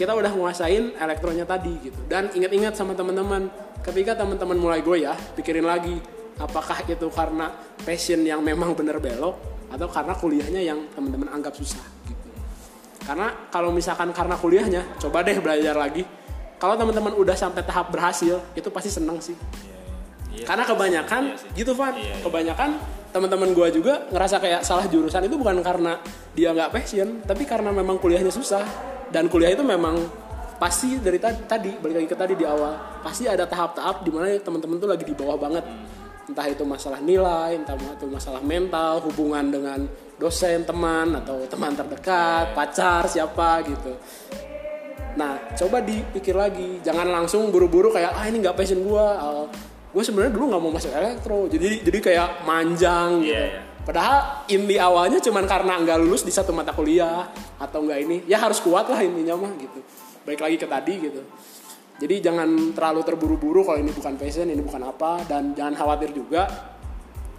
kita 0.00 0.16
udah 0.16 0.32
nguasain 0.32 0.96
elektronya 0.96 1.44
tadi 1.44 1.76
gitu. 1.84 2.00
Dan 2.08 2.32
ingat-ingat 2.32 2.72
sama 2.72 2.96
teman-teman 2.96 3.52
ketika 3.84 4.16
teman-teman 4.16 4.56
mulai 4.56 4.80
goyah 4.80 5.12
pikirin 5.36 5.68
lagi 5.68 6.00
apakah 6.40 6.80
itu 6.88 7.04
karena 7.12 7.52
passion 7.84 8.24
yang 8.24 8.40
memang 8.40 8.72
bener 8.72 8.96
belok 8.96 9.36
atau 9.68 9.84
karena 9.92 10.16
kuliahnya 10.16 10.64
yang 10.64 10.88
teman-teman 10.96 11.28
anggap 11.28 11.52
susah 11.52 11.84
gitu. 12.08 12.28
Karena 13.04 13.28
kalau 13.52 13.68
misalkan 13.68 14.08
karena 14.16 14.40
kuliahnya 14.40 14.96
coba 14.96 15.20
deh 15.20 15.36
belajar 15.36 15.76
lagi. 15.76 16.08
Kalau 16.56 16.80
teman-teman 16.80 17.12
udah 17.16 17.36
sampai 17.36 17.60
tahap 17.64 17.92
berhasil 17.92 18.40
itu 18.56 18.68
pasti 18.72 18.88
seneng 18.88 19.20
sih. 19.20 19.36
Iya. 20.30 20.46
karena 20.46 20.62
kebanyakan 20.62 21.22
Iya 21.34 21.58
gitu 21.58 21.74
Van. 21.74 21.90
Iya, 21.90 22.06
iya. 22.06 22.16
kebanyakan 22.22 22.70
teman-teman 23.10 23.50
gua 23.50 23.66
juga 23.68 24.06
ngerasa 24.14 24.38
kayak 24.38 24.60
salah 24.64 24.86
jurusan. 24.88 25.26
Itu 25.26 25.36
bukan 25.36 25.60
karena 25.60 26.00
dia 26.32 26.56
nggak 26.56 26.70
passion 26.72 27.20
tapi 27.26 27.44
karena 27.44 27.74
memang 27.74 27.98
kuliahnya 27.98 28.30
susah 28.32 28.62
dan 29.10 29.26
kuliah 29.26 29.52
itu 29.52 29.62
memang 29.66 29.98
pasti 30.60 31.00
dari 31.00 31.16
ta- 31.16 31.46
tadi 31.46 31.72
balik 31.80 32.04
lagi 32.04 32.08
ke 32.08 32.16
tadi 32.16 32.34
di 32.36 32.44
awal 32.44 33.00
pasti 33.00 33.24
ada 33.26 33.48
tahap-tahap 33.48 34.04
di 34.04 34.10
mana 34.12 34.32
teman-teman 34.38 34.76
tuh 34.76 34.88
lagi 34.92 35.04
di 35.08 35.14
bawah 35.16 35.40
banget 35.40 35.64
entah 36.30 36.46
itu 36.46 36.62
masalah 36.62 37.00
nilai 37.02 37.58
entah 37.58 37.74
itu 37.74 38.06
masalah 38.06 38.38
mental 38.44 39.02
hubungan 39.08 39.50
dengan 39.50 39.88
dosen 40.20 40.62
teman 40.68 41.16
atau 41.16 41.42
teman 41.48 41.72
terdekat 41.74 42.54
pacar 42.54 43.08
siapa 43.08 43.64
gitu 43.66 43.96
Nah, 45.10 45.42
coba 45.58 45.82
dipikir 45.82 46.38
lagi, 46.38 46.78
jangan 46.86 47.02
langsung 47.10 47.50
buru-buru 47.50 47.90
kayak 47.90 48.14
ah 48.14 48.24
ini 48.30 48.38
nggak 48.38 48.54
passion 48.54 48.86
gua. 48.86 49.18
gue 49.90 50.06
sebenarnya 50.06 50.30
dulu 50.38 50.54
nggak 50.54 50.62
mau 50.62 50.70
masuk 50.70 50.94
elektro, 50.94 51.50
jadi 51.50 51.82
jadi 51.82 51.98
kayak 51.98 52.28
manjang 52.46 53.26
gitu. 53.26 53.34
Iya, 53.34 53.42
iya. 53.42 53.60
Padahal 53.80 54.44
inti 54.52 54.76
awalnya 54.76 55.18
cuman 55.24 55.48
karena 55.48 55.80
nggak 55.80 55.98
lulus 56.04 56.20
di 56.20 56.30
satu 56.30 56.52
mata 56.52 56.76
kuliah 56.76 57.32
atau 57.56 57.80
nggak 57.80 57.98
ini, 58.04 58.16
ya 58.28 58.36
harus 58.36 58.60
kuat 58.60 58.86
lah 58.92 59.00
intinya 59.00 59.40
mah 59.40 59.52
gitu. 59.56 59.80
Baik 60.28 60.40
lagi 60.44 60.56
ke 60.60 60.68
tadi 60.68 60.94
gitu. 61.00 61.22
Jadi 62.00 62.14
jangan 62.20 62.72
terlalu 62.76 63.00
terburu-buru 63.04 63.60
kalau 63.64 63.80
ini 63.80 63.92
bukan 63.92 64.16
passion, 64.16 64.48
ini 64.48 64.60
bukan 64.60 64.84
apa, 64.84 65.24
dan 65.24 65.52
jangan 65.56 65.76
khawatir 65.76 66.12
juga 66.12 66.48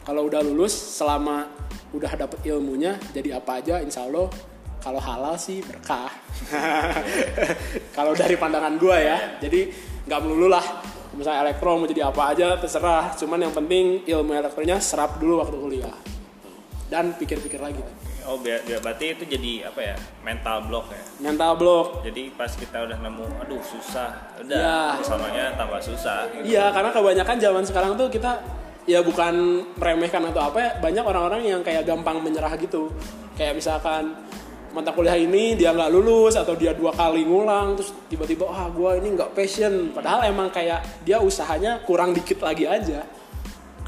kalau 0.02 0.26
udah 0.26 0.42
lulus 0.42 0.74
selama 0.74 1.46
udah 1.94 2.12
dapet 2.18 2.42
ilmunya 2.48 2.96
jadi 3.14 3.38
apa 3.38 3.62
aja 3.62 3.84
insya 3.84 4.08
Allah 4.08 4.32
kalau 4.82 4.98
halal 4.98 5.38
sih 5.38 5.62
berkah. 5.62 6.10
Kalau 7.98 8.18
dari 8.18 8.34
pandangan 8.34 8.82
gua 8.82 8.98
ya 8.98 9.38
jadi 9.38 9.70
nggak 10.10 10.20
melulu 10.26 10.50
lah. 10.50 10.66
Misalnya 11.14 11.46
elektro 11.46 11.78
mau 11.78 11.86
jadi 11.86 12.10
apa 12.10 12.34
aja 12.34 12.58
terserah. 12.58 13.14
Cuman 13.14 13.46
yang 13.46 13.54
penting 13.54 14.02
ilmu 14.10 14.34
elektronya 14.34 14.82
serap 14.82 15.22
dulu 15.22 15.38
waktu 15.38 15.58
kuliah 15.62 16.11
dan 16.92 17.16
pikir-pikir 17.16 17.64
lagi 17.64 17.80
Oh, 18.22 18.38
biar, 18.38 18.62
biar 18.62 18.86
berarti 18.86 19.18
itu 19.18 19.26
jadi 19.26 19.66
apa 19.66 19.82
ya? 19.82 19.96
Mental 20.22 20.62
block 20.70 20.94
ya. 20.94 21.02
mental 21.26 21.58
block 21.58 22.06
Jadi 22.06 22.30
pas 22.38 22.54
kita 22.54 22.86
udah 22.86 23.02
nemu, 23.02 23.26
aduh 23.42 23.58
susah, 23.66 24.38
udah 24.38 24.62
Iya. 24.62 25.02
sononya 25.02 25.58
tambah 25.58 25.82
susah. 25.82 26.30
Gitu. 26.30 26.54
Iya, 26.54 26.70
karena 26.70 26.94
kebanyakan 26.94 27.38
zaman 27.42 27.64
sekarang 27.66 27.92
tuh 27.98 28.14
kita 28.14 28.38
ya 28.86 29.02
bukan 29.02 29.66
meremehkan 29.74 30.22
atau 30.30 30.54
apa 30.54 30.58
ya, 30.62 30.70
banyak 30.78 31.02
orang-orang 31.02 31.42
yang 31.50 31.62
kayak 31.66 31.82
gampang 31.82 32.22
menyerah 32.22 32.54
gitu. 32.62 32.94
Kayak 33.34 33.58
misalkan 33.58 34.14
mata 34.72 34.94
kuliah 34.94 35.18
ini 35.18 35.58
dia 35.58 35.74
nggak 35.74 35.89
lulus 35.89 36.38
atau 36.38 36.54
dia 36.56 36.72
dua 36.72 36.96
kali 36.96 37.28
ngulang 37.28 37.76
terus 37.76 37.92
tiba-tiba 38.08 38.48
ah 38.48 38.72
gua 38.72 38.96
ini 38.96 39.20
nggak 39.20 39.36
passion 39.36 39.92
padahal 39.92 40.24
emang 40.24 40.48
kayak 40.48 40.80
dia 41.04 41.20
usahanya 41.20 41.84
kurang 41.84 42.16
dikit 42.16 42.39
lagi 42.39 42.64
aja 42.64 43.04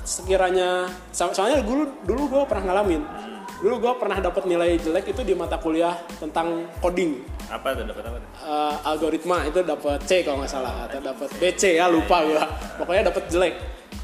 sekiranya 0.04 0.86
so- 1.10 1.32
soalnya 1.32 1.64
dulu 1.64 1.88
dulu 2.04 2.22
gue 2.30 2.42
pernah 2.48 2.72
ngalamin. 2.72 3.02
Dulu 3.64 3.80
gue 3.80 3.94
pernah 3.96 4.20
dapat 4.20 4.44
nilai 4.44 4.76
jelek 4.76 5.16
itu 5.16 5.24
di 5.24 5.32
mata 5.32 5.56
kuliah 5.56 5.96
tentang 6.20 6.68
coding. 6.84 7.24
Apa 7.48 7.72
tuh 7.72 7.88
dapat 7.88 8.04
apa 8.12 8.18
tuh? 8.20 8.30
eh, 8.44 8.76
algoritma 8.88 9.38
itu 9.48 9.60
dapat 9.64 10.00
C 10.04 10.20
kalau 10.28 10.44
nggak 10.44 10.52
salah 10.52 10.88
atau 10.88 11.00
dapat 11.00 11.32
BC 11.40 11.80
ya 11.80 11.88
lupa 11.88 12.24
gua. 12.28 12.44
Pokoknya 12.76 13.08
dapat 13.08 13.24
jelek. 13.32 13.56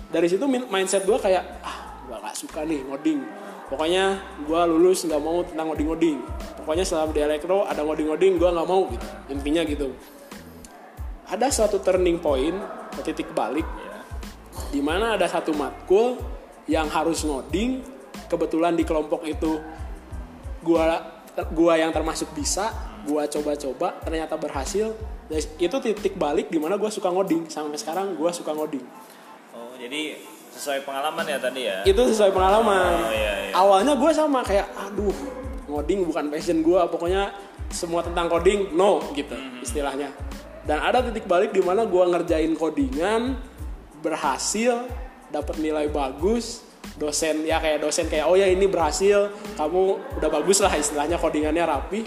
Dari 0.10 0.28
situ 0.32 0.48
min- 0.48 0.70
mindset 0.72 1.04
gua 1.04 1.20
kayak 1.20 1.44
ah 1.60 2.00
gua 2.08 2.24
nggak 2.24 2.36
suka 2.40 2.64
nih 2.64 2.80
ngoding. 2.88 3.20
Pokoknya 3.68 4.04
gua 4.48 4.64
lulus 4.64 5.04
nggak 5.04 5.20
mau 5.20 5.44
tentang 5.44 5.70
ngoding 5.70 5.88
ngoding 5.92 6.18
pokoknya 6.60 6.86
selama 6.86 7.10
di 7.18 7.22
elektro 7.26 7.66
ada 7.66 7.82
ngoding 7.82 8.14
ngoding 8.14 8.34
gua 8.38 8.50
nggak 8.54 8.68
mau 8.70 8.86
gitu. 8.88 9.08
Intinya 9.34 9.62
gitu. 9.66 9.88
Ada 11.26 11.50
suatu 11.50 11.82
turning 11.82 12.22
point 12.22 12.56
titik 13.02 13.34
balik 13.34 13.66
Di 14.68 14.80
mana 14.80 15.16
ada 15.16 15.26
satu 15.26 15.52
matkul 15.52 16.20
yang 16.68 16.86
harus 16.88 17.24
ngoding 17.24 17.82
kebetulan 18.28 18.76
di 18.76 18.84
kelompok 18.84 19.26
itu 19.26 19.58
gua 20.62 21.00
gua 21.56 21.80
yang 21.80 21.90
termasuk 21.90 22.30
bisa 22.32 22.70
gua 23.04 23.26
coba-coba 23.26 23.96
ternyata 24.04 24.36
berhasil 24.36 24.92
Dan 25.26 25.40
itu 25.58 25.76
titik 25.80 26.14
balik 26.14 26.50
di 26.50 26.58
mana 26.58 26.76
gua 26.76 26.90
suka 26.90 27.08
ngoding 27.08 27.48
sampai 27.48 27.78
sekarang 27.78 28.14
gua 28.14 28.30
suka 28.30 28.52
ngoding 28.52 28.84
Oh, 29.50 29.74
jadi 29.78 30.18
sesuai 30.50 30.82
pengalaman 30.84 31.26
ya 31.26 31.38
tadi 31.38 31.62
ya? 31.66 31.78
itu 31.86 32.02
sesuai 32.02 32.30
pengalaman 32.30 32.94
Oh, 33.02 33.14
iya, 33.14 33.34
iya. 33.48 33.54
awalnya 33.54 33.94
gua 33.96 34.12
sama 34.12 34.42
kayak 34.42 34.68
aduh 34.76 35.14
ngoding 35.66 36.06
bukan 36.06 36.28
passion 36.28 36.60
gua 36.60 36.86
pokoknya 36.86 37.30
semua 37.70 38.02
tentang 38.02 38.26
coding 38.26 38.74
no 38.74 39.00
gitu 39.14 39.34
Hmm. 39.34 39.62
istilahnya 39.62 40.10
dan 40.66 40.82
ada 40.82 41.02
titik 41.02 41.26
balik 41.26 41.50
di 41.50 41.62
mana 41.62 41.86
gua 41.86 42.10
ngerjain 42.10 42.54
codingan 42.54 43.38
berhasil 44.00 44.88
dapat 45.30 45.62
nilai 45.62 45.88
bagus 45.92 46.66
dosen 47.00 47.48
ya 47.48 47.64
kayak 47.64 47.80
dosen 47.80 48.12
kayak 48.12 48.28
oh 48.28 48.36
ya 48.36 48.48
ini 48.50 48.68
berhasil 48.68 49.32
kamu 49.56 50.00
udah 50.20 50.30
bagus 50.30 50.60
lah 50.60 50.74
istilahnya 50.76 51.16
codingannya 51.16 51.64
rapi. 51.64 52.02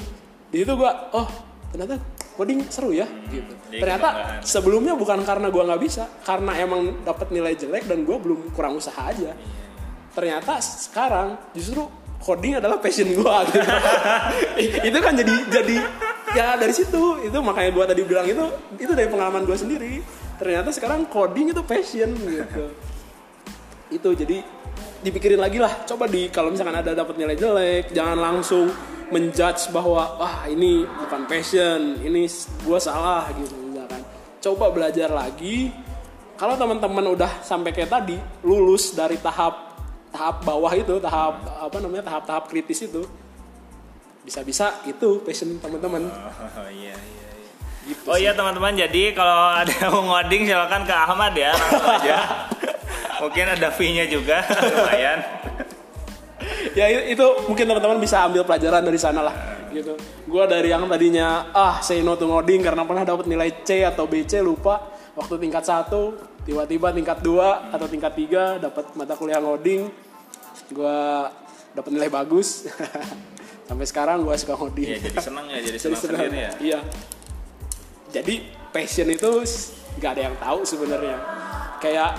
Di 0.53 0.57
situ 0.63 0.73
gua 0.77 1.09
oh 1.17 1.29
ternyata 1.73 1.97
coding 2.37 2.69
seru 2.69 2.93
ya 2.93 3.09
gitu. 3.33 3.53
Jadi 3.73 3.81
ternyata 3.81 4.09
kebanggaan. 4.13 4.45
sebelumnya 4.45 4.95
bukan 4.97 5.25
karena 5.25 5.49
gua 5.49 5.63
nggak 5.73 5.83
bisa 5.83 6.05
karena 6.29 6.53
emang 6.61 7.05
dapat 7.05 7.33
nilai 7.33 7.57
jelek 7.57 7.89
dan 7.89 8.05
gua 8.05 8.21
belum 8.21 8.53
kurang 8.53 8.77
usaha 8.77 9.01
aja. 9.01 9.33
Ternyata 10.13 10.61
sekarang 10.61 11.41
justru 11.57 11.89
coding 12.21 12.61
adalah 12.61 12.77
passion 12.77 13.09
gua 13.17 13.49
gitu. 13.49 13.61
itu 14.93 14.99
kan 15.01 15.17
jadi 15.17 15.35
jadi 15.49 15.77
ya 16.37 16.47
dari 16.61 16.75
situ. 16.77 17.25
Itu 17.25 17.41
makanya 17.41 17.71
gua 17.73 17.85
tadi 17.89 18.05
bilang 18.05 18.29
itu 18.29 18.45
itu 18.77 18.93
dari 18.93 19.09
pengalaman 19.09 19.49
gua 19.49 19.57
sendiri 19.57 20.22
ternyata 20.43 20.75
sekarang 20.75 21.07
coding 21.07 21.55
itu 21.55 21.63
passion 21.63 22.11
gitu. 22.19 22.67
Itu 23.95 24.11
jadi 24.19 24.43
dipikirin 25.07 25.39
lagi 25.39 25.63
lah. 25.63 25.87
Coba 25.87 26.11
di 26.11 26.27
kalau 26.35 26.51
misalkan 26.51 26.75
ada 26.75 26.99
dapat 26.99 27.15
nilai 27.15 27.39
jelek 27.39 27.95
jangan 27.95 28.19
langsung 28.19 28.67
menjudge 29.15 29.71
bahwa 29.71 30.19
wah 30.19 30.51
ini 30.51 30.83
bukan 30.83 31.31
passion 31.31 32.03
ini 32.03 32.27
gua 32.67 32.83
salah 32.83 33.31
gitu 33.39 33.55
misalkan. 33.71 34.03
Coba 34.43 34.75
belajar 34.75 35.15
lagi. 35.15 35.71
Kalau 36.35 36.59
teman-teman 36.59 37.07
udah 37.15 37.39
sampai 37.47 37.71
kayak 37.71 37.95
tadi 37.95 38.19
lulus 38.43 38.99
dari 38.99 39.15
tahap 39.23 39.79
tahap 40.11 40.43
bawah 40.43 40.75
itu 40.75 40.99
tahap 40.99 41.39
apa 41.63 41.77
namanya 41.79 42.11
tahap-tahap 42.11 42.51
kritis 42.51 42.83
itu 42.83 43.07
bisa-bisa 44.27 44.83
itu 44.91 45.23
passion 45.23 45.55
teman-teman. 45.63 46.11
Oh 46.11 46.67
iya 46.75 46.99
iya. 46.99 47.32
Iya. 47.83 47.91
gitu 47.91 48.07
Oh 48.07 48.15
sih. 48.15 48.23
iya 48.23 48.33
teman-teman, 48.33 48.73
jadi 48.73 49.03
kalau 49.13 49.39
ada 49.53 49.71
yang 49.71 49.91
mau 49.91 50.05
ngoding 50.09 50.43
silakan 50.45 50.83
ke 50.83 50.95
Ahmad 50.95 51.33
ya, 51.33 51.51
langsung 51.53 51.87
aja. 51.93 52.19
Mungkin 53.23 53.47
ada 53.49 53.69
fee-nya 53.71 54.05
juga, 54.07 54.43
lumayan. 54.73 55.19
ya 56.73 56.87
itu 57.07 57.23
mungkin 57.45 57.65
teman-teman 57.65 57.99
bisa 57.99 58.25
ambil 58.25 58.43
pelajaran 58.43 58.83
dari 58.83 58.97
sana 58.97 59.21
lah 59.21 59.35
gitu 59.71 59.95
gue 60.27 60.45
dari 60.45 60.69
yang 60.69 60.85
tadinya 60.85 61.49
ah 61.51 61.79
say 61.79 62.01
no 62.01 62.13
to 62.13 62.25
ngoding 62.25 62.61
karena 62.61 62.83
pernah 62.83 63.05
dapat 63.05 63.25
nilai 63.25 63.63
C 63.63 63.83
atau 63.83 64.05
BC 64.05 64.41
lupa 64.41 64.91
waktu 65.13 65.39
tingkat 65.39 65.63
satu 65.63 66.17
tiba-tiba 66.43 66.91
tingkat 66.91 67.21
2 67.21 67.73
atau 67.73 67.87
tingkat 67.87 68.13
3 68.13 68.59
dapat 68.61 68.85
mata 68.93 69.15
kuliah 69.15 69.39
ngoding 69.39 69.89
gue 70.69 70.99
dapat 71.73 71.91
nilai 71.91 72.09
bagus 72.09 72.67
sampai 73.69 73.87
sekarang 73.87 74.21
gue 74.21 74.35
suka 74.35 74.55
ngoding 74.55 74.89
Iya, 74.89 74.99
jadi 75.03 75.19
seneng 75.21 75.47
ya, 75.47 75.59
jadi 75.59 75.79
Jadi 75.79 75.79
senang. 75.79 76.03
sendiri 76.21 76.37
ya. 76.39 76.53
Iya. 76.59 76.81
Jadi 78.13 78.35
passion 78.71 79.09
itu 79.09 79.31
nggak 79.99 80.11
ada 80.13 80.23
yang 80.23 80.37
tahu 80.37 80.61
sebenarnya. 80.63 81.17
Kayak 81.81 82.13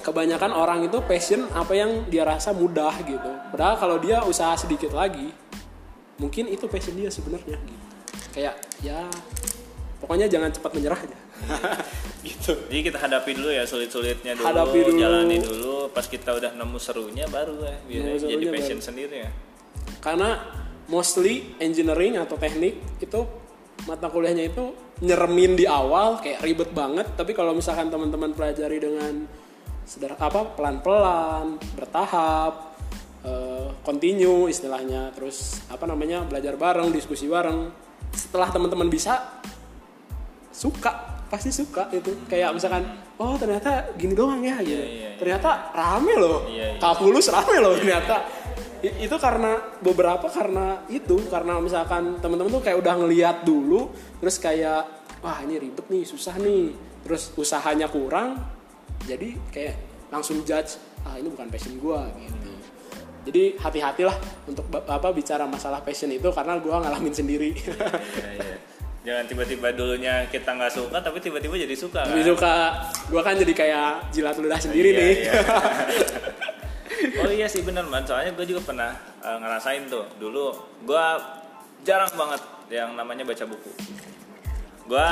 kebanyakan 0.00 0.52
orang 0.52 0.80
itu 0.82 0.98
passion 1.04 1.44
apa 1.52 1.72
yang 1.72 2.06
dia 2.06 2.24
rasa 2.24 2.50
mudah 2.50 2.94
gitu. 3.02 3.30
Padahal 3.52 3.76
kalau 3.76 3.96
dia 3.98 4.22
usaha 4.22 4.54
sedikit 4.54 4.90
lagi, 4.90 5.30
mungkin 6.16 6.48
itu 6.48 6.64
passion 6.66 6.94
dia 6.94 7.10
sebenarnya. 7.10 7.58
Gitu. 7.58 7.84
Kayak 8.32 8.54
ya 8.80 9.04
pokoknya 9.96 10.28
jangan 10.28 10.52
cepat 10.52 10.76
menyerah 10.76 11.00
aja 11.00 11.16
gitu 12.28 12.52
Jadi 12.68 12.80
kita 12.84 13.00
hadapi 13.00 13.32
dulu 13.32 13.48
ya 13.48 13.64
sulit-sulitnya 13.64 14.36
dulu, 14.36 14.44
Hadapi 14.44 14.78
dulu. 14.84 15.00
jalani 15.00 15.36
dulu. 15.40 15.76
Pas 15.88 16.04
kita 16.04 16.36
udah 16.36 16.52
nemu 16.52 16.76
serunya 16.76 17.24
baru 17.32 17.56
ya 17.64 17.76
Nemu 17.80 18.20
jadi 18.20 18.44
passion 18.52 18.76
baru. 18.76 18.88
sendiri 18.92 19.16
ya. 19.24 19.30
karena 20.04 20.36
mostly 20.86 21.56
engineering 21.58 22.20
atau 22.20 22.36
teknik 22.36 22.76
itu 23.00 23.20
mata 23.84 24.08
kuliahnya 24.08 24.48
itu 24.48 24.72
nyeremin 25.04 25.52
di 25.60 25.68
awal 25.68 26.16
kayak 26.24 26.40
ribet 26.40 26.70
banget. 26.72 27.12
Tapi 27.12 27.36
kalau 27.36 27.52
misalkan 27.52 27.92
teman-teman 27.92 28.32
pelajari 28.32 28.80
dengan 28.80 29.28
seder 29.86 30.16
apa 30.18 30.56
pelan-pelan 30.56 31.60
bertahap 31.76 32.74
eh, 33.22 33.68
continue 33.86 34.50
istilahnya 34.50 35.14
terus 35.14 35.62
apa 35.70 35.86
namanya 35.86 36.26
belajar 36.26 36.58
bareng 36.58 36.90
diskusi 36.90 37.30
bareng 37.30 37.70
setelah 38.10 38.50
teman-teman 38.50 38.90
bisa 38.90 39.20
suka 40.50 41.22
pasti 41.28 41.52
suka 41.52 41.92
itu. 41.92 42.16
Kayak 42.26 42.56
misalkan 42.56 42.82
oh 43.20 43.36
ternyata 43.36 43.92
gini 44.00 44.16
doang 44.16 44.40
ya 44.40 44.56
gitu. 44.64 44.80
Iya, 44.80 44.88
iya. 44.88 45.10
ternyata 45.20 45.70
rame 45.76 46.14
loh. 46.16 46.48
Iya, 46.48 46.76
iya. 46.76 46.80
kalkulus 46.80 47.28
rame 47.28 47.56
loh 47.60 47.76
ternyata 47.76 48.45
itu 48.82 49.16
karena 49.16 49.56
beberapa 49.80 50.26
karena 50.28 50.84
itu 50.92 51.16
karena 51.28 51.56
misalkan 51.58 52.20
teman-teman 52.20 52.52
tuh 52.52 52.62
kayak 52.62 52.78
udah 52.80 52.94
ngeliat 53.00 53.36
dulu 53.42 53.88
terus 54.20 54.36
kayak 54.36 54.84
wah 55.20 55.38
ini 55.42 55.56
ribet 55.56 55.86
nih 55.88 56.04
susah 56.04 56.36
nih 56.36 56.76
terus 57.02 57.32
usahanya 57.38 57.88
kurang 57.88 58.36
jadi 59.06 59.32
kayak 59.48 59.74
langsung 60.12 60.42
judge 60.44 60.76
ah 61.06 61.16
ini 61.16 61.30
bukan 61.30 61.48
passion 61.48 61.78
gua 61.78 62.06
gitu 62.18 62.50
jadi 63.26 63.58
hati-hatilah 63.58 64.16
untuk 64.46 64.66
apa 64.70 65.08
bicara 65.10 65.46
masalah 65.46 65.82
passion 65.82 66.10
itu 66.10 66.30
karena 66.30 66.58
gua 66.62 66.82
ngalamin 66.82 67.14
sendiri 67.14 67.54
Iya, 67.56 68.30
iya. 68.42 68.56
Jangan 69.06 69.22
tiba-tiba 69.30 69.70
dulunya 69.70 70.26
kita 70.26 70.50
nggak 70.50 70.72
suka 70.74 70.98
tapi 70.98 71.22
tiba-tiba 71.22 71.54
jadi 71.54 71.78
suka 71.78 72.02
kan. 72.02 72.10
Jadi 72.10 72.26
suka 72.26 72.54
gua 73.06 73.22
kan 73.22 73.38
jadi 73.38 73.54
kayak 73.54 74.10
jilat 74.10 74.34
ludah 74.34 74.58
sendiri 74.58 74.90
Iya, 74.90 74.98
nih. 74.98 75.14
oh 77.22 77.32
iya 77.32 77.46
sih 77.46 77.62
bener 77.62 77.84
man. 77.86 78.04
Soalnya 78.04 78.32
gue 78.32 78.46
juga 78.48 78.72
pernah 78.72 78.92
eh, 79.20 79.38
ngerasain 79.38 79.88
tuh. 79.88 80.06
Dulu 80.16 80.52
gue 80.84 81.06
jarang 81.84 82.10
banget 82.16 82.42
yang 82.72 82.94
namanya 82.98 83.22
baca 83.22 83.44
buku. 83.46 83.70
Gue 84.86 85.08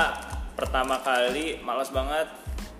pertama 0.54 1.02
kali 1.02 1.58
malas 1.62 1.90
banget 1.90 2.30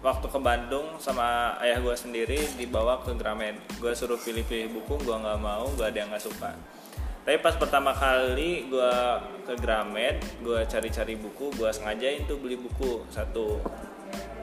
waktu 0.05 0.27
ke 0.29 0.39
Bandung 0.39 1.01
sama 1.01 1.57
ayah 1.65 1.81
gue 1.81 1.97
sendiri 1.97 2.39
dibawa 2.61 3.01
ke 3.01 3.17
Gramet 3.17 3.57
gue 3.81 3.93
suruh 3.97 4.21
pilih-pilih 4.21 4.77
buku 4.77 5.01
gue 5.01 5.17
nggak 5.17 5.41
mau 5.41 5.65
gue 5.75 5.87
ada 5.87 5.99
yang 6.05 6.13
nggak 6.13 6.23
suka. 6.23 6.53
Tapi 7.25 7.41
pas 7.41 7.57
pertama 7.57 7.97
kali 7.97 8.69
gue 8.69 8.95
ke 9.49 9.55
Gramet 9.57 10.21
gue 10.45 10.61
cari-cari 10.69 11.17
buku 11.17 11.51
gue 11.57 11.71
sengajain 11.73 12.29
tuh 12.29 12.37
beli 12.37 12.61
buku 12.61 13.09
satu. 13.09 13.59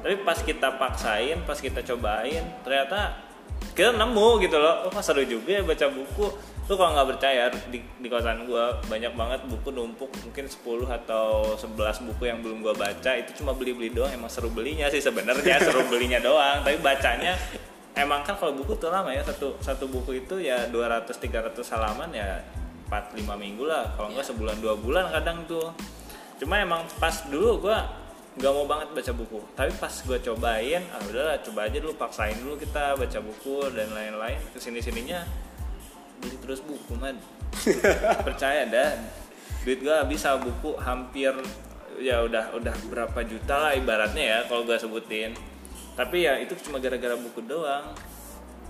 Tapi 0.01 0.25
pas 0.25 0.39
kita 0.41 0.81
paksain 0.81 1.45
pas 1.45 1.55
kita 1.61 1.85
cobain 1.85 2.41
ternyata 2.65 3.30
kita 3.71 3.95
nemu 3.95 4.27
gitu 4.43 4.57
loh. 4.59 4.87
Oh 4.87 5.01
seru 5.01 5.23
juga 5.23 5.59
ya 5.59 5.63
baca 5.63 5.87
buku. 5.89 6.25
Lu 6.69 6.73
kalau 6.79 6.91
nggak 6.95 7.07
percaya 7.17 7.51
di, 7.71 7.79
di 7.99 8.07
kosan 8.07 8.45
gue 8.45 8.63
banyak 8.87 9.13
banget 9.15 9.39
buku 9.47 9.69
numpuk. 9.71 10.11
Mungkin 10.27 10.45
10 10.47 10.87
atau 10.87 11.55
11 11.55 12.07
buku 12.11 12.23
yang 12.27 12.39
belum 12.43 12.61
gue 12.61 12.75
baca. 12.75 13.11
Itu 13.15 13.43
cuma 13.43 13.55
beli-beli 13.55 13.91
doang. 13.95 14.11
Emang 14.11 14.31
seru 14.31 14.51
belinya 14.51 14.91
sih 14.91 14.99
sebenarnya. 14.99 15.59
Seru 15.65 15.87
belinya 15.87 16.19
doang. 16.19 16.61
Tapi 16.61 16.77
bacanya 16.83 17.39
emang 17.95 18.23
kan 18.27 18.35
kalau 18.35 18.53
buku 18.55 18.75
tuh 18.75 18.91
lama 18.91 19.09
ya. 19.11 19.23
Satu 19.23 19.55
satu 19.63 19.87
buku 19.87 20.23
itu 20.23 20.39
ya 20.43 20.67
200 20.67 21.07
300 21.11 21.57
halaman 21.73 22.11
ya 22.11 22.43
4 22.91 23.17
5 23.17 23.23
minggu 23.39 23.63
lah. 23.63 23.87
Kalau 23.95 24.11
nggak 24.11 24.25
sebulan 24.27 24.59
dua 24.59 24.75
bulan 24.75 25.07
kadang 25.15 25.47
tuh. 25.47 25.71
Cuma 26.41 26.59
emang 26.59 26.83
pas 26.99 27.29
dulu 27.29 27.69
gue 27.69 28.00
nggak 28.39 28.51
mau 28.55 28.63
banget 28.63 28.87
baca 28.95 29.11
buku. 29.11 29.39
Tapi 29.59 29.71
pas 29.75 29.91
gue 29.91 30.17
cobain 30.23 30.81
ah 30.95 31.01
udahlah 31.03 31.37
coba 31.43 31.59
aja 31.67 31.77
dulu 31.83 31.93
paksain 31.99 32.37
dulu 32.39 32.55
kita 32.55 32.95
baca 32.95 33.19
buku 33.19 33.55
dan 33.75 33.91
lain-lain. 33.91 34.39
Ke 34.55 34.59
sini 34.61 34.79
sininya 34.79 35.19
beli 36.23 36.37
terus 36.39 36.63
buku 36.63 36.95
man. 36.95 37.19
Percaya 38.27 38.63
dah 38.71 38.95
duit 39.67 39.83
gue 39.83 39.97
bisa 40.07 40.39
buku 40.39 40.79
hampir 40.79 41.35
ya 42.01 42.23
udah 42.25 42.55
udah 42.57 42.73
berapa 42.89 43.19
juta 43.27 43.55
lah 43.69 43.71
ibaratnya 43.75 44.23
ya 44.23 44.39
kalau 44.47 44.63
gue 44.63 44.79
sebutin. 44.79 45.35
Tapi 45.99 46.23
ya 46.23 46.39
itu 46.39 46.55
cuma 46.63 46.79
gara-gara 46.79 47.19
buku 47.19 47.43
doang. 47.43 47.91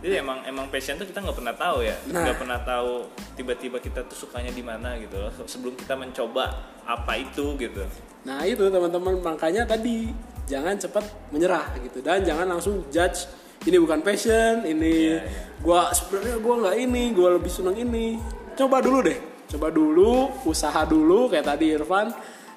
Jadi 0.01 0.17
emang 0.17 0.41
emang 0.49 0.65
passion 0.73 0.97
tuh 0.97 1.05
kita 1.05 1.21
nggak 1.21 1.37
pernah 1.37 1.53
tahu 1.53 1.85
ya. 1.85 1.93
Nah. 2.09 2.25
nggak 2.25 2.37
pernah 2.41 2.59
tahu 2.65 3.05
tiba-tiba 3.37 3.77
kita 3.77 4.01
tuh 4.09 4.17
sukanya 4.25 4.49
di 4.49 4.65
mana 4.65 4.97
gitu 4.97 5.21
loh. 5.21 5.29
Sebelum 5.45 5.77
kita 5.77 5.93
mencoba 5.93 6.49
apa 6.81 7.13
itu 7.21 7.53
gitu 7.61 7.85
Nah 8.21 8.45
itu 8.45 8.69
teman-teman 8.69 9.17
makanya 9.19 9.65
tadi 9.65 10.13
jangan 10.45 10.77
cepat 10.77 11.01
menyerah 11.31 11.73
gitu 11.81 12.03
dan 12.03 12.21
jangan 12.21 12.45
langsung 12.45 12.85
judge 12.93 13.25
ini 13.61 13.77
bukan 13.77 14.01
passion, 14.01 14.65
ini 14.65 15.13
Iya, 15.13 15.21
iya. 15.21 15.43
gua 15.61 15.93
sebenarnya 15.93 16.41
gua 16.41 16.55
nggak 16.65 16.75
ini, 16.81 17.03
gua 17.13 17.37
lebih 17.37 17.51
senang 17.53 17.77
ini. 17.77 18.17
Coba 18.57 18.81
dulu 18.81 19.05
deh, 19.05 19.17
coba 19.53 19.69
dulu, 19.69 20.33
usaha 20.49 20.81
dulu 20.81 21.29
kayak 21.29 21.45
tadi 21.45 21.77
Irfan 21.77 22.09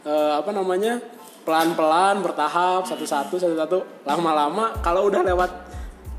eh, 0.05 0.33
apa 0.33 0.49
namanya 0.49 0.97
pelan-pelan 1.45 2.25
bertahap 2.25 2.89
satu-satu 2.89 3.37
satu-satu 3.37 4.09
lama-lama 4.09 4.81
kalau 4.81 5.13
udah 5.13 5.21
lewat 5.21 5.51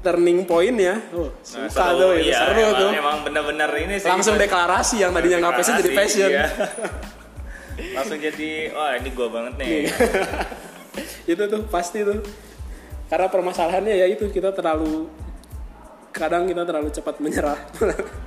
turning 0.05 0.45
point 0.45 0.77
ya, 0.77 1.01
oh, 1.17 1.33
Nah, 1.33 1.65
suka 1.65 1.85
tuh 1.97 2.13
iya, 2.21 2.45
seru 2.45 2.61
emang, 2.61 2.77
tuh. 2.77 2.91
emang 2.93 3.17
bener-bener 3.25 3.69
ini 3.89 3.97
sih 3.97 4.05
Langsung 4.05 4.37
deklarasi 4.37 5.01
yang 5.01 5.09
tadinya 5.17 5.49
nggak 5.49 5.53
passion 5.57 5.75
jadi 5.81 5.89
passion. 5.97 6.29
iya. 6.29 6.45
langsung 7.75 8.17
jadi 8.17 8.71
wah 8.71 8.95
ini 8.95 9.09
gua 9.11 9.27
banget 9.29 9.53
nih 9.59 9.67
Iya. 9.67 9.93
itu 11.35 11.43
tuh 11.45 11.61
pasti 11.67 12.01
tuh 12.01 12.19
karena 13.05 13.27
permasalahannya 13.27 13.93
ya 13.93 14.07
itu 14.07 14.25
kita 14.29 14.49
terlalu 14.51 15.09
kadang 16.09 16.47
kita 16.47 16.63
terlalu 16.63 16.89
cepat 16.89 17.19
menyerah 17.19 17.59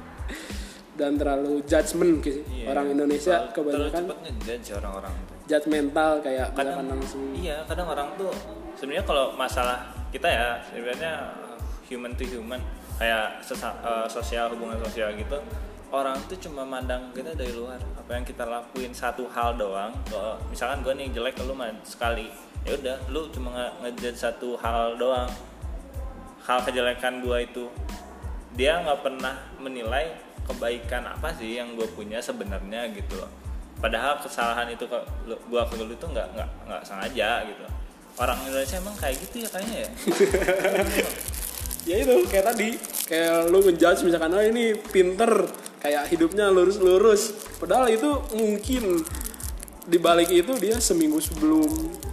dan 0.99 1.15
terlalu 1.15 1.63
judgement 1.65 2.19
gitu. 2.21 2.43
Iya. 2.45 2.67
orang 2.69 2.87
Indonesia 2.91 3.35
Terlalu- 3.39 3.55
kebanyakan 3.55 3.89
terlalu 3.95 4.03
cepet 4.05 4.19
ngejudge 4.21 4.69
orang-orang 4.77 5.15
judgmental 5.49 6.11
kayak 6.21 6.49
kadang 6.53 6.77
langsung 6.85 7.23
iya 7.33 7.57
kadang 7.65 7.89
orang 7.89 8.09
tuh 8.15 8.29
sebenarnya 8.77 9.05
kalau 9.07 9.33
masalah 9.33 9.79
kita 10.11 10.29
ya 10.29 10.61
sebenarnya 10.67 11.13
uh, 11.41 11.57
human 11.89 12.13
to 12.13 12.25
human 12.27 12.61
kayak 12.99 13.41
sesa- 13.41 13.79
uh, 13.81 14.05
sosial 14.05 14.53
hubungan 14.53 14.77
sosial 14.83 15.09
gitu 15.15 15.39
orang 15.93 16.21
tuh 16.29 16.37
cuma 16.41 16.63
mandang 16.65 17.13
kita 17.17 17.33
dari 17.33 17.53
luar. 17.57 17.81
Apa 17.97 18.21
yang 18.21 18.25
kita 18.25 18.45
lakuin 18.45 18.93
satu 18.93 19.29
hal 19.33 19.57
doang 19.57 19.93
kalau 20.09 20.37
misalkan 20.53 20.85
gue 20.85 20.95
nih 20.97 21.09
jelek 21.17 21.41
lu 21.45 21.55
mah 21.57 21.73
sekali. 21.85 22.29
Ya 22.67 22.77
udah 22.77 22.97
lu 23.09 23.29
cuma 23.33 23.55
nge- 23.57 23.75
ngejudge 23.85 24.19
satu 24.21 24.59
hal 24.61 25.01
doang. 25.01 25.31
Hal 26.45 26.59
kejelekan 26.65 27.25
gue 27.25 27.39
itu. 27.45 27.65
Dia 28.57 28.81
nggak 28.85 29.01
pernah 29.05 29.37
menilai 29.61 30.17
kebaikan 30.49 31.05
apa 31.05 31.33
sih 31.37 31.61
yang 31.61 31.77
gue 31.77 31.89
punya 31.93 32.21
sebenarnya 32.21 32.89
gitu 32.93 33.21
loh. 33.21 33.31
Padahal 33.79 34.19
kesalahan 34.19 34.67
itu 34.75 34.91
ke 34.91 34.99
gua 35.47 35.63
ke 35.71 35.79
lu 35.79 35.95
itu 35.95 36.03
nggak 36.03 36.35
nggak 36.35 36.49
nggak 36.67 36.83
sengaja 36.83 37.47
gitu. 37.47 37.63
Orang 38.19 38.39
Indonesia 38.43 38.83
emang 38.83 38.97
kayak 38.99 39.17
gitu 39.23 39.47
ya 39.47 39.49
kayaknya 39.55 39.77
ya? 39.87 39.91
Ya 41.89 42.05
itu 42.05 42.21
kayak 42.29 42.53
tadi. 42.53 42.77
Kayak 43.09 43.49
lu 43.49 43.65
ngejudge 43.65 44.05
misalkan 44.05 44.35
oh 44.37 44.45
ini 44.45 44.77
pinter 44.93 45.49
kayak 45.83 46.11
hidupnya 46.11 46.51
lurus-lurus. 46.51 47.35
Padahal 47.59 47.91
itu 47.91 48.11
mungkin 48.35 49.03
di 49.89 49.97
balik 49.97 50.29
itu 50.29 50.53
dia 50.61 50.77
seminggu 50.77 51.17
sebelum 51.17 51.65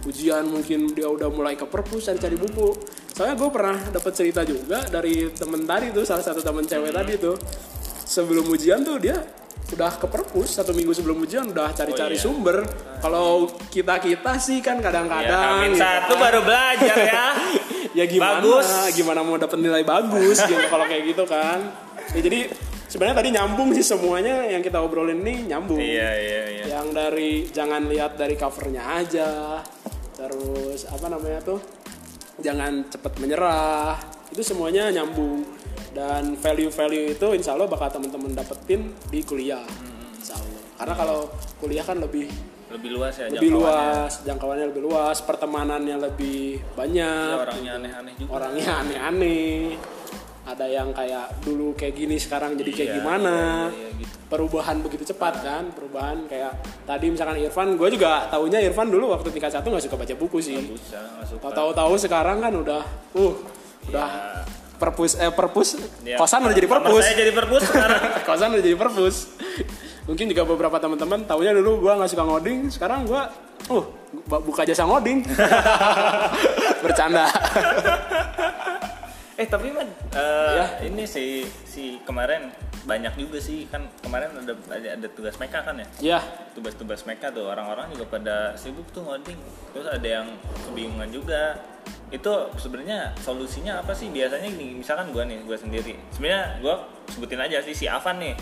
ujian 0.08 0.48
mungkin 0.48 0.96
dia 0.96 1.12
udah 1.12 1.28
mulai 1.28 1.60
ke 1.60 1.68
perpus 1.68 2.08
cari 2.08 2.16
cari 2.16 2.36
buku. 2.38 2.72
Soalnya 3.12 3.36
gue 3.36 3.50
pernah 3.52 3.76
dapat 3.92 4.12
cerita 4.16 4.40
juga 4.48 4.84
dari 4.88 5.28
temen 5.32 5.68
tadi 5.68 5.92
tuh 5.92 6.04
salah 6.08 6.24
satu 6.24 6.40
temen 6.40 6.64
cewek 6.64 6.92
tadi 6.94 7.20
tuh. 7.20 7.36
Sebelum 8.06 8.48
ujian 8.48 8.80
tuh 8.80 8.96
dia 8.96 9.18
udah 9.66 9.98
ke 9.98 10.06
perpus 10.06 10.62
satu 10.62 10.70
minggu 10.70 10.94
sebelum 10.94 11.26
ujian 11.26 11.50
udah 11.50 11.74
cari-cari 11.74 12.16
iya. 12.16 12.22
sumber. 12.22 12.64
Kalau 13.02 13.50
kita 13.68 13.98
kita 13.98 14.38
sih 14.40 14.64
kan 14.64 14.78
ya 14.78 14.88
kadang-kadang 14.88 15.74
gitu. 15.74 15.80
satu 15.82 16.12
kan. 16.16 16.22
baru 16.22 16.40
belajar 16.46 16.96
ya. 16.96 17.26
Ya 17.96 18.04
gimana 18.04 18.44
Bagus. 18.44 18.92
gimana 18.92 19.24
mau 19.24 19.40
dapat 19.40 19.56
nilai 19.56 19.80
bagus 19.80 20.44
gitu 20.44 20.68
kalau 20.68 20.84
kayak 20.84 21.16
gitu 21.16 21.24
kan. 21.24 21.64
Ya, 22.12 22.20
jadi 22.28 22.52
sebenarnya 22.96 23.20
tadi 23.20 23.30
nyambung 23.36 23.68
sih 23.76 23.84
semuanya 23.84 24.48
yang 24.48 24.64
kita 24.64 24.80
obrolin 24.80 25.20
nih 25.20 25.52
nyambung. 25.52 25.76
Iya 25.76 26.10
iya 26.16 26.42
iya. 26.48 26.64
Yang 26.80 26.86
dari 26.96 27.30
jangan 27.52 27.92
lihat 27.92 28.16
dari 28.16 28.40
covernya 28.40 29.04
aja 29.04 29.60
terus 30.16 30.88
apa 30.88 31.12
namanya 31.12 31.44
tuh 31.44 31.60
jangan 32.40 32.88
cepat 32.88 33.20
menyerah 33.20 34.00
itu 34.32 34.40
semuanya 34.40 34.88
nyambung. 34.88 35.44
Dan 35.92 36.36
value-value 36.40 37.16
itu 37.16 37.28
insya 37.36 37.56
Allah 37.56 37.68
bakal 37.68 37.88
teman-teman 37.88 38.32
dapetin 38.32 38.96
di 39.12 39.20
kuliah 39.20 39.64
insya 40.16 40.40
Allah. 40.40 40.60
Karena 40.80 40.94
kalau 40.96 41.20
kuliah 41.60 41.84
kan 41.84 42.00
lebih 42.00 42.32
lebih 42.72 42.96
luas 42.96 43.12
ya 43.16 43.28
lebih 43.28 43.52
jangkauannya. 43.52 43.92
luas 43.92 44.12
jangkauannya 44.24 44.66
lebih 44.72 44.82
luas 44.88 45.16
pertemanannya 45.20 45.96
lebih 46.00 46.64
banyak. 46.72 47.32
Iya, 47.36 47.44
orangnya 47.44 47.72
aneh-aneh 47.76 48.12
juga. 48.16 48.30
Orangnya 48.32 48.70
aneh-aneh 48.80 49.60
ada 50.46 50.62
yang 50.62 50.88
kayak 50.90 51.42
dulu 51.42 51.74
kayak 51.74 51.94
gini 51.96 52.16
sekarang 52.16 52.54
jadi 52.54 52.70
kayak 52.72 52.88
Iya, 52.88 52.96
gimana? 52.96 53.34
iya, 53.68 53.90
iya, 53.90 53.90
gitu. 53.98 54.14
perubahan 54.26 54.78
begitu 54.78 55.02
cepat 55.04 55.34
kan? 55.38 55.64
Perubahan 55.70 56.22
kayak 56.24 56.54
tadi 56.82 57.10
misalkan 57.10 57.34
Irfan 57.36 57.74
gue 57.74 57.88
juga 57.90 58.26
taunya 58.26 58.58
Irfan 58.60 58.86
dulu 58.86 59.10
waktu 59.10 59.26
tingkat 59.28 59.50
satu 59.50 59.68
nggak 59.68 59.82
suka 59.82 59.96
baca 59.96 60.14
buku 60.16 60.38
sih. 60.38 60.54
Tahu-tahu 61.36 61.94
sekarang 61.96 62.38
kan 62.38 62.54
udah 62.54 62.82
uh 63.12 63.34
udah 63.86 64.06
Ya. 64.06 64.42
perpus 64.76 65.14
eh 65.16 65.30
perpus? 65.30 65.68
Ya, 66.00 66.14
kosan 66.14 66.42
udah 66.42 66.54
jadi 66.54 66.68
perpus. 66.68 67.02
Saya 67.02 67.16
jadi 67.16 67.32
perpus 67.32 67.62
sekarang. 67.64 68.02
Kosan 68.28 68.48
udah 68.52 68.62
jadi 68.62 68.76
perpus. 68.76 69.16
Mungkin 70.04 70.26
juga 70.26 70.42
beberapa 70.44 70.76
teman-teman 70.76 71.22
taunya 71.22 71.50
dulu 71.52 71.82
gua 71.82 71.98
nggak 71.98 72.06
suka 72.08 72.22
ngoding 72.22 72.70
sekarang 72.70 73.02
gua 73.04 73.26
uh 73.66 73.82
bu- 74.22 74.42
buka 74.44 74.62
jasa 74.62 74.86
ngoding. 74.86 75.26
Bercanda 76.82 77.26
eh 79.36 79.44
tapi 79.44 79.68
man 79.68 79.84
eh, 80.16 80.56
Ya. 80.56 80.66
ini 80.88 81.04
si 81.04 81.44
si 81.68 82.00
kemarin 82.08 82.48
banyak 82.86 83.18
juga 83.18 83.36
sih. 83.42 83.66
Kan 83.68 83.84
kemarin 84.00 84.32
ada 84.32 84.54
ada, 84.72 84.88
ada 84.96 85.08
tugas 85.12 85.36
meka 85.36 85.60
kan 85.60 85.76
ya? 85.76 85.86
Ya. 86.00 86.20
Tugas-tugas 86.54 87.04
meka 87.04 87.28
tuh 87.34 87.50
orang-orang 87.50 87.90
juga 87.92 88.06
pada 88.08 88.54
sibuk 88.56 88.86
tuh 88.94 89.04
ngoding. 89.04 89.36
Terus 89.74 89.86
ada 89.90 90.08
yang 90.08 90.26
kebingungan 90.64 91.10
juga. 91.12 91.58
Itu 92.08 92.54
sebenarnya 92.56 93.12
solusinya 93.18 93.82
apa 93.82 93.90
sih? 93.92 94.08
Biasanya 94.08 94.46
gini 94.48 94.78
misalkan 94.80 95.10
gua 95.10 95.26
nih 95.26 95.42
gua 95.44 95.58
sendiri. 95.58 95.98
Sebenarnya 96.14 96.62
gua 96.62 96.86
sebutin 97.10 97.42
aja 97.42 97.58
sih 97.60 97.74
si 97.74 97.84
Avan 97.90 98.22
nih. 98.22 98.38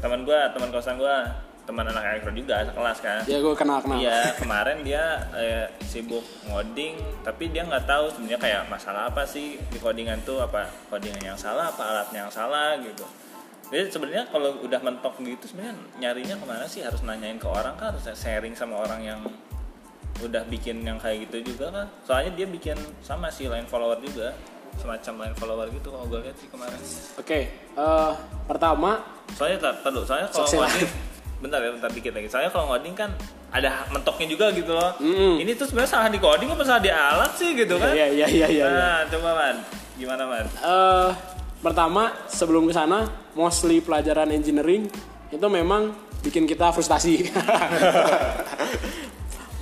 Teman 0.00 0.24
gua 0.24 0.50
teman 0.50 0.72
kosan 0.72 0.96
gua 0.96 1.28
teman 1.66 1.84
anak 1.90 2.02
elektro 2.14 2.30
juga 2.30 2.62
sekelas 2.62 2.98
kan 3.02 3.20
ya 3.26 3.38
gue 3.42 3.54
kenal 3.58 3.82
kenal 3.82 3.98
Iya 3.98 4.38
kemarin 4.38 4.86
dia 4.86 5.04
eh, 5.34 5.66
sibuk 5.82 6.22
ngoding 6.46 6.94
tapi 7.26 7.50
dia 7.50 7.66
nggak 7.66 7.84
tahu 7.84 8.06
sebenarnya 8.14 8.38
kayak 8.38 8.62
masalah 8.70 9.10
apa 9.10 9.26
sih 9.26 9.58
di 9.58 9.78
codingan 9.82 10.22
tuh 10.22 10.38
apa 10.38 10.70
codingan 10.86 11.34
yang 11.34 11.38
salah 11.38 11.74
apa 11.74 11.82
alatnya 11.82 12.24
yang 12.24 12.32
salah 12.32 12.78
gitu. 12.78 13.02
Jadi 13.66 13.90
sebenarnya 13.90 14.30
kalau 14.30 14.62
udah 14.62 14.78
mentok 14.78 15.18
gitu 15.26 15.50
sebenarnya 15.50 15.74
nyarinya 15.98 16.38
ke 16.38 16.46
mana 16.46 16.64
sih 16.70 16.86
harus 16.86 17.02
nanyain 17.02 17.34
ke 17.34 17.50
orang 17.50 17.74
kan 17.74 17.90
harus 17.90 18.06
sharing 18.14 18.54
sama 18.54 18.78
orang 18.78 19.02
yang 19.02 19.20
udah 20.22 20.46
bikin 20.46 20.86
yang 20.86 21.02
kayak 21.02 21.26
gitu 21.26 21.50
juga 21.50 21.74
kan. 21.74 21.86
Soalnya 22.06 22.38
dia 22.38 22.46
bikin 22.46 22.78
sama 23.02 23.26
sih 23.26 23.50
line 23.50 23.66
follower 23.66 23.98
juga 23.98 24.30
semacam 24.78 25.26
line 25.26 25.36
follower 25.36 25.66
gitu 25.72 25.88
kalau 25.88 26.06
gue 26.06 26.20
lihat 26.20 26.36
sih 26.36 26.48
kemarin. 26.52 26.80
oke 27.16 27.40
eh, 27.80 28.12
pertama 28.44 29.00
Soalnya 29.34 29.58
tar 29.58 29.74
dulu, 29.90 30.04
soalnya 30.06 30.28
kalau 30.30 30.46
ngoding 30.46 31.15
bentar 31.36 31.60
ya 31.60 31.70
bentar 31.72 31.90
dikit 31.92 32.12
lagi. 32.16 32.28
Soalnya 32.32 32.50
kalau 32.52 32.72
ngoding 32.72 32.96
kan 32.96 33.10
ada 33.52 33.84
mentoknya 33.92 34.26
juga 34.28 34.46
gitu 34.52 34.72
loh. 34.72 34.96
Mm-mm. 35.00 35.40
Ini 35.40 35.52
tuh 35.56 35.68
sebenarnya 35.68 35.90
salah 35.90 36.08
di 36.08 36.20
coding 36.20 36.48
apa 36.52 36.64
salah 36.64 36.82
di 36.82 36.92
alat 36.92 37.32
sih 37.36 37.50
gitu 37.56 37.76
kan? 37.76 37.92
iya 37.92 38.06
iya 38.08 38.26
iya 38.28 38.46
iya 38.48 38.50
iya. 38.50 38.64
Nah, 38.68 38.98
coba 39.08 39.28
man, 39.36 39.56
gimana 39.96 40.22
man? 40.24 40.44
Eh, 40.48 41.10
pertama 41.60 42.02
sebelum 42.28 42.68
ke 42.68 42.72
sana 42.72 43.08
mostly 43.36 43.80
pelajaran 43.80 44.32
engineering 44.32 44.88
itu 45.28 45.46
memang 45.46 45.92
bikin 46.24 46.48
kita 46.48 46.72
frustasi. 46.72 47.22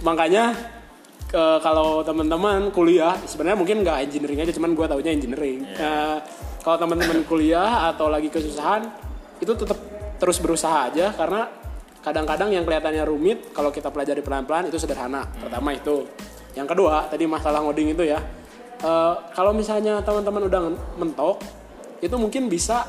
Makanya 0.07 0.55
kalau 1.35 2.07
teman-teman 2.07 2.71
kuliah 2.71 3.19
sebenarnya 3.27 3.59
mungkin 3.59 3.83
nggak 3.83 4.07
engineering 4.07 4.47
aja 4.47 4.55
cuman 4.55 4.79
gue 4.79 4.87
taunya 4.87 5.11
engineering. 5.11 5.67
Eh, 5.67 6.19
kalau 6.63 6.77
teman-teman 6.79 7.27
kuliah 7.27 7.91
atau 7.91 8.07
lagi 8.07 8.31
kesusahan 8.31 8.87
itu 9.43 9.51
tetap 9.59 9.77
terus 10.23 10.39
berusaha 10.39 10.89
aja 10.89 11.11
karena 11.13 11.64
kadang-kadang 12.05 12.53
yang 12.53 12.69
kelihatannya 12.69 13.05
rumit 13.09 13.57
kalau 13.57 13.73
kita 13.73 13.89
pelajari 13.89 14.21
pelan-pelan 14.21 14.69
itu 14.69 14.77
sederhana. 14.77 15.25
Pertama 15.41 15.73
itu. 15.73 16.05
Yang 16.53 16.77
kedua 16.77 17.09
tadi 17.09 17.25
masalah 17.25 17.65
ngoding 17.65 17.97
itu 17.97 18.05
ya. 18.05 18.21
Eh, 18.85 19.15
kalau 19.33 19.57
misalnya 19.57 20.05
teman-teman 20.05 20.45
udah 20.47 20.61
mentok 21.01 21.41
itu 22.05 22.13
mungkin 22.21 22.53
bisa 22.53 22.85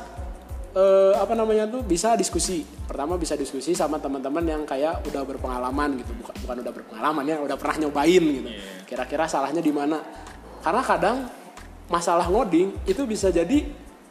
eh, 0.76 1.16
apa 1.16 1.32
namanya 1.32 1.64
tuh 1.64 1.80
bisa 1.80 2.12
diskusi. 2.14 2.60
Pertama 2.84 3.16
bisa 3.16 3.34
diskusi 3.34 3.72
sama 3.72 3.96
teman-teman 3.96 4.44
yang 4.44 4.62
kayak 4.68 5.00
udah 5.08 5.24
berpengalaman 5.24 5.96
gitu. 6.04 6.12
Bukan 6.20 6.34
bukan 6.44 6.56
udah 6.60 6.72
berpengalaman 6.76 7.24
ya 7.24 7.36
udah 7.40 7.56
pernah 7.56 7.88
nyobain 7.88 8.22
gitu. 8.22 8.50
Kira-kira 8.84 9.24
salahnya 9.24 9.64
di 9.64 9.72
mana? 9.72 9.98
Karena 10.60 10.84
kadang 10.84 11.16
masalah 11.88 12.28
ngoding 12.28 12.84
itu 12.84 13.02
bisa 13.08 13.32
jadi 13.32 13.64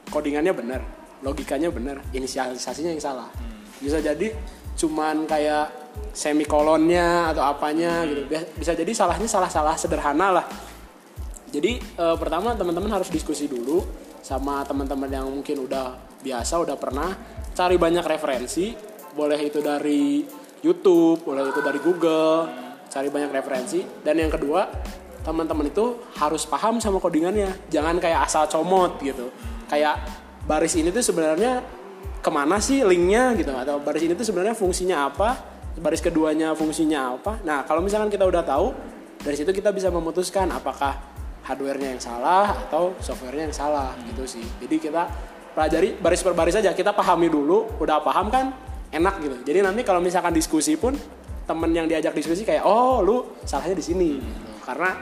codingannya 0.09 0.53
benar 0.55 0.81
logikanya 1.25 1.69
benar 1.71 2.01
inisialisasinya 2.11 2.91
yang 2.91 3.03
salah. 3.03 3.29
Bisa 3.79 4.01
jadi 4.01 4.33
cuman 4.75 5.25
kayak 5.25 5.71
semikolonnya 6.11 7.31
atau 7.31 7.43
apanya 7.43 8.03
gitu. 8.07 8.27
Bias- 8.27 8.51
bisa 8.55 8.71
jadi 8.75 8.91
salahnya 8.91 9.27
salah-salah 9.27 9.75
sederhana 9.79 10.27
lah. 10.41 10.45
Jadi 11.51 11.79
eh, 11.79 12.15
pertama 12.19 12.51
teman-teman 12.55 12.91
harus 12.99 13.07
diskusi 13.07 13.47
dulu 13.47 13.83
sama 14.19 14.65
teman-teman 14.67 15.07
yang 15.07 15.27
mungkin 15.31 15.63
udah 15.63 15.95
biasa, 16.19 16.59
udah 16.59 16.75
pernah. 16.75 17.15
Cari 17.55 17.79
banyak 17.79 18.03
referensi, 18.03 18.75
boleh 19.15 19.39
itu 19.39 19.63
dari 19.63 20.27
YouTube, 20.59 21.23
boleh 21.23 21.47
itu 21.47 21.61
dari 21.63 21.79
Google, 21.79 22.49
cari 22.91 23.07
banyak 23.07 23.31
referensi. 23.31 23.79
Dan 24.03 24.19
yang 24.19 24.33
kedua, 24.33 24.67
teman-teman 25.23 25.71
itu 25.71 26.03
harus 26.19 26.43
paham 26.43 26.83
sama 26.83 26.99
codingannya, 26.99 27.71
jangan 27.71 27.95
kayak 28.01 28.27
asal 28.27 28.49
comot 28.51 28.99
gitu. 28.99 29.31
Kayak 29.71 30.03
baris 30.43 30.75
ini 30.75 30.91
tuh 30.91 31.05
sebenarnya 31.05 31.63
ke 32.25 32.31
mana 32.33 32.57
sih 32.57 32.81
linknya 32.81 33.37
gitu, 33.37 33.53
atau 33.53 33.77
baris 33.77 34.01
ini 34.01 34.17
tuh 34.17 34.25
sebenarnya 34.25 34.57
fungsinya 34.57 35.05
apa, 35.05 35.37
baris 35.77 36.01
keduanya 36.01 36.57
fungsinya 36.57 37.13
apa. 37.13 37.37
Nah 37.45 37.61
kalau 37.69 37.85
misalkan 37.85 38.09
kita 38.09 38.25
udah 38.25 38.41
tahu, 38.41 38.73
dari 39.21 39.37
situ 39.37 39.53
kita 39.53 39.69
bisa 39.69 39.93
memutuskan 39.93 40.49
apakah 40.49 40.97
hardware-nya 41.45 41.93
yang 41.93 42.01
salah 42.01 42.65
atau 42.65 42.97
software-nya 42.97 43.53
yang 43.53 43.53
salah 43.53 43.93
gitu 44.09 44.25
sih. 44.25 44.41
Jadi 44.57 44.81
kita 44.81 45.05
pelajari 45.53 46.01
baris 46.01 46.25
per 46.25 46.33
baris 46.33 46.57
aja, 46.57 46.73
kita 46.73 46.97
pahami 46.97 47.29
dulu, 47.29 47.77
udah 47.77 48.01
paham 48.01 48.33
kan 48.33 48.49
enak 48.89 49.21
gitu. 49.21 49.35
Jadi 49.45 49.61
nanti 49.61 49.85
kalau 49.85 50.01
misalkan 50.01 50.33
diskusi 50.33 50.73
pun 50.81 50.97
temen 51.45 51.69
yang 51.77 51.85
diajak 51.85 52.17
diskusi 52.17 52.41
kayak 52.41 52.65
oh 52.65 53.05
lu 53.05 53.37
salahnya 53.45 53.77
di 53.77 53.85
sini 53.85 54.17
gitu. 54.17 54.51
Karena 54.65 54.97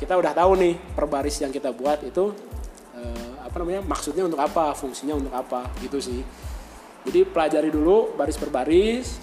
kita 0.00 0.16
udah 0.16 0.32
tahu 0.32 0.56
nih 0.56 0.74
per 0.96 1.04
baris 1.12 1.36
yang 1.44 1.52
kita 1.52 1.76
buat 1.76 2.00
itu 2.00 2.32
eh, 2.96 3.32
apa 3.44 3.52
namanya 3.60 3.84
maksudnya 3.84 4.24
untuk 4.24 4.40
apa, 4.40 4.72
fungsinya 4.72 5.12
untuk 5.20 5.36
apa 5.36 5.68
gitu 5.84 6.00
sih. 6.00 6.24
Jadi 7.04 7.20
pelajari 7.28 7.68
dulu 7.68 8.16
baris 8.16 8.36
per 8.40 8.48
baris, 8.48 9.20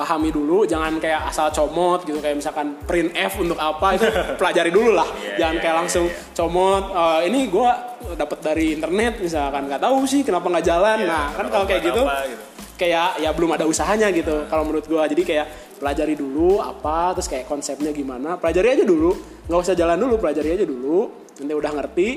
pahami 0.00 0.32
dulu 0.32 0.64
jangan 0.64 0.96
kayak 0.96 1.28
asal 1.28 1.52
comot 1.52 2.08
gitu 2.08 2.24
kayak 2.24 2.40
misalkan 2.40 2.72
print 2.88 3.12
F 3.12 3.36
untuk 3.36 3.60
apa 3.60 4.00
itu 4.00 4.08
pelajari 4.40 4.72
dulu 4.72 4.96
lah. 4.96 5.04
Iya, 5.04 5.44
jangan 5.44 5.54
iya, 5.54 5.62
kayak 5.62 5.74
iya, 5.76 5.80
langsung 5.84 6.04
comot 6.32 6.84
"Eh, 6.88 7.20
ini 7.28 7.40
gua 7.52 7.70
dapat 8.16 8.38
dari 8.40 8.66
internet 8.80 9.20
misalkan. 9.20 9.68
Nggak 9.68 9.82
tahu 9.84 9.98
sih 10.08 10.24
kenapa 10.24 10.48
nggak 10.48 10.64
jalan. 10.64 10.98
Iya, 11.04 11.10
nah 11.12 11.26
kan 11.36 11.46
kalau 11.52 11.64
kayak 11.68 11.82
gitu, 11.84 12.02
apa 12.08 12.16
gitu. 12.32 12.42
kayak 12.80 13.08
ya 13.20 13.30
belum 13.36 13.50
ada 13.52 13.64
usahanya 13.68 14.08
gitu 14.08 14.48
kalau 14.48 14.64
menurut 14.64 14.88
gua. 14.88 15.04
Jadi 15.04 15.22
kayak 15.22 15.46
pelajari 15.76 16.16
dulu 16.16 16.64
apa 16.64 17.12
terus 17.16 17.28
kayak 17.28 17.44
konsepnya 17.44 17.92
gimana 17.92 18.40
pelajari 18.40 18.80
aja 18.80 18.84
dulu. 18.88 19.12
Nggak 19.52 19.60
usah 19.68 19.76
jalan 19.76 20.00
dulu 20.00 20.16
pelajari 20.16 20.56
aja 20.56 20.64
dulu. 20.64 21.12
Nanti 21.44 21.52
udah 21.52 21.72
ngerti 21.76 22.08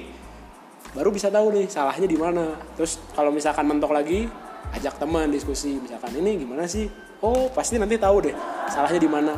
baru 0.95 1.09
bisa 1.11 1.27
tahu 1.27 1.51
nih 1.51 1.67
salahnya 1.67 2.07
di 2.07 2.15
mana. 2.15 2.55
Terus 2.79 2.95
kalau 3.11 3.27
misalkan 3.35 3.67
mentok 3.67 3.91
lagi 3.91 4.23
ajak 4.73 4.97
teman 4.97 5.29
diskusi 5.29 5.77
misalkan 5.77 6.13
ini 6.17 6.41
gimana 6.41 6.65
sih? 6.65 6.89
Oh 7.23 7.47
pasti 7.53 7.79
nanti 7.79 7.95
tahu 7.95 8.29
deh 8.29 8.35
salahnya 8.67 8.99
di 8.99 9.09
mana. 9.09 9.33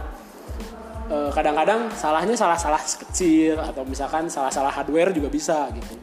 Eh, 1.05 1.29
kadang-kadang 1.29 1.93
salahnya 1.93 2.33
salah-salah 2.33 2.81
kecil 2.81 3.61
atau 3.61 3.85
misalkan 3.85 4.25
salah-salah 4.25 4.73
hardware 4.73 5.13
juga 5.13 5.29
bisa 5.29 5.69
gitu. 5.69 5.93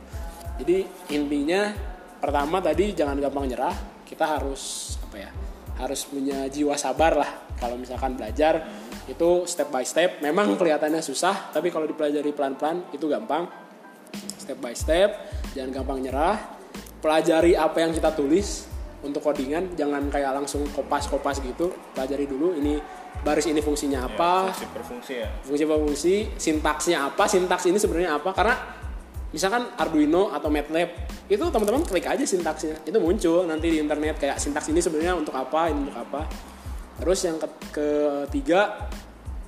Jadi 0.62 0.86
intinya 1.10 1.74
pertama 2.22 2.62
tadi 2.62 2.94
jangan 2.94 3.18
gampang 3.18 3.50
nyerah. 3.50 3.74
Kita 4.06 4.38
harus 4.38 4.94
apa 5.02 5.16
ya 5.18 5.30
harus 5.82 6.06
punya 6.06 6.46
jiwa 6.46 6.78
sabar 6.78 7.18
lah. 7.18 7.30
Kalau 7.58 7.74
misalkan 7.74 8.14
belajar 8.14 8.62
itu 9.10 9.42
step 9.50 9.74
by 9.74 9.82
step. 9.82 10.22
Memang 10.22 10.54
kelihatannya 10.54 11.02
susah 11.02 11.50
tapi 11.50 11.74
kalau 11.74 11.90
dipelajari 11.90 12.30
pelan-pelan 12.30 12.94
itu 12.94 13.10
gampang. 13.10 13.50
Step 14.38 14.62
by 14.62 14.76
step 14.78 15.18
jangan 15.50 15.82
gampang 15.82 15.98
nyerah. 15.98 16.38
Pelajari 17.02 17.58
apa 17.58 17.82
yang 17.82 17.90
kita 17.90 18.14
tulis 18.14 18.70
untuk 19.02 19.20
codingan 19.20 19.74
jangan 19.74 20.06
kayak 20.08 20.30
langsung 20.32 20.62
kopas-kopas 20.70 21.42
gitu 21.42 21.74
pelajari 21.92 22.26
dulu 22.26 22.54
ini 22.54 22.78
baris 23.22 23.46
ini 23.46 23.58
fungsinya 23.58 24.06
apa 24.06 24.50
Fungsi 24.50 24.66
per 24.70 24.82
fungsi 24.82 25.12
ya. 25.20 25.28
fungsi 25.42 25.64
per 25.66 25.78
fungsi 25.78 26.14
sintaksnya 26.38 26.98
apa 27.06 27.24
sintaks 27.26 27.66
ini 27.66 27.78
sebenarnya 27.78 28.18
apa 28.18 28.30
karena 28.30 28.54
misalkan 29.32 29.64
Arduino 29.74 30.30
atau 30.30 30.52
MATLAB 30.52 30.90
itu 31.26 31.40
teman-teman 31.40 31.82
klik 31.82 32.04
aja 32.04 32.22
sintaksnya 32.22 32.84
itu 32.84 32.98
muncul 33.00 33.48
nanti 33.48 33.72
di 33.72 33.78
internet 33.80 34.20
kayak 34.20 34.36
sintaks 34.38 34.70
ini 34.70 34.78
sebenarnya 34.78 35.16
untuk 35.16 35.32
apa 35.34 35.72
ini 35.72 35.88
untuk 35.88 35.98
apa 35.98 36.20
terus 37.00 37.18
yang 37.24 37.36
ke- 37.40 37.50
ketiga 37.72 38.86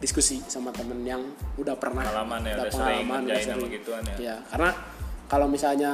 diskusi 0.00 0.42
sama 0.50 0.68
temen 0.74 1.00
yang 1.06 1.22
udah 1.56 1.76
pernah 1.78 2.04
Pengalaman 2.04 2.40
ya, 2.44 2.52
udah 2.58 2.64
udah 2.66 2.72
sering 2.72 3.06
pengalaman, 3.08 3.20
udah 3.24 3.38
sering. 3.40 3.70
ya. 4.04 4.16
ya 4.18 4.36
karena 4.52 4.70
kalau 5.30 5.46
misalnya 5.48 5.92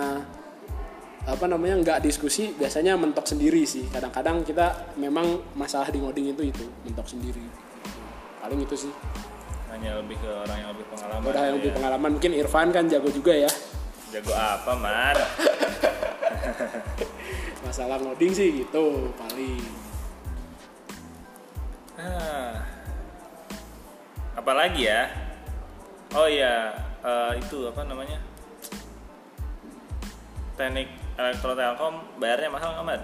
apa 1.29 1.45
namanya 1.45 1.77
nggak 1.85 1.99
diskusi 2.01 2.57
biasanya 2.57 2.97
mentok 2.97 3.29
sendiri 3.29 3.69
sih 3.69 3.85
kadang-kadang 3.93 4.41
kita 4.41 4.97
memang 4.97 5.45
masalah 5.53 5.93
di 5.93 6.01
ngoding 6.01 6.33
itu 6.33 6.49
itu 6.49 6.65
mentok 6.89 7.07
sendiri 7.09 7.45
paling 8.41 8.61
itu 8.65 8.89
sih 8.89 8.93
Hanya 9.71 10.03
lebih 10.03 10.19
ke 10.19 10.27
orang 10.27 10.59
yang 10.59 10.71
lebih 10.75 10.87
pengalaman. 10.91 11.31
udah 11.31 11.43
yang 11.47 11.55
ya. 11.55 11.59
lebih 11.63 11.73
pengalaman 11.79 12.11
mungkin 12.19 12.33
Irfan 12.35 12.69
kan 12.75 12.85
jago 12.91 13.07
juga 13.13 13.37
ya 13.37 13.51
Jago 14.11 14.35
apa, 14.35 14.73
Man? 14.75 15.15
masalah 17.63 18.03
ngoding 18.03 18.33
sih 18.35 18.49
gitu 18.65 19.15
paling 19.15 19.61
Ah. 22.01 22.65
Apalagi 24.33 24.89
ya? 24.89 25.13
Oh 26.17 26.25
iya, 26.25 26.73
eh, 27.05 27.37
itu 27.37 27.69
apa 27.69 27.85
namanya? 27.85 28.17
Teknik 30.57 30.89
elektro 31.19 31.57
telkom 31.57 31.95
bayarnya 32.19 32.51
mahal 32.53 32.71
nggak, 32.79 32.87
Mat? 32.87 33.03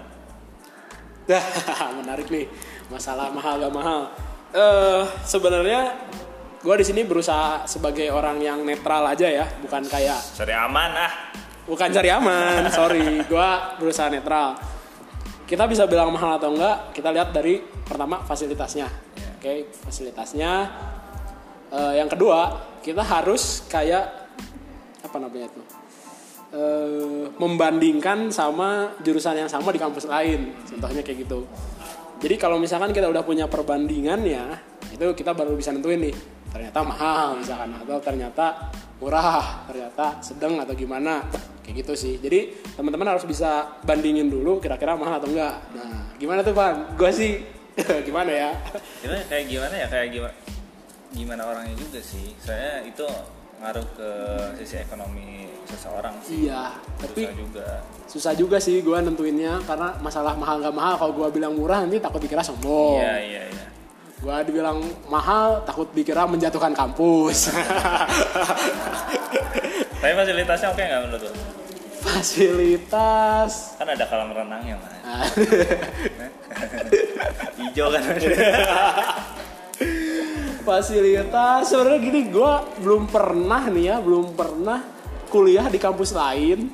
Dah, 1.27 1.43
menarik 1.99 2.27
nih. 2.31 2.47
Masalah 2.87 3.27
mahal 3.27 3.59
gak 3.59 3.75
mahal. 3.75 4.07
Eh, 4.55 5.03
sebenarnya 5.27 5.91
gue 6.63 6.75
di 6.79 6.85
sini 6.87 7.03
berusaha 7.03 7.67
sebagai 7.67 8.07
orang 8.09 8.39
yang 8.39 8.63
netral 8.63 9.03
aja 9.03 9.27
ya, 9.27 9.45
bukan 9.59 9.83
kayak 9.85 10.17
Cari 10.39 10.55
aman 10.55 10.91
ah. 10.95 11.13
bukan 11.67 11.91
cari 11.91 12.07
aman. 12.07 12.63
Sorry, 12.79 13.27
gue 13.27 13.49
berusaha 13.75 14.07
netral. 14.07 14.55
Kita 15.43 15.67
bisa 15.67 15.83
bilang 15.83 16.15
mahal 16.15 16.39
atau 16.39 16.55
enggak, 16.55 16.95
kita 16.95 17.11
lihat 17.11 17.35
dari 17.35 17.59
pertama 17.59 18.23
fasilitasnya. 18.23 18.87
Oke, 19.35 19.67
fasilitasnya. 19.83 20.51
Eh, 21.75 21.93
yang 21.99 22.07
kedua, 22.07 22.55
kita 22.79 23.03
harus 23.03 23.67
kayak 23.67 24.31
apa 25.03 25.17
namanya 25.19 25.51
tuh? 25.51 25.86
Eh, 26.53 27.25
membandingkan 27.35 28.31
sama 28.31 28.95
jurusan 29.01 29.45
yang 29.45 29.49
sama 29.51 29.73
di 29.73 29.79
kampus 29.79 30.07
lain. 30.07 30.53
Contohnya 30.63 31.01
kayak 31.03 31.27
gitu. 31.27 31.47
Jadi 32.17 32.35
kalau 32.41 32.57
misalkan 32.57 32.89
kita 32.89 33.05
udah 33.05 33.21
punya 33.21 33.45
perbandingannya, 33.45 34.57
itu 34.89 35.05
kita 35.13 35.37
baru 35.37 35.53
bisa 35.53 35.69
nentuin 35.69 36.01
nih. 36.01 36.15
Ternyata 36.49 36.79
mahal 36.81 37.37
misalkan 37.37 37.69
atau 37.77 37.97
ternyata 38.01 38.73
murah, 38.97 39.69
ternyata 39.69 40.17
sedang 40.25 40.57
atau 40.57 40.73
gimana. 40.73 41.21
Kayak 41.61 41.83
gitu 41.85 41.93
sih. 41.93 42.13
Jadi 42.17 42.63
teman-teman 42.73 43.11
harus 43.13 43.27
bisa 43.27 43.77
bandingin 43.83 44.31
dulu 44.31 44.57
kira-kira 44.57 44.95
mahal 44.97 45.19
atau 45.19 45.29
enggak. 45.29 45.55
Nah, 45.75 46.15
gimana 46.15 46.39
tuh, 46.41 46.55
Pan? 46.55 46.95
Gue 46.95 47.11
sih 47.13 47.43
gimana 48.07 48.31
ya? 48.33 48.51
Kayak 49.29 49.45
gimana 49.45 49.75
ya? 49.75 49.87
Kayak 49.91 50.07
gimana? 50.15 50.35
Gimana 51.13 51.41
orangnya 51.45 51.75
juga 51.77 51.99
sih. 52.01 52.33
Saya 52.41 52.81
itu 52.81 53.05
ngaruh 53.57 53.87
ke 53.91 54.09
sisi 54.57 54.77
ekonomi 54.77 55.49
seseorang 55.65 56.13
sih. 56.21 56.45
Iya, 56.45 56.77
tapi 56.95 57.25
Susah 57.25 57.33
juga. 57.35 57.67
susah 58.07 58.33
juga 58.33 58.57
sih 58.57 58.79
gue 58.79 58.97
nentuinnya 58.97 59.59
karena 59.61 59.97
masalah 59.97 60.33
mahal 60.33 60.57
gak 60.57 60.71
mahal 60.71 60.93
kalau 60.95 61.13
gue 61.13 61.27
bilang 61.33 61.51
murah 61.51 61.81
nanti 61.81 61.97
takut 61.97 62.17
dikira 62.17 62.39
sombong 62.39 63.01
Iya, 63.01 63.15
iya, 63.19 63.41
iya. 63.47 63.65
gue 64.17 64.35
dibilang 64.45 64.77
mahal 65.07 65.61
takut 65.63 65.89
dikira 65.91 66.23
menjatuhkan 66.23 66.71
kampus 66.71 67.49
Tapi 69.97 70.13
fasilitasnya 70.13 70.67
oke 70.69 70.77
nggak 70.79 71.01
menurut 71.03 71.21
lo? 71.23 71.31
fasilitas 71.99 73.75
Kan 73.75 73.87
ada 73.89 74.05
kolam 74.05 74.31
renangnya, 74.31 74.77
Mas. 74.77 74.93
Hijau 77.59 77.89
kan 77.89 78.01
fasilitas. 80.67 81.71
Sebenarnya 81.71 81.99
gini 82.03 82.21
gue 82.27 82.51
belum 82.83 83.07
pernah 83.07 83.63
nih 83.71 83.95
ya 83.95 83.95
belum 84.03 84.35
pernah 84.35 84.83
kuliah 85.31 85.71
di 85.71 85.79
kampus 85.79 86.11
lain. 86.11 86.67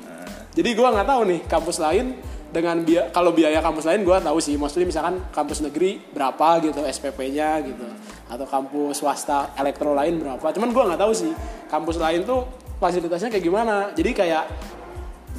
Jadi 0.54 0.70
gue 0.74 0.86
nggak 0.86 1.06
tahu 1.06 1.22
nih 1.30 1.40
kampus 1.46 1.78
lain 1.78 2.18
dengan 2.54 2.86
biaya 2.86 3.10
kalau 3.10 3.34
biaya 3.34 3.58
kampus 3.62 3.86
lain 3.86 4.02
gue 4.02 4.16
tahu 4.18 4.38
sih. 4.42 4.58
Mostly 4.58 4.82
misalkan 4.82 5.22
kampus 5.30 5.62
negeri 5.62 6.02
berapa 6.10 6.58
gitu 6.66 6.82
SPP-nya 6.82 7.62
gitu. 7.62 7.86
Atau 8.26 8.50
kampus 8.50 8.98
swasta 8.98 9.54
elektro 9.54 9.94
lain 9.94 10.18
berapa. 10.18 10.50
Cuman 10.50 10.74
gue 10.74 10.82
nggak 10.90 11.00
tahu 11.00 11.12
sih 11.14 11.30
kampus 11.70 12.02
lain 12.02 12.26
tuh 12.26 12.50
fasilitasnya 12.82 13.30
kayak 13.30 13.44
gimana. 13.46 13.94
Jadi 13.94 14.10
kayak 14.10 14.44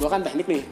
gue 0.00 0.08
kan 0.08 0.24
teknik 0.24 0.48
nih. 0.48 0.64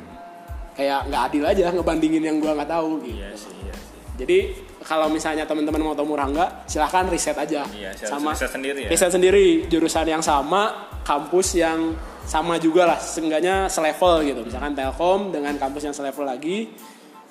Kayak 0.74 1.07
nggak 1.07 1.22
adil 1.30 1.45
aja 1.47 1.64
ngebandingin 1.70 2.22
yang 2.24 2.37
gue 2.41 2.49
nggak 2.51 2.70
tahu 2.72 3.05
gitu. 3.05 3.20
Iya 3.20 3.30
sih, 3.37 3.53
iya 3.62 3.74
sih. 3.76 3.97
jadi 4.18 4.39
kalau 4.85 5.09
misalnya 5.09 5.49
teman-teman 5.49 5.80
mau 5.80 5.97
tahu 5.97 6.12
murah 6.12 6.28
nggak, 6.28 6.51
silahkan 6.68 7.09
riset 7.09 7.37
aja. 7.41 7.64
Iya, 7.72 7.91
silahkan 7.97 8.37
riset 8.37 8.51
sendiri 8.53 8.80
ya. 8.85 8.89
Riset 8.93 9.11
sendiri, 9.16 9.47
jurusan 9.72 10.07
yang 10.07 10.20
sama, 10.20 10.93
kampus 11.09 11.57
yang 11.57 11.97
sama 12.24 12.61
juga 12.61 12.89
lah, 12.89 12.99
seenggaknya 13.01 13.72
selevel 13.72 14.24
gitu. 14.28 14.41
Misalkan 14.45 14.76
Telkom 14.76 15.32
dengan 15.32 15.57
kampus 15.57 15.89
yang 15.89 15.97
selevel 15.97 16.28
lagi, 16.28 16.68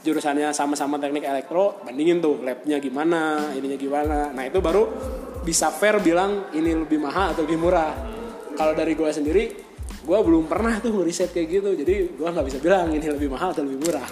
jurusannya 0.01 0.49
sama-sama 0.49 0.97
teknik 0.97 1.25
elektro, 1.25 1.81
bandingin 1.85 2.19
tuh 2.19 2.41
labnya 2.41 2.81
gimana, 2.81 3.53
ininya 3.53 3.77
gimana. 3.77 4.17
Nah 4.33 4.43
itu 4.49 4.57
baru 4.57 4.89
bisa 5.45 5.69
fair 5.69 6.01
bilang 6.01 6.49
ini 6.57 6.73
lebih 6.73 6.97
mahal 6.97 7.37
atau 7.37 7.45
lebih 7.45 7.61
murah. 7.61 7.93
Kalau 8.53 8.73
dari 8.73 8.93
gue 8.97 9.09
sendiri, 9.09 9.43
gue 10.01 10.17
belum 10.25 10.45
pernah 10.45 10.77
tuh 10.81 10.93
ngeriset 10.93 11.33
kayak 11.33 11.47
gitu, 11.49 11.69
jadi 11.73 11.95
gue 12.17 12.27
nggak 12.27 12.45
bisa 12.49 12.57
bilang 12.61 12.89
ini 12.93 13.05
lebih 13.09 13.29
mahal 13.29 13.53
atau 13.53 13.61
lebih 13.61 13.81
murah. 13.81 14.07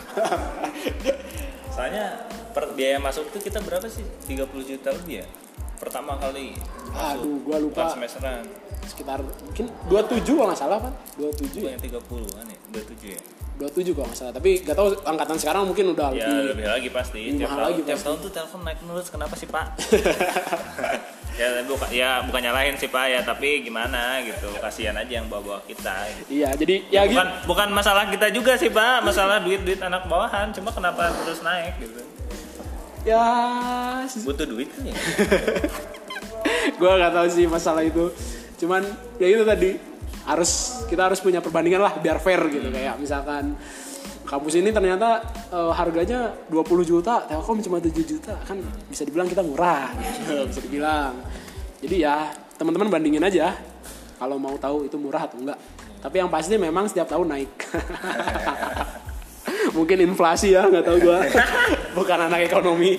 Soalnya 1.75 2.25
per 2.51 2.71
biaya 2.71 2.97
masuk 2.97 3.27
itu 3.27 3.47
kita 3.47 3.59
berapa 3.59 3.85
sih? 3.85 4.03
30 4.25 4.43
juta 4.45 4.89
lebih 4.93 5.19
ya? 5.19 5.27
Pertama 5.75 6.13
kali. 6.15 6.53
Aduh, 6.91 7.41
gue 7.41 7.57
lupa. 7.59 7.89
Semesteran. 7.89 8.45
sekitar 8.81 9.21
mungkin 9.21 9.69
27 9.87 10.25
kalau 10.25 10.49
nggak 10.49 10.57
salah 10.57 10.81
kan 10.81 10.89
27 11.13 11.61
ya 11.61 11.77
Yang 11.77 12.01
30 12.01 12.33
kan 12.33 12.45
ya? 12.45 12.57
27 12.73 13.13
ya? 13.13 13.21
27 13.61 13.93
kalau 13.93 14.07
nggak 14.09 14.17
salah 14.17 14.33
tapi 14.33 14.49
nggak 14.57 14.73
tahu 14.73 14.87
angkatan 15.05 15.37
sekarang 15.37 15.63
mungkin 15.63 15.85
udah 15.93 16.09
Ya 16.11 16.25
lebih 16.25 16.45
lebih 16.49 16.65
lagi 16.65 16.89
pasti. 16.89 17.21
lebih 17.23 17.39
Tiap 17.39 17.45
mahal 17.47 17.59
tahun, 17.61 17.69
lagi 17.69 17.81
tiap 17.81 17.93
pasti. 17.93 18.05
tahun 18.09 18.17
tuh 18.17 18.31
telepon 18.33 18.59
naik 18.65 18.79
terus. 18.81 19.07
Kenapa 19.07 19.33
sih 19.37 19.47
Pak? 19.47 19.65
ya 21.39 21.47
bukan 21.63 21.89
ya 21.89 22.09
bukan 22.21 22.41
nyalahin 22.41 22.75
sih 22.75 22.89
Pak 22.89 23.05
ya 23.07 23.19
tapi 23.21 23.61
gimana 23.61 24.19
gitu 24.19 24.49
kasihan 24.57 24.93
aja 24.93 25.13
yang 25.13 25.25
bawa-bawa 25.25 25.63
kita 25.63 26.05
iya 26.27 26.51
jadi 26.51 26.75
ya 26.89 27.01
gitu 27.05 27.15
bukan 27.15 27.27
bukan 27.47 27.67
masalah 27.71 28.03
kita 28.05 28.27
juga 28.29 28.53
sih 28.55 28.67
Pak 28.67 29.01
masalah 29.01 29.39
duit 29.39 29.61
duit 29.61 29.79
anak 29.79 30.05
bawahan 30.05 30.51
cuma 30.51 30.69
kenapa 30.69 31.07
terus 31.23 31.39
naik 31.41 31.79
gitu 31.79 32.01
ya. 33.05 33.25
Butuh 34.25 34.45
duit 34.47 34.69
kan 34.71 34.83
ya? 34.85 34.95
Gue 36.79 36.91
nggak 36.91 37.13
tahu 37.13 37.27
sih 37.29 37.45
masalah 37.45 37.83
itu. 37.85 38.09
Cuman 38.61 38.85
ya 39.17 39.27
itu 39.29 39.43
tadi 39.45 39.69
harus 40.25 40.83
kita 40.85 41.09
harus 41.09 41.19
punya 41.19 41.41
perbandingan 41.41 41.81
lah 41.81 41.93
biar 41.97 42.17
fair 42.21 42.41
gitu. 42.49 42.69
Kayak 42.69 42.97
misalkan 43.01 43.57
kampus 44.25 44.53
ini 44.57 44.69
ternyata 44.71 45.21
eh, 45.51 45.71
harganya 45.75 46.31
20 46.47 46.87
juta 46.87 47.25
Telkom 47.25 47.61
cuma 47.61 47.77
7 47.81 47.91
juta. 48.05 48.37
Kan 48.45 48.61
bisa 48.89 49.05
dibilang 49.05 49.29
kita 49.29 49.41
murah 49.41 49.91
gitu. 49.97 50.47
Bisa 50.49 50.61
dibilang. 50.61 51.13
Jadi 51.81 51.95
ya 52.01 52.29
teman-teman 52.57 52.89
bandingin 52.89 53.25
aja. 53.25 53.57
Kalau 54.21 54.37
mau 54.37 54.53
tahu 54.61 54.85
itu 54.85 54.97
murah 55.01 55.25
atau 55.25 55.41
enggak. 55.41 55.57
Tapi 56.01 56.15
yang 56.17 56.29
pasti 56.33 56.57
memang 56.57 56.89
setiap 56.89 57.13
tahun 57.13 57.29
naik 57.29 57.53
mungkin 59.69 59.97
inflasi 60.01 60.57
ya 60.57 60.65
nggak 60.65 60.85
tahu 60.85 60.97
gua 61.01 61.21
bukan 61.97 62.17
anak 62.29 62.49
ekonomi 62.49 62.97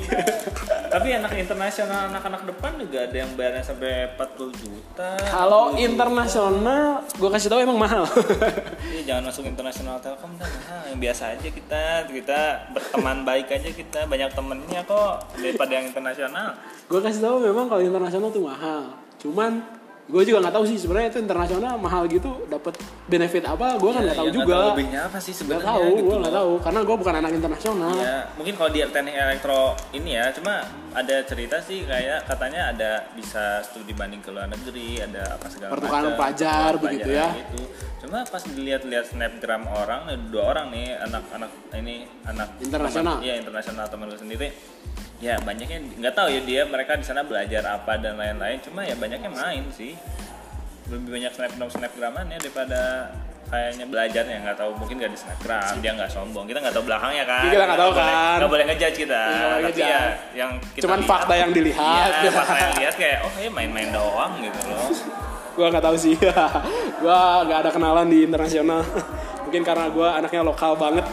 tapi 0.93 1.09
anak 1.17 1.33
internasional 1.41 2.13
anak-anak 2.13 2.45
depan 2.53 2.77
juga 2.77 3.09
ada 3.09 3.17
yang 3.17 3.33
bayarnya 3.33 3.65
sampai 3.65 4.13
40 4.13 4.61
juta 4.61 5.17
Kalau 5.25 5.73
60 5.73 5.81
juta. 5.81 5.89
internasional, 5.89 6.85
gue 7.17 7.31
kasih 7.33 7.49
tahu 7.49 7.61
emang 7.65 7.81
mahal. 7.81 8.05
Iya, 8.93 9.01
jangan 9.09 9.33
masuk 9.33 9.49
internasional 9.49 9.97
telkom 10.05 10.37
kan 10.37 10.45
mahal 10.45 10.93
yang 10.93 11.01
biasa 11.01 11.33
aja 11.33 11.49
kita 11.49 11.83
kita 12.13 12.41
berteman 12.77 13.25
baik 13.25 13.49
aja 13.49 13.73
kita 13.73 14.05
banyak 14.05 14.37
temennya 14.37 14.85
kok 14.85 15.33
daripada 15.41 15.73
yang 15.81 15.89
internasional 15.89 16.53
gue 16.93 17.01
kasih 17.01 17.25
tahu 17.25 17.41
memang 17.41 17.73
kalau 17.73 17.81
internasional 17.81 18.29
tuh 18.29 18.45
mahal. 18.45 18.93
Cuman 19.17 19.65
gue 20.03 20.23
juga 20.27 20.39
nggak 20.43 20.55
tahu 20.55 20.65
sih 20.67 20.77
sebenarnya 20.77 21.09
itu 21.09 21.21
internasional 21.21 21.79
mahal 21.79 22.05
gitu 22.05 22.45
dapat 22.47 22.75
benefit 23.07 23.47
apa? 23.47 23.79
Gue 23.79 23.91
kan 23.91 24.03
nggak 24.03 24.19
tahu 24.19 24.29
Ya, 24.29 24.35
juga. 24.35 24.57
lebihnya 24.75 25.01
apa 25.07 25.19
sih 25.19 25.31
sebenarnya 25.31 25.69
tahu, 25.69 25.87
gitu 25.89 26.03
gue 26.05 26.17
nggak 26.19 26.35
tahu 26.35 26.53
karena 26.59 26.81
gue 26.83 26.97
bukan 26.99 27.15
anak 27.17 27.33
internasional. 27.33 27.95
Ya, 27.97 28.19
mungkin 28.35 28.55
kalau 28.55 28.71
di 28.71 28.81
teknik 28.83 29.15
elektro 29.15 29.61
ini 29.95 30.11
ya, 30.13 30.25
cuma 30.35 30.55
ada 30.93 31.17
cerita 31.23 31.57
sih 31.59 31.87
kayak 31.87 32.27
katanya 32.27 32.61
ada 32.69 32.91
bisa 33.15 33.63
studi 33.63 33.95
banding 33.95 34.21
ke 34.21 34.29
luar 34.29 34.51
negeri, 34.51 35.01
ada 35.01 35.39
apa 35.39 35.47
segala 35.49 35.71
Pertukaran 35.73 36.05
macam, 36.05 36.19
pelajar 36.19 36.71
begitu 36.77 37.09
ya. 37.09 37.29
gitu. 37.39 37.63
Cuma 38.03 38.27
pas 38.27 38.43
dilihat-lihat 38.43 39.07
snapgram 39.09 39.63
orang, 39.71 40.11
dua 40.29 40.51
orang 40.51 40.75
nih 40.75 40.99
anak-anak 40.99 41.51
ini 41.73 42.05
anak 42.27 42.59
Internasional. 42.59 43.23
Iya 43.23 43.39
internasional 43.39 43.87
teman 43.87 44.11
gue 44.11 44.19
sendiri. 44.19 44.49
Ya 45.23 45.39
banyaknya 45.39 45.79
nggak 45.97 46.15
tahu 46.15 46.29
ya 46.29 46.41
dia 46.43 46.63
mereka 46.67 46.99
di 46.99 47.07
sana 47.07 47.23
belajar 47.23 47.63
apa 47.65 47.95
dan 47.97 48.19
lain-lain. 48.19 48.59
Cuma 48.59 48.83
ya 48.83 48.93
banyaknya 48.93 49.31
main 49.31 49.63
sih. 49.71 49.95
Lebih 50.91 51.09
banyak 51.09 51.33
snapgram 51.33 51.71
snapgramannya 51.71 52.37
daripada 52.37 53.07
kayaknya 53.47 53.85
belajarnya 53.85 54.37
nggak 54.43 54.57
tahu 54.57 54.71
mungkin 54.75 54.97
nggak 54.97 55.13
di 55.13 55.19
snapgram 55.19 55.77
dia 55.79 55.93
nggak 55.93 56.09
sombong 56.09 56.49
kita 56.49 56.57
nggak 56.57 56.73
tahu 56.73 56.89
belakangnya 56.89 57.25
kan 57.29 57.45
Kita 57.45 57.65
nggak 57.69 57.81
tahu 57.85 57.93
kan. 57.93 58.37
nggak 58.41 58.49
boleh 58.51 58.65
ngejudge 58.65 58.97
kita 58.99 59.23
boleh 59.29 59.45
tapi 59.45 59.61
ngejudge. 59.69 59.93
ya 59.93 60.03
yang 60.33 60.51
kita 60.73 60.83
Cuman 60.83 60.99
lihat- 60.99 61.11
fakta 61.13 61.35
yang 61.37 61.51
dilihat. 61.53 62.09
iya, 62.17 62.31
fakta 62.33 62.57
yang 62.59 62.75
lihat 62.81 62.95
kayak 62.97 63.19
oh 63.21 63.33
ya 63.37 63.51
main-main 63.53 63.89
doang 63.93 64.33
gitu 64.41 64.59
loh 64.67 64.89
gue 65.61 65.67
nggak 65.69 65.85
tahu 65.85 65.97
sih. 66.01 66.17
gue 67.05 67.19
nggak 67.45 67.59
ada 67.61 67.71
kenalan 67.71 68.09
di 68.09 68.25
internasional. 68.25 68.81
Mungkin 69.45 69.63
karena 69.63 69.85
gue 69.87 70.09
anaknya 70.09 70.41
lokal 70.43 70.73
banget. 70.73 71.05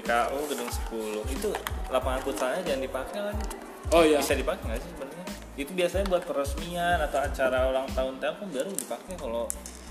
GKU 0.00 0.38
gedung 0.48 0.70
10 1.22 1.36
itu 1.36 1.48
lapangan 1.88 2.20
futsalnya 2.22 2.60
jangan 2.64 2.82
dipakai 2.82 3.20
lagi 3.22 3.46
oh 3.90 4.02
iya. 4.02 4.18
bisa 4.18 4.32
dipakai 4.34 4.64
nggak 4.66 4.80
sih 4.80 4.90
sebenarnya 4.90 5.26
itu 5.54 5.70
biasanya 5.70 6.04
buat 6.08 6.22
peresmian 6.24 6.98
atau 7.00 7.18
acara 7.20 7.68
ulang 7.68 7.88
tahun 7.90 8.14
Telkom 8.16 8.48
baru 8.48 8.70
dipakai 8.72 9.14
kalau 9.14 9.44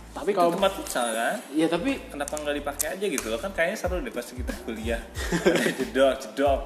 tapi 0.10 0.34
kalau 0.34 0.50
tempat 0.50 0.74
futsal 0.74 1.06
kan? 1.14 1.38
ya 1.54 1.70
tapi 1.70 2.02
Kenapa 2.10 2.34
nggak 2.34 2.56
dipakai 2.58 2.98
aja 2.98 3.06
gitu? 3.06 3.30
Kan 3.38 3.54
kayaknya 3.54 3.78
seru 3.78 4.02
deh 4.02 4.10
pas 4.10 4.26
kita 4.26 4.54
kuliah. 4.66 4.98
Jedok, 5.78 6.14
jedok. 6.26 6.60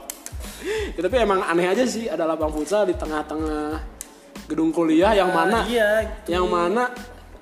ya, 0.96 1.02
tapi 1.04 1.16
emang 1.20 1.44
aneh 1.44 1.68
aja 1.68 1.84
sih 1.84 2.08
ada 2.08 2.24
lapang 2.24 2.48
futsal 2.50 2.88
di 2.88 2.96
tengah-tengah 2.96 3.84
gedung 4.48 4.72
kuliah 4.72 5.12
yang 5.12 5.28
Ah, 5.36 5.44
mana 5.44 5.60
Iya. 5.68 6.08
yang 6.32 6.48
mana 6.48 6.88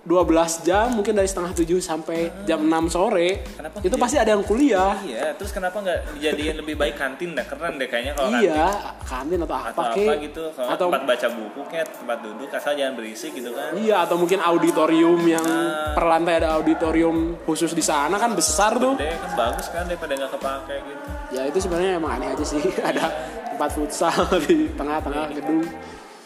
12 0.02 0.26
jam 0.64 0.90
mungkin 0.92 1.14
dari 1.14 1.24
setengah 1.24 1.54
7 1.54 1.78
sampai 1.78 2.20
jam 2.44 2.58
6 2.60 2.90
sore 2.90 3.46
Kenapa 3.48 3.78
itu 3.78 3.86
tidak? 3.86 4.02
pasti 4.02 4.18
ada 4.18 4.34
yang 4.34 4.42
kuliah 4.42 4.98
Iya, 5.00 5.38
terus 5.38 5.52
kenapa 5.52 5.78
nggak 5.78 6.18
dijadiin 6.18 6.58
lebih 6.58 6.74
baik 6.74 6.96
kantin? 6.96 7.32
Dah 7.32 7.46
keren 7.46 7.78
deh 7.78 7.86
kayaknya 7.86 8.14
kalau 8.14 8.34
iya 8.36 8.98
kantin 9.00 9.38
atau 9.40 9.54
kantin. 9.54 9.70
apa 9.70 9.82
Atau 9.84 10.02
apa 10.02 10.14
gitu, 10.20 10.44
kalau 10.52 10.70
atau 10.70 10.86
tempat 10.90 11.04
baca 11.06 11.28
buku 11.32 11.62
kayak 11.68 11.88
tempat 11.94 12.18
duduk 12.20 12.50
asal 12.50 12.74
jangan 12.74 12.94
berisik 12.94 13.32
gitu 13.32 13.50
kan. 13.52 13.72
iya 13.78 13.96
atau 14.02 14.16
mungkin 14.16 14.40
auditorium 14.40 15.22
yang 15.24 15.46
Ah. 15.46 15.94
per 15.94 16.04
lantai 16.04 16.34
ada 16.40 16.50
auditorium 16.56 17.18
khusus 17.44 17.70
di 17.72 17.82
sana 17.82 18.18
kan 18.18 18.34
besar 18.34 18.76
tuh 18.76 18.98
Deh 18.98 19.14
kan 19.14 19.32
bagus 19.36 19.70
kan 19.70 19.86
daripada 19.86 20.14
nggak 20.16 20.32
kepake 20.32 20.76
gitu. 20.82 21.04
ya 21.32 21.42
itu 21.46 21.58
sebenarnya 21.60 21.92
emang 21.96 22.12
aneh 22.16 22.30
aja 22.32 22.42
sih 22.44 22.58
ada 22.90 23.06
tempat 23.48 23.70
futsal 23.72 24.18
di 24.48 24.66
tengah-tengah 24.72 25.30
gedung 25.32 25.62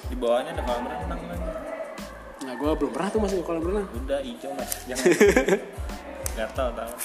Di 0.05 0.15
bawahnya 0.15 0.53
ada 0.53 0.63
kolam 0.63 0.86
renang 0.86 1.19
lagi. 1.19 1.44
Nah 2.55 2.63
gue 2.63 2.71
belum 2.79 2.91
pernah 2.95 3.09
tuh 3.11 3.19
masuk 3.19 3.37
ke 3.43 3.45
kolam 3.51 3.63
renang 3.67 3.87
Udah 3.91 4.19
hijau 4.23 4.51
mas, 4.55 4.71
jangan. 4.87 5.11
Gatal 6.39 6.67
tau. 6.71 6.95